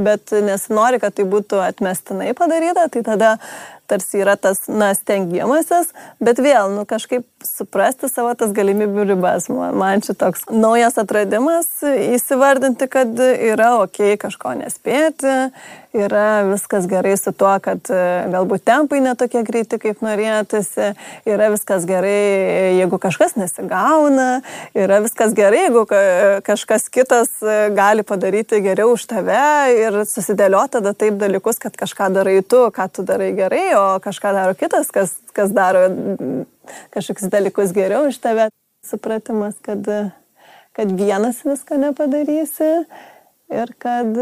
bet 0.00 0.32
nesinori, 0.32 1.02
kad 1.02 1.18
tai 1.18 1.28
būtų 1.28 1.60
atmestinai 1.66 2.32
padaryta, 2.38 2.88
tai 2.92 3.04
tada 3.06 3.36
tarsi 3.92 4.22
yra 4.24 4.38
tas, 4.40 4.64
na, 4.72 4.92
stengiamasis, 4.96 5.92
bet 6.22 6.40
vėl, 6.42 6.72
nu, 6.72 6.86
kažkaip 6.88 7.26
suprasti 7.44 8.08
savo 8.10 8.32
tas 8.38 8.54
galimybių 8.56 9.06
ribas. 9.12 9.48
Man 9.50 10.02
čia 10.04 10.16
toks 10.18 10.46
naujas 10.50 10.98
atradimas 11.02 11.68
įsivardinti, 11.82 12.88
kad 12.90 13.20
yra 13.20 13.74
ok 13.82 14.16
kažko 14.22 14.56
nespėti, 14.62 15.36
yra 15.92 16.42
viskas 16.48 16.86
gerai 16.88 17.16
su 17.20 17.32
tuo, 17.36 17.52
kad 17.62 17.88
e, 17.92 18.02
galbūt 18.32 18.64
tempai 18.64 19.02
netokie 19.04 19.42
greiti, 19.44 19.78
kaip 19.80 20.00
norėtųsi, 20.04 20.92
yra 21.28 21.50
viskas 21.52 21.84
gerai, 21.88 22.78
jeigu 22.78 22.98
kažkas 23.02 23.36
nesigauna, 23.36 24.40
yra 24.78 25.02
viskas 25.04 25.36
gerai, 25.36 25.66
jeigu 25.66 25.84
kažkas 26.46 26.88
kitas 26.92 27.34
e, 27.44 27.68
gali 27.76 28.06
padaryti 28.08 28.62
geriau 28.64 28.94
už 28.96 29.04
tave 29.10 29.42
ir 29.76 30.00
susidėlioti 30.08 30.78
tada 30.78 30.94
taip 30.96 31.18
dalykus, 31.20 31.60
kad 31.60 31.76
kažką 31.76 32.08
darai 32.14 32.38
tu, 32.40 32.64
ką 32.72 32.88
tu 32.88 33.04
darai 33.06 33.32
gerai, 33.36 33.66
o 33.76 33.81
kažką 34.04 34.34
daro 34.36 34.56
kitas, 34.58 34.90
kas, 34.94 35.14
kas 35.36 35.54
daro 35.54 35.86
kažkokius 36.94 37.30
dalykus 37.32 37.74
geriau 37.76 38.08
iš 38.10 38.20
tave. 38.22 38.48
Supratimas, 38.82 39.54
kad, 39.62 39.86
kad 40.74 40.94
vienas 40.98 41.44
viską 41.46 41.78
nepadarysi 41.78 42.70
ir 43.52 43.72
kad 43.80 44.16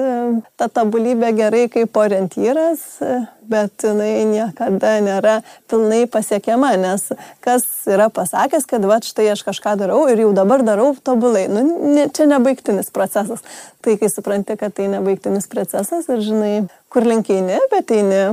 ta 0.59 0.69
tobulybė 0.73 1.31
gerai 1.39 1.63
kaip 1.73 1.97
orientyras, 1.97 2.83
bet 3.51 3.85
jinai 3.87 4.27
niekada 4.29 4.97
nėra 5.05 5.37
pilnai 5.71 6.03
pasiekiama, 6.11 6.73
nes 6.81 7.07
kas 7.45 7.65
yra 7.91 8.11
pasakęs, 8.15 8.67
kad 8.71 8.85
va 8.91 9.01
štai 9.05 9.31
aš 9.35 9.45
kažką 9.47 9.77
darau 9.81 10.03
ir 10.11 10.25
jau 10.25 10.35
dabar 10.37 10.65
darau 10.67 10.93
tobulai. 10.95 11.47
Nu, 11.51 11.65
ne, 11.95 12.09
čia 12.15 12.29
nebaigtinis 12.31 12.93
procesas. 12.95 13.45
Tai 13.85 13.97
kai 14.01 14.11
supranti, 14.13 14.59
kad 14.61 14.75
tai 14.77 14.91
nebaigtinis 14.93 15.49
procesas 15.51 16.11
ir 16.11 16.23
žinai, 16.27 16.55
kur 16.93 17.07
linkiai, 17.07 17.61
bet 17.73 17.95
eini 17.95 18.25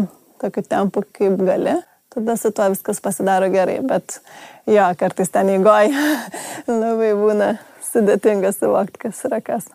tokiu 0.41 0.63
tempu, 0.65 1.03
kaip 1.17 1.39
gali, 1.47 1.77
tada 2.13 2.37
su 2.37 2.51
tuo 2.51 2.69
viskas 2.73 3.01
pasidaro 3.03 3.49
gerai. 3.53 3.79
Bet 3.85 4.19
jo, 4.67 4.85
kartais 4.99 5.33
ten 5.33 5.51
įgoj 5.57 5.91
labai 6.81 7.13
būna 7.17 7.55
sudėtinga 7.91 8.53
suvokti, 8.55 9.07
kas 9.07 9.25
yra 9.29 9.41
kas. 9.41 9.67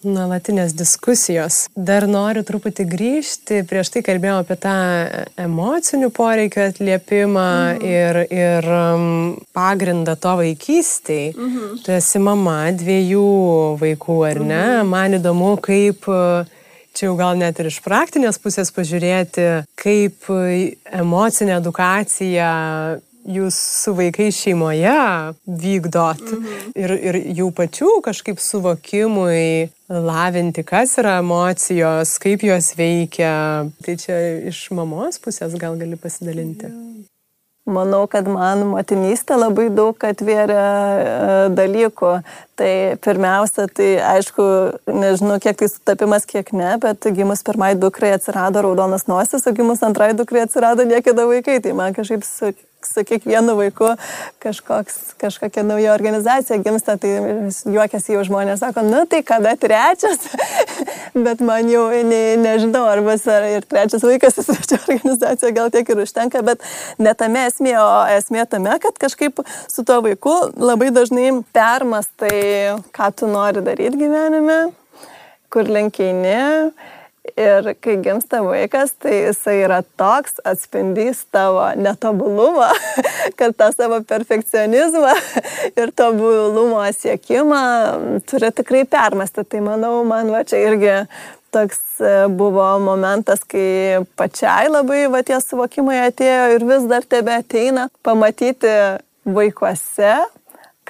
nuolatinės 0.00 0.72
diskusijos. 0.72 1.66
Dar 1.76 2.06
noriu 2.08 2.40
truputį 2.46 2.86
grįžti, 2.88 3.58
prieš 3.68 3.90
tai 3.92 4.00
kalbėjome 4.06 4.46
apie 4.46 4.56
tą 4.62 4.76
emocinių 5.44 6.08
poreikių 6.16 6.62
atliepimą 6.70 7.50
mhm. 7.74 7.84
ir, 7.84 8.20
ir 8.32 8.70
um, 8.72 9.10
pagrindą 9.52 10.16
to 10.16 10.38
vaikystėj. 10.40 11.26
Mhm. 11.34 11.82
Tu 11.84 11.92
esi 11.98 12.22
mama 12.22 12.62
dviejų 12.72 13.26
vaikų, 13.82 14.16
ar 14.30 14.40
ne? 14.40 14.64
Mhm. 14.78 14.94
Man 14.94 15.20
įdomu, 15.20 15.52
kaip 15.60 16.08
čia 16.96 17.10
jau 17.10 17.16
gal 17.18 17.38
net 17.38 17.60
ir 17.60 17.70
iš 17.70 17.80
praktinės 17.84 18.40
pusės 18.42 18.72
pažiūrėti, 18.74 19.46
kaip 19.80 20.26
emocinė 20.30 21.58
edukacija 21.58 22.50
jūs 23.28 23.54
su 23.54 23.94
vaikais 23.96 24.38
šeimoje 24.40 24.94
vykdot 25.44 26.22
mhm. 26.24 26.72
ir, 26.78 26.94
ir 26.96 27.18
jų 27.40 27.50
pačių 27.56 27.92
kažkaip 28.06 28.40
suvokimui 28.42 29.70
lavinti, 29.90 30.64
kas 30.66 30.96
yra 31.02 31.18
emocijos, 31.20 32.16
kaip 32.22 32.44
jos 32.46 32.72
veikia. 32.78 33.34
Tai 33.84 33.96
čia 34.00 34.20
iš 34.50 34.68
mamos 34.76 35.20
pusės 35.22 35.56
gal 35.60 35.78
gali 35.80 35.98
pasidalinti. 36.00 36.70
Manau, 37.68 38.06
kad 38.08 38.24
man 38.24 38.62
motinystė 38.70 39.36
labai 39.36 39.66
daug 39.68 40.00
atvėrė 40.08 40.56
e, 40.56 41.10
dalykų. 41.52 42.12
Tai 42.56 42.70
pirmiausia, 43.04 43.66
tai 43.76 43.90
aišku, 44.14 44.46
nežinau, 44.88 45.36
kiek 45.44 45.58
tai 45.60 45.68
sutapimas, 45.68 46.24
kiek 46.28 46.54
ne, 46.56 46.72
bet 46.80 47.04
gimus 47.16 47.44
pirmai 47.44 47.74
dukrai 47.76 48.14
atsirado 48.16 48.64
raudonas 48.64 49.04
nosis, 49.12 49.44
o 49.44 49.52
gimus 49.56 49.84
antrai 49.86 50.14
dukrai 50.16 50.46
atsirado 50.48 50.88
niekada 50.88 51.28
vaikai. 51.28 51.60
Tai 51.60 51.76
man 51.76 51.96
kažkaip 51.96 52.24
su 52.94 53.04
kiekvienu 53.06 53.54
vaiku 53.56 53.92
kažkoks, 54.42 54.98
kažkokia 55.20 55.62
nauja 55.62 55.94
organizacija 55.94 56.58
gimsta, 56.64 56.96
tai 57.00 57.12
juokiasi 57.70 58.16
jau 58.16 58.24
žmonės, 58.26 58.62
sako, 58.64 58.84
nu 58.86 59.04
tai 59.10 59.22
kada 59.26 59.54
trečias, 59.60 60.26
bet 61.26 61.42
man 61.44 61.70
jau 61.70 61.86
ne, 62.06 62.20
nežinau, 62.40 62.84
ar 62.90 63.02
bus 63.06 63.26
ar 63.30 63.46
ir 63.48 63.66
trečias 63.70 64.04
vaikas, 64.06 64.40
trečia 64.40 64.80
organizacija, 64.86 65.54
gal 65.56 65.72
tiek 65.74 65.88
ir 65.88 66.04
užtenka, 66.04 66.42
bet 66.46 66.64
ne 66.98 67.14
tame 67.14 67.46
esmė, 67.50 67.76
o 67.80 67.90
esmė 68.18 68.46
tame, 68.50 68.76
kad 68.82 69.00
kažkaip 69.06 69.42
su 69.70 69.86
tuo 69.86 70.00
vaiku 70.06 70.36
labai 70.58 70.90
dažnai 70.94 71.30
permastai, 71.54 72.78
ką 72.96 73.10
tu 73.16 73.30
nori 73.30 73.64
daryti 73.64 74.00
gyvenime, 74.00 74.62
kur 75.50 75.68
lenkiai 75.70 76.14
Ir 77.36 77.66
kai 77.84 77.98
gimsta 78.00 78.40
vaikas, 78.44 78.94
tai 78.96 79.18
jisai 79.26 79.58
yra 79.66 79.82
toks 80.00 80.40
atspindys 80.48 81.26
tavo 81.32 81.66
netobulumą, 81.76 82.70
kad 83.38 83.52
tą 83.60 83.68
savo 83.74 84.00
perfekcionizmą 84.08 85.12
ir 85.80 85.92
tobulumo 85.96 86.80
siekimą 86.96 87.60
turi 88.30 88.50
tikrai 88.56 88.86
permastyti. 88.88 89.50
Tai 89.52 89.60
manau, 89.66 90.00
man 90.08 90.32
va 90.32 90.40
čia 90.48 90.62
irgi 90.70 90.96
toks 91.52 92.00
e, 92.00 92.14
buvo 92.40 92.64
momentas, 92.80 93.44
kai 93.44 94.00
pačiai 94.16 94.70
labai 94.70 95.04
va 95.12 95.20
tie 95.26 95.38
suvokimai 95.44 96.00
atėjo 96.06 96.50
ir 96.56 96.66
vis 96.72 96.88
dar 96.90 97.04
tebe 97.04 97.36
ateina 97.36 97.88
pamatyti 98.06 98.74
vaikuose 99.28 100.14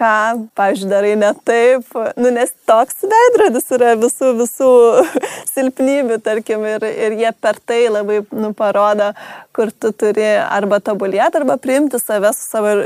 ką, 0.00 0.48
pažiūrėjau, 0.56 0.90
darai 0.90 1.12
ne 1.20 1.30
taip, 1.46 1.94
nu, 2.16 2.32
nes 2.34 2.52
toks 2.68 3.04
veidrodis 3.10 3.68
yra 3.76 3.94
visų, 4.00 4.32
visų 4.40 4.70
silpnybių, 5.54 6.20
tarkim, 6.24 6.64
ir, 6.74 6.86
ir 6.88 7.16
jie 7.20 7.32
per 7.40 7.60
tai 7.60 7.82
labai 7.90 8.22
nu, 8.32 8.52
parodo, 8.56 9.12
kur 9.56 9.72
tu 9.72 9.92
turi 9.92 10.32
arba 10.42 10.80
tobulėti, 10.84 11.42
arba 11.42 11.58
priimti 11.60 12.00
save 12.00 12.32
su 12.36 12.46
savo 12.48 12.76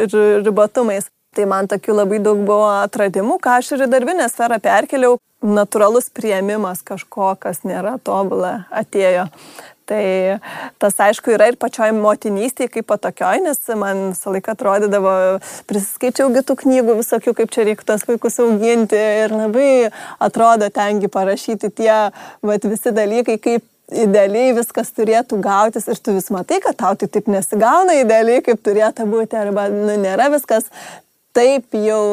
ribotumais. 0.45 1.11
Tai 1.35 1.49
man 1.51 1.67
tokių 1.67 1.97
labai 1.97 2.21
daug 2.23 2.45
buvo 2.47 2.69
atradimų, 2.71 3.41
ką 3.43 3.57
aš 3.59 3.73
ir 3.75 3.89
į 3.89 3.91
darbinę 3.91 4.29
sferą 4.31 4.61
perkeliau. 4.63 5.17
Natūralus 5.45 6.07
prieimimas 6.15 6.79
kažko, 6.87 7.35
kas 7.43 7.65
nėra 7.67 7.99
tobulą, 8.07 8.63
atėjo. 8.73 9.27
Tai 9.85 10.05
tas 10.81 10.97
aišku 11.07 11.35
yra 11.35 11.51
ir 11.51 11.59
pačioj 11.61 11.91
motinystėje 11.97 12.71
kaip 12.79 12.87
patokioj, 12.89 13.43
nes 13.45 13.61
man 13.77 14.01
visą 14.15 14.33
laiką 14.33 14.55
atrodydavo, 14.55 15.13
prisiskaičiau 15.69 16.31
kitų 16.39 16.57
knygų 16.63 16.97
visokių, 17.03 17.35
kaip 17.37 17.53
čia 17.53 17.67
reiktų 17.69 17.91
tos 17.93 18.07
vaikus 18.09 18.41
auginti. 18.41 18.97
Ir 18.97 19.37
labai 19.37 19.69
atrodo 20.25 20.71
tengi 20.73 21.13
parašyti 21.13 21.69
tie 21.83 21.93
vat, 22.41 22.65
visi 22.65 22.95
dalykai, 22.97 23.37
kaip 23.45 23.69
idealiai 23.93 24.55
viskas 24.57 24.89
turėtų 24.97 25.39
gautis. 25.45 25.89
Ir 25.93 26.01
tu 26.01 26.15
vis 26.17 26.31
matai, 26.33 26.63
kad 26.65 26.79
tau 26.81 26.95
tai 26.97 27.09
taip 27.13 27.29
nesigauna 27.29 27.99
idealiai, 28.01 28.41
kaip 28.45 28.63
turėtų 28.65 29.05
būti, 29.11 29.37
arba 29.37 29.69
nu, 29.73 29.99
nėra 30.01 30.31
viskas 30.33 30.71
taip 31.35 31.75
jau 31.79 32.05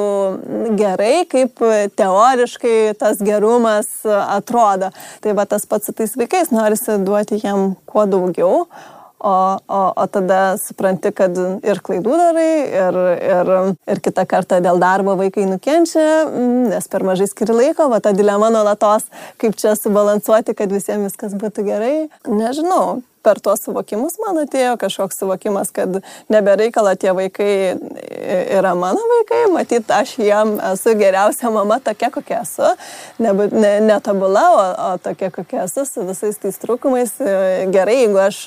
gerai, 0.79 1.25
kaip 1.29 1.61
teoriškai 1.97 2.77
tas 2.99 3.21
gerumas 3.23 3.91
atrodo. 4.05 4.91
Tai 5.21 5.35
va 5.37 5.45
tas 5.49 5.67
pats 5.69 5.89
su 5.89 5.95
tais 5.97 6.15
vaikais, 6.17 6.53
norisi 6.53 6.97
duoti 7.05 7.41
jiem 7.41 7.75
kuo 7.89 8.07
daugiau, 8.09 8.65
o, 9.21 9.57
o, 9.67 9.81
o 9.95 10.07
tada 10.09 10.39
supranti, 10.57 11.11
kad 11.13 11.37
ir 11.37 11.81
klaidų 11.85 12.17
darai, 12.17 12.49
ir, 12.65 12.97
ir, 13.21 13.51
ir 13.93 14.01
kitą 14.03 14.25
kartą 14.29 14.57
dėl 14.63 14.81
darbo 14.81 15.15
vaikai 15.19 15.45
nukenčia, 15.49 16.07
nes 16.71 16.89
per 16.89 17.05
mažai 17.05 17.29
skiri 17.29 17.55
laiko, 17.55 17.89
va 17.91 18.01
ta 18.01 18.15
dilema 18.17 18.49
nuolatos, 18.53 19.05
kaip 19.41 19.57
čia 19.61 19.75
subalansuoti, 19.77 20.57
kad 20.57 20.73
visiems 20.73 21.11
viskas 21.11 21.37
būtų 21.37 21.67
gerai. 21.69 21.95
Nežinau, 22.25 23.01
per 23.23 23.39
tuos 23.43 23.63
suvokimus 23.65 24.17
man 24.21 24.41
atėjo 24.43 24.75
kažkoks 24.81 25.19
suvokimas, 25.21 25.71
kad 25.75 26.01
nebereikala 26.31 26.95
tie 26.99 27.13
vaikai 27.15 27.51
yra 28.57 28.73
mano 28.77 29.01
vaikai, 29.13 29.43
matyt, 29.53 29.91
aš 29.91 30.15
jiem 30.21 30.55
esu 30.71 30.95
geriausia 30.99 31.51
mama 31.53 31.79
tokia, 31.83 32.11
kokia 32.13 32.41
esu, 32.41 32.71
netobula, 33.21 33.51
ne, 33.61 33.73
ne 33.87 34.45
o, 34.47 34.65
o 34.87 34.97
tokia, 35.03 35.31
kokia 35.33 35.65
esu, 35.65 35.85
su 35.87 36.05
visais 36.07 36.39
tais 36.41 36.59
trūkumais. 36.61 37.13
Gerai, 37.73 37.97
jeigu 38.03 38.21
aš 38.21 38.41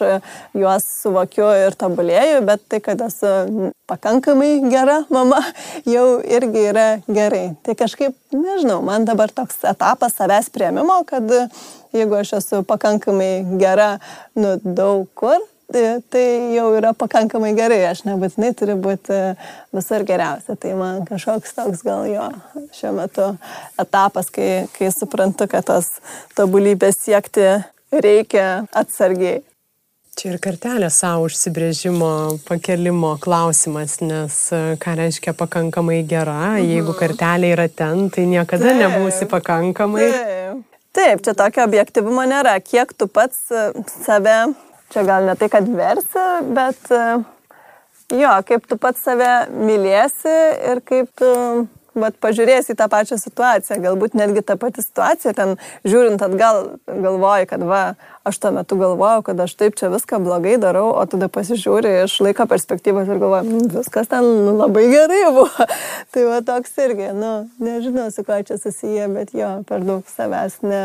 juos 0.57 0.89
suvokiu 1.03 1.49
ir 1.67 1.79
tobulėju, 1.79 2.43
bet 2.49 2.67
tai, 2.69 2.83
kad 2.85 3.01
esu 3.07 3.71
pakankamai 3.91 4.53
gera 4.73 5.03
mama, 5.13 5.41
jau 5.89 6.19
irgi 6.25 6.67
yra 6.73 6.89
gerai. 7.07 7.47
Tai 7.67 7.77
kažkaip, 7.79 8.17
nežinau, 8.35 8.81
man 8.87 9.07
dabar 9.09 9.33
toks 9.35 9.63
etapas 9.69 10.17
savęs 10.19 10.51
prieimimo, 10.55 11.03
kad 11.09 11.31
jeigu 11.95 12.21
aš 12.21 12.37
esu 12.41 12.63
pakankamai 12.67 13.33
gera, 13.61 13.95
nu, 14.39 14.57
daug 14.65 15.07
kur, 15.19 15.39
tai, 15.73 16.03
tai 16.11 16.25
jau 16.55 16.69
yra 16.77 16.93
pakankamai 16.97 17.55
gerai, 17.57 17.83
aš 17.89 18.05
nebūtinai 18.09 18.53
turiu 18.59 18.77
būti 18.83 19.21
visur 19.75 20.05
geriausia. 20.07 20.59
Tai 20.61 20.75
man 20.81 21.03
kažkoks 21.09 21.57
toks 21.57 21.87
gal 21.87 22.05
jo 22.11 22.29
šiuo 22.77 22.93
metu 22.99 23.31
etapas, 23.81 24.31
kai, 24.35 24.67
kai 24.77 24.93
suprantu, 24.95 25.49
kad 25.51 25.67
tos 25.71 25.91
tobulybės 26.39 27.01
siekti 27.07 27.49
reikia 27.95 28.65
atsargiai. 28.75 29.43
Čia 30.15 30.29
ir 30.31 30.37
kartelė 30.39 30.93
savo 30.95 31.25
užsibrėžimo 31.27 32.09
pakelimo 32.47 33.17
klausimas, 33.23 33.97
nes 33.99 34.37
ką 34.79 34.95
reiškia 35.01 35.35
pakankamai 35.35 36.05
gera, 36.07 36.53
mhm. 36.53 36.69
jeigu 36.71 36.95
kartelė 36.99 37.51
yra 37.57 37.67
ten, 37.67 38.07
tai 38.15 38.29
niekada 38.31 38.71
taip, 38.71 38.79
nebūsi 38.85 39.27
pakankamai. 39.31 40.07
Taip. 40.15 40.74
Taip, 40.95 41.25
čia 41.27 41.35
tokio 41.35 41.65
objektivumo 41.67 42.23
nėra. 42.31 42.55
Kiek 42.63 42.93
tu 42.95 43.09
pats 43.11 43.49
e, 43.51 43.65
save, 44.05 44.37
čia 44.95 45.03
gal 45.07 45.27
ne 45.27 45.35
tai, 45.39 45.49
kad 45.51 45.67
versi, 45.67 46.27
bet 46.55 46.93
e, 46.95 47.01
jo, 48.15 48.35
kaip 48.47 48.69
tu 48.71 48.79
pats 48.79 49.03
save 49.03 49.33
mylėsi 49.51 50.37
ir 50.71 50.85
kaip 50.87 51.11
tu 51.19 51.33
vat, 51.99 52.15
pažiūrėsi 52.23 52.75
į 52.75 52.79
tą 52.79 52.89
pačią 52.93 53.19
situaciją, 53.19 53.81
galbūt 53.83 54.15
netgi 54.19 54.45
tą 54.47 54.57
patį 54.61 54.85
situaciją, 54.87 55.35
ten 55.35 55.57
žiūrint 55.87 56.23
atgal, 56.27 56.77
galvoji, 56.87 57.51
kad 57.51 57.67
va, 57.67 57.83
aš 58.25 58.39
tuo 58.41 58.51
metu 58.57 58.77
galvojau, 58.81 59.23
kad 59.27 59.41
aš 59.41 59.55
taip 59.61 59.77
čia 59.79 59.91
viską 59.93 60.19
blogai 60.25 60.57
darau, 60.61 60.91
o 60.97 61.05
tada 61.11 61.29
pasižiūri 61.33 61.93
iš 62.05 62.17
laiko 62.25 62.47
perspektyvos 62.51 63.11
ir 63.11 63.21
galvoji, 63.21 63.51
mm, 63.51 63.73
viskas 63.77 64.09
ten 64.11 64.29
labai 64.59 64.87
gerai 64.93 65.23
buvo. 65.29 65.67
tai 66.15 66.25
va 66.29 66.41
toks 66.47 66.79
irgi, 66.87 67.11
nu, 67.17 67.33
nežinau, 67.63 68.09
su 68.15 68.25
kuo 68.25 68.41
čia 68.49 68.57
susiję, 68.61 69.09
bet 69.13 69.35
jo, 69.37 69.51
per 69.69 69.85
daug 69.85 70.09
savęs 70.17 70.61
ne, 70.65 70.83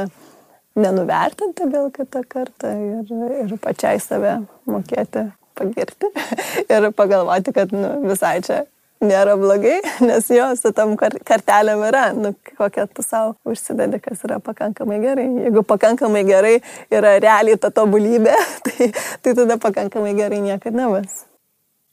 nenuvertinti 0.80 1.70
gal 1.72 1.92
kitą 1.96 2.24
kartą 2.28 2.74
ir, 2.76 3.14
ir 3.46 3.56
pačiai 3.64 4.02
save 4.04 4.42
mokėti 4.70 5.30
pagirti 5.60 6.12
ir 6.76 6.92
pagalvoti, 6.96 7.56
kad 7.56 7.72
nu, 7.76 7.96
visai 8.08 8.40
čia 8.46 8.64
nėra 9.04 9.36
blogai, 9.40 9.80
nes 10.08 10.28
jo 10.34 10.50
su 10.60 10.74
tam 10.76 10.96
kartelėm 11.00 11.86
yra, 11.90 12.10
nu, 12.18 12.34
kokią 12.60 12.88
tu 12.94 13.06
savo 13.06 13.36
užsidedi, 13.48 14.02
kas 14.04 14.26
yra 14.28 14.40
pakankamai 14.44 15.00
gerai. 15.04 15.28
Jeigu 15.46 15.64
pakankamai 15.68 16.26
gerai 16.28 16.58
yra 16.92 17.18
realiai 17.22 17.60
ta 17.62 17.72
tobulybė, 17.74 18.36
tai, 18.68 18.92
tai 19.24 19.36
tada 19.36 19.60
pakankamai 19.62 20.16
gerai 20.20 20.44
niekada 20.44 20.78
nebus. 20.84 21.29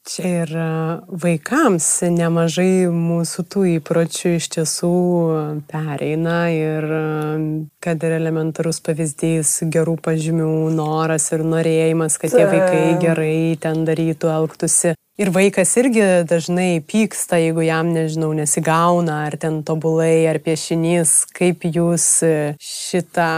Čia 0.07 0.29
ir 0.45 0.51
vaikams 1.19 1.85
nemažai 2.15 2.87
mūsų 2.87 3.43
tų 3.51 3.63
įpročių 3.73 4.29
iš 4.37 4.47
tiesų 4.55 4.91
pereina 5.67 6.37
ir 6.55 6.87
kad 7.83 8.05
ir 8.07 8.15
elementarus 8.15 8.79
pavyzdys 8.85 9.51
gerų 9.67 9.97
pažymių 10.05 10.47
noras 10.77 11.27
ir 11.35 11.43
norėjimas, 11.43 12.15
kad 12.21 12.31
tie 12.37 12.47
vaikai 12.47 12.85
gerai 13.03 13.57
ten 13.59 13.83
darytų, 13.89 14.31
elgtųsi. 14.31 14.95
Ir 15.19 15.33
vaikas 15.35 15.75
irgi 15.81 16.05
dažnai 16.29 16.77
pyksta, 16.87 17.41
jeigu 17.43 17.65
jam, 17.67 17.91
nežinau, 17.91 18.31
nesigauna, 18.37 19.25
ar 19.27 19.35
ten 19.41 19.59
tobulai, 19.67 20.27
ar 20.29 20.39
piešinys, 20.39 21.25
kaip 21.35 21.67
jūs 21.67 22.11
šitą 22.63 23.31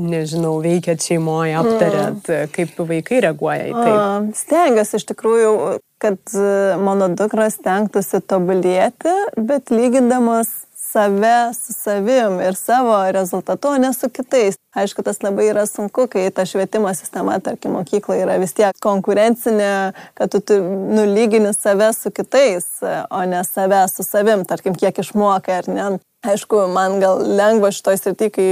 nežinau, 0.00 0.56
veikiat 0.64 1.02
šeimoje, 1.04 1.54
aptarėt, 1.60 2.28
mm. 2.28 2.52
kaip 2.54 2.84
vaikai 2.90 3.22
reaguoja 3.24 3.70
į 3.70 3.74
tai? 3.76 3.94
Stengiuosi 4.38 5.00
iš 5.00 5.08
tikrųjų, 5.12 5.54
kad 6.02 6.36
e, 6.36 6.52
mano 6.82 7.08
dukras 7.14 7.58
stengtųsi 7.60 8.20
tobulėti, 8.26 9.14
bet 9.38 9.72
lygindamas 9.74 10.50
save 10.94 11.54
su 11.54 11.72
savim 11.72 12.40
ir 12.40 12.54
savo 12.54 13.12
rezultatu, 13.12 13.68
o 13.68 13.78
ne 13.78 13.92
su 13.92 14.08
kitais. 14.08 14.58
Aišku, 14.74 15.02
tas 15.02 15.22
labai 15.22 15.48
yra 15.50 15.66
sunku, 15.66 16.06
kai 16.10 16.28
ta 16.34 16.44
švietimo 16.46 16.90
sistema, 16.94 17.38
tarkim, 17.42 17.74
mokykla 17.74 18.18
yra 18.22 18.36
vis 18.42 18.54
tiek 18.54 18.78
konkurencinė, 18.82 19.74
kad 20.18 20.34
tu 20.34 20.58
nulygini 20.94 21.50
save 21.54 21.90
su 21.94 22.14
kitais, 22.14 22.66
o 23.10 23.22
ne 23.30 23.42
save 23.46 23.84
su 23.90 24.06
savim, 24.06 24.46
tarkim, 24.46 24.74
kiek 24.78 24.98
išmokai 25.02 25.58
ar 25.62 25.70
ne. 25.70 25.88
Aišku, 26.24 26.56
man 26.72 26.96
gal 27.02 27.20
lengva 27.20 27.68
šitoj 27.74 27.98
srity, 28.00 28.30
kai, 28.32 28.46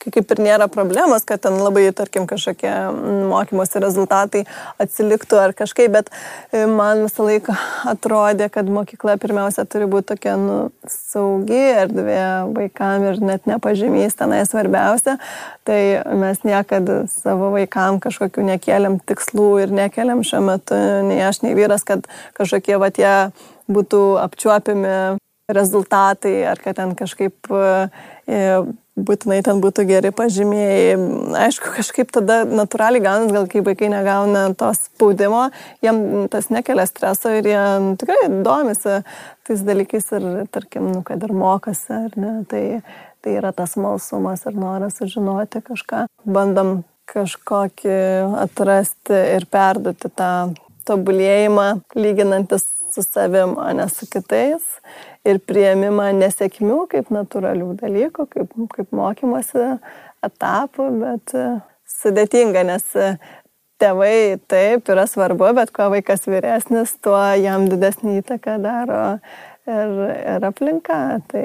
kai 0.00 0.12
kaip 0.14 0.30
ir 0.32 0.40
nėra 0.40 0.70
problemos, 0.72 1.26
kad 1.28 1.42
ten 1.44 1.58
labai, 1.60 1.82
tarkim, 1.96 2.24
kažkokie 2.28 2.72
mokymosi 3.28 3.82
rezultatai 3.82 4.46
atsiliktų 4.80 5.40
ar 5.42 5.54
kažkaip, 5.56 5.92
bet 5.98 6.08
e, 6.48 6.64
man 6.64 7.04
visą 7.04 7.26
laiką 7.28 7.56
atrodė, 7.92 8.48
kad 8.52 8.72
mokykla 8.72 9.18
pirmiausia 9.20 9.66
turi 9.68 9.90
būti 9.90 10.14
tokia 10.14 10.38
nu, 10.40 10.58
saugi 10.88 11.60
erdvė 11.82 12.24
vaikam 12.56 13.04
ir 13.10 13.20
net 13.20 13.48
nepažymys 13.50 14.16
tenai 14.16 14.40
svarbiausia. 14.48 15.18
Tai 15.68 15.80
mes 16.24 16.40
niekada 16.48 17.02
savo 17.12 17.52
vaikam 17.52 18.00
kažkokių 18.00 18.48
nekeliam 18.54 18.96
tikslų 18.96 19.50
ir 19.66 19.76
nekeliam 19.76 20.24
šiuo 20.24 20.40
metu, 20.48 20.78
nei 21.04 21.20
aš, 21.28 21.44
nei 21.44 21.52
vyras, 21.58 21.84
kad 21.84 22.08
kažkokie 22.38 22.80
va 22.80 22.88
tie 22.94 23.10
būtų 23.70 24.06
apčiuopiami 24.24 25.20
rezultatai, 25.56 26.36
ar 26.50 26.60
kad 26.62 26.78
ten 26.78 26.94
kažkaip 26.98 27.50
e, 27.50 28.44
būtinai 29.00 29.40
ten 29.46 29.60
būtų 29.62 29.84
geri 29.88 30.12
pažymėjai. 30.14 30.96
Aišku, 31.46 31.72
kažkaip 31.78 32.12
tada 32.14 32.42
natūraliai 32.48 33.04
gaunas, 33.04 33.32
gal 33.34 33.48
kai 33.50 33.62
vaikai 33.66 33.90
negauna 33.92 34.48
to 34.58 34.70
spaudimo, 34.76 35.46
jiem 35.84 36.28
tas 36.32 36.50
nekelia 36.52 36.86
streso 36.88 37.32
ir 37.36 37.48
jie 37.50 37.60
nu, 37.84 37.94
tikrai 38.00 38.28
domisi 38.44 39.00
tais 39.48 39.64
dalykais 39.66 40.10
ir, 40.18 40.28
tarkim, 40.52 40.90
nu, 40.94 41.04
kad 41.06 41.22
ir 41.26 41.34
mokosi, 41.36 41.90
ar 41.96 42.16
ne. 42.20 42.34
Tai, 42.50 42.64
tai 43.24 43.36
yra 43.36 43.52
tas 43.56 43.76
malsumas 43.80 44.46
ir 44.48 44.56
noras 44.58 45.00
sužinoti 45.00 45.62
kažką. 45.66 46.06
Bandom 46.24 46.80
kažkokį 47.10 47.96
atrasti 48.44 49.16
ir 49.36 49.46
perduoti 49.50 50.10
tą 50.14 50.32
tobulėjimą, 50.86 51.68
lyginantis 51.98 52.64
su 52.94 53.04
savim, 53.06 53.56
o 53.58 53.66
ne 53.76 53.86
su 53.92 54.08
kitais 54.10 54.64
ir 55.28 55.40
prieimimą 55.44 56.10
nesėkmių 56.18 56.84
kaip 56.92 57.10
natūralių 57.14 57.74
dalykų, 57.80 58.26
kaip, 58.34 58.54
kaip 58.76 58.94
mokymosi 58.96 59.66
etapų, 60.26 60.88
bet 61.00 61.34
e, 61.36 61.46
sudėtinga, 62.00 62.64
nes 62.68 62.86
e, 62.96 63.10
tėvai 63.80 64.38
taip 64.50 64.88
yra 64.92 65.06
svarbu, 65.08 65.52
bet 65.56 65.72
kuo 65.76 65.90
vaikas 65.94 66.26
vyresnis, 66.28 66.96
tuo 67.04 67.20
jam 67.40 67.68
didesnį 67.70 68.20
įtaką 68.20 68.56
daro 68.62 69.02
ir, 69.68 69.94
ir 70.36 70.48
aplinka. 70.50 71.20
Tai 71.30 71.44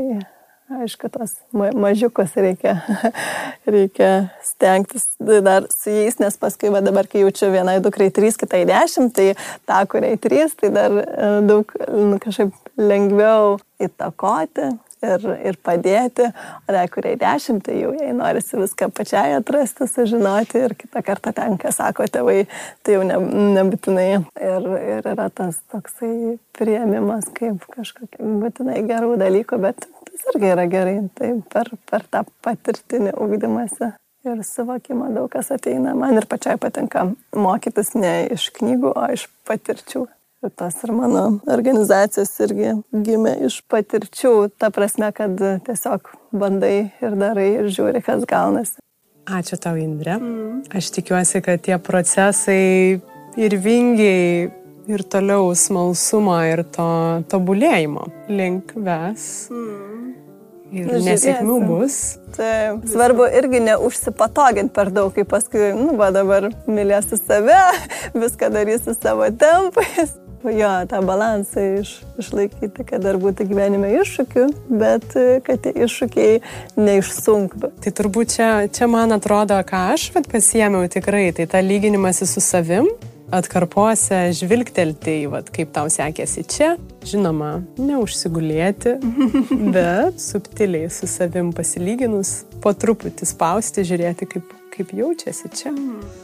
aišku, 0.70 1.09
tos 1.13 1.36
mažiukus 1.53 2.34
reikia, 2.39 2.80
reikia 3.76 4.11
stengtis 4.43 5.07
dar 5.20 5.68
su 5.74 5.93
jais, 5.93 6.18
nes 6.22 6.38
paskui 6.41 6.72
va, 6.74 6.82
dabar, 6.86 7.07
kai 7.09 7.22
jaučiu 7.26 7.51
vienai 7.53 7.78
dukrai 7.84 8.09
3, 8.13 8.39
kitai 8.41 8.63
10, 8.70 9.11
tai 9.16 9.28
tą, 9.68 9.84
kuriai 9.91 10.18
3, 10.22 10.57
tai 10.61 10.74
dar 10.74 10.97
e, 11.03 11.30
daug 11.45 11.76
nu, 11.93 12.18
kažkaip 12.24 12.55
lengviau 12.82 13.59
įtakoti 13.82 14.72
ir, 15.05 15.26
ir 15.51 15.57
padėti, 15.63 16.28
o 16.66 16.74
tai 16.74 16.86
kuriai 16.91 17.18
dešimt, 17.20 17.66
tai 17.68 17.78
jau 17.82 17.91
jai 17.95 18.11
norisi 18.16 18.59
viską 18.59 18.89
pačiai 18.95 19.36
atrasti, 19.38 19.88
sužinoti 19.89 20.61
ir 20.66 20.76
kitą 20.80 21.03
kartą 21.05 21.34
tenka, 21.36 21.72
sako 21.76 22.07
tėvai, 22.11 22.45
tai 22.84 22.97
jau 22.97 23.05
ne, 23.07 23.20
nebūtinai. 23.57 24.07
Ir, 24.41 24.70
ir 24.95 25.11
yra 25.13 25.30
tas 25.34 25.59
toksai 25.74 26.38
prieimimas 26.55 27.30
kaip 27.36 27.66
kažkokia 27.76 28.34
būtinai 28.43 28.82
gerų 28.88 29.16
dalykų, 29.22 29.61
bet 29.68 29.88
irgi 30.34 30.51
yra 30.53 30.65
gerai, 30.71 30.97
tai 31.17 31.32
per, 31.51 31.71
per 31.89 32.05
tą 32.11 32.26
patirtinį 32.45 33.15
ūkdymąsi. 33.26 33.93
Ir 34.26 34.41
suvokimą 34.41 35.11
daug 35.13 35.30
kas 35.30 35.51
ateina. 35.53 35.93
Man 35.93 36.17
ir 36.17 36.26
pačiai 36.26 36.57
patinka 36.57 37.03
mokytis 37.38 37.93
ne 37.93 38.13
iš 38.34 38.49
knygų, 38.57 38.95
o 38.97 39.09
iš 39.13 39.28
patirčių. 39.45 40.07
Tas 40.57 40.78
ir 40.86 40.91
mano 40.93 41.39
organizacijos 41.49 42.34
irgi 42.45 42.73
gimė 43.05 43.36
iš 43.47 43.59
patirčių, 43.69 44.34
ta 44.61 44.69
prasme, 44.73 45.09
kad 45.15 45.39
tiesiog 45.65 46.11
bandai 46.34 46.76
ir 47.01 47.15
darai 47.17 47.47
ir 47.55 47.69
žiūri, 47.73 48.01
kas 48.05 48.28
gaunasi. 48.30 48.78
Ačiū 49.26 49.57
tau, 49.57 49.73
Indrė. 49.82 50.19
Mm. 50.19 50.59
Aš 50.78 50.91
tikiuosi, 50.99 51.41
kad 51.45 51.63
tie 51.65 51.80
procesai 51.82 53.01
ir 53.41 53.57
vingiai 53.57 54.51
ir 54.86 55.03
toliau 55.09 55.49
smalsumo 55.57 56.38
ir 56.45 56.61
to 56.76 56.89
tobulėjimo 57.32 58.05
link 58.30 58.76
ves. 58.78 59.47
Mm. 59.49 59.74
Ir 60.74 60.89
nu, 60.89 60.99
nesėkmių 61.05 61.59
bus. 61.70 61.99
Taip. 62.36 62.84
Svarbu 62.89 63.30
irgi 63.38 63.61
neužsipatoginti 63.68 64.74
per 64.76 64.91
daug, 64.95 65.13
kaip 65.16 65.30
paskui, 65.32 65.70
nu, 65.78 65.93
va 65.99 66.09
dabar 66.16 66.49
mylėsi 66.66 67.22
save, 67.22 67.61
viską 68.26 68.51
darysi 68.53 68.97
savo 68.97 69.30
tempais 69.39 70.18
jo, 70.53 70.70
tą 70.89 71.01
balansą 71.05 71.63
iš, 71.80 71.91
išlaikyti, 72.22 72.86
kad 72.88 73.03
dar 73.05 73.18
būtų 73.22 73.47
gyvenime 73.49 73.91
iššūkių, 74.01 74.45
bet 74.82 75.16
e, 75.18 75.26
kad 75.45 75.63
tie 75.63 75.74
iššūkiai 75.86 76.39
neišsunktų. 76.78 77.72
Tai 77.84 77.93
turbūt 77.99 78.36
čia, 78.36 78.49
čia 78.74 78.89
man 78.91 79.16
atrodo, 79.16 79.57
ką 79.68 79.86
aš 79.95 80.09
vat, 80.16 80.30
pasiemiau 80.32 80.86
tikrai, 80.91 81.30
tai 81.36 81.47
tą 81.49 81.61
lyginimąsi 81.66 82.28
su 82.30 82.43
savim, 82.43 82.89
atkarpose 83.34 84.19
žvilgtelti 84.38 85.21
į, 85.23 85.30
vat, 85.34 85.49
kaip 85.53 85.71
tau 85.76 85.89
sekėsi 85.91 86.45
čia. 86.49 86.73
Žinoma, 87.05 87.59
neužsigulėti, 87.80 88.97
bet 89.76 90.21
subtiliai 90.21 90.89
su 90.93 91.09
savim 91.09 91.51
pasilyginus, 91.55 92.43
po 92.63 92.73
truputį 92.73 93.30
spausti, 93.30 93.86
žiūrėti, 93.88 94.30
kaip, 94.36 94.53
kaip 94.76 94.93
jaučiasi 94.97 95.53
čia. 95.55 95.73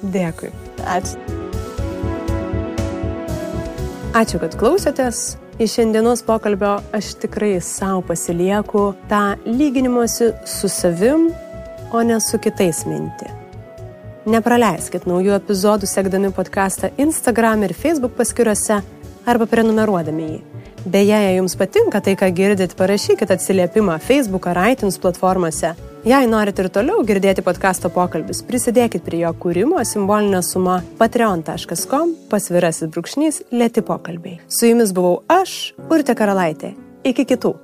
Dėkui. 0.02 0.54
Ačiū. 0.86 1.18
Ačiū, 4.12 4.42
kad 4.44 4.58
klausėtės. 4.60 5.38
Iš 5.62 5.76
šiandienos 5.78 6.24
pokalbio 6.26 6.80
aš 6.96 7.14
tikrai 7.22 7.54
savo 7.64 8.02
pasilieku 8.08 8.90
tą 9.12 9.36
lyginimuose 9.46 10.34
su 10.48 10.72
savim, 10.72 11.30
o 11.94 12.02
ne 12.08 12.18
su 12.24 12.40
kitais 12.42 12.84
mintį. 12.88 13.41
Nepraleiskit 14.30 15.08
naujų 15.10 15.36
epizodų 15.38 15.90
sekdami 15.90 16.34
podcastą 16.36 16.92
Instagram 17.02 17.68
ir 17.68 17.74
Facebook 17.74 18.18
paskyrose 18.18 18.82
arba 19.26 19.48
prenumeruodami 19.50 20.28
jį. 20.32 20.42
Beje, 20.82 21.18
jei 21.28 21.38
jums 21.38 21.56
patinka 21.58 22.02
tai, 22.02 22.18
ką 22.18 22.32
girdit, 22.34 22.74
parašykit 22.78 23.34
atsiliepimą 23.38 24.00
Facebook 24.02 24.50
ar 24.50 24.64
iTunes 24.72 24.98
platformose 25.02 25.76
Jei 26.02 26.26
norite 26.26 26.64
ir 26.64 26.72
toliau 26.74 27.04
girdėti 27.06 27.44
podkasto 27.46 27.92
pokalbis, 27.94 28.40
prisidėkit 28.48 29.04
prie 29.06 29.20
jo 29.22 29.30
kūrimo 29.44 29.84
simbolinė 29.86 30.42
suma 30.42 30.80
patreon.com 30.98 32.16
pasvirasis 32.32 32.90
brūkšnys 32.90 33.42
lėti 33.54 33.86
pokalbiai. 33.86 34.42
Su 34.50 34.66
jumis 34.72 34.98
buvau 34.98 35.20
aš, 35.30 35.76
Urte 35.94 36.18
Karalaitė. 36.18 36.74
Iki 37.06 37.30
kitų. 37.36 37.58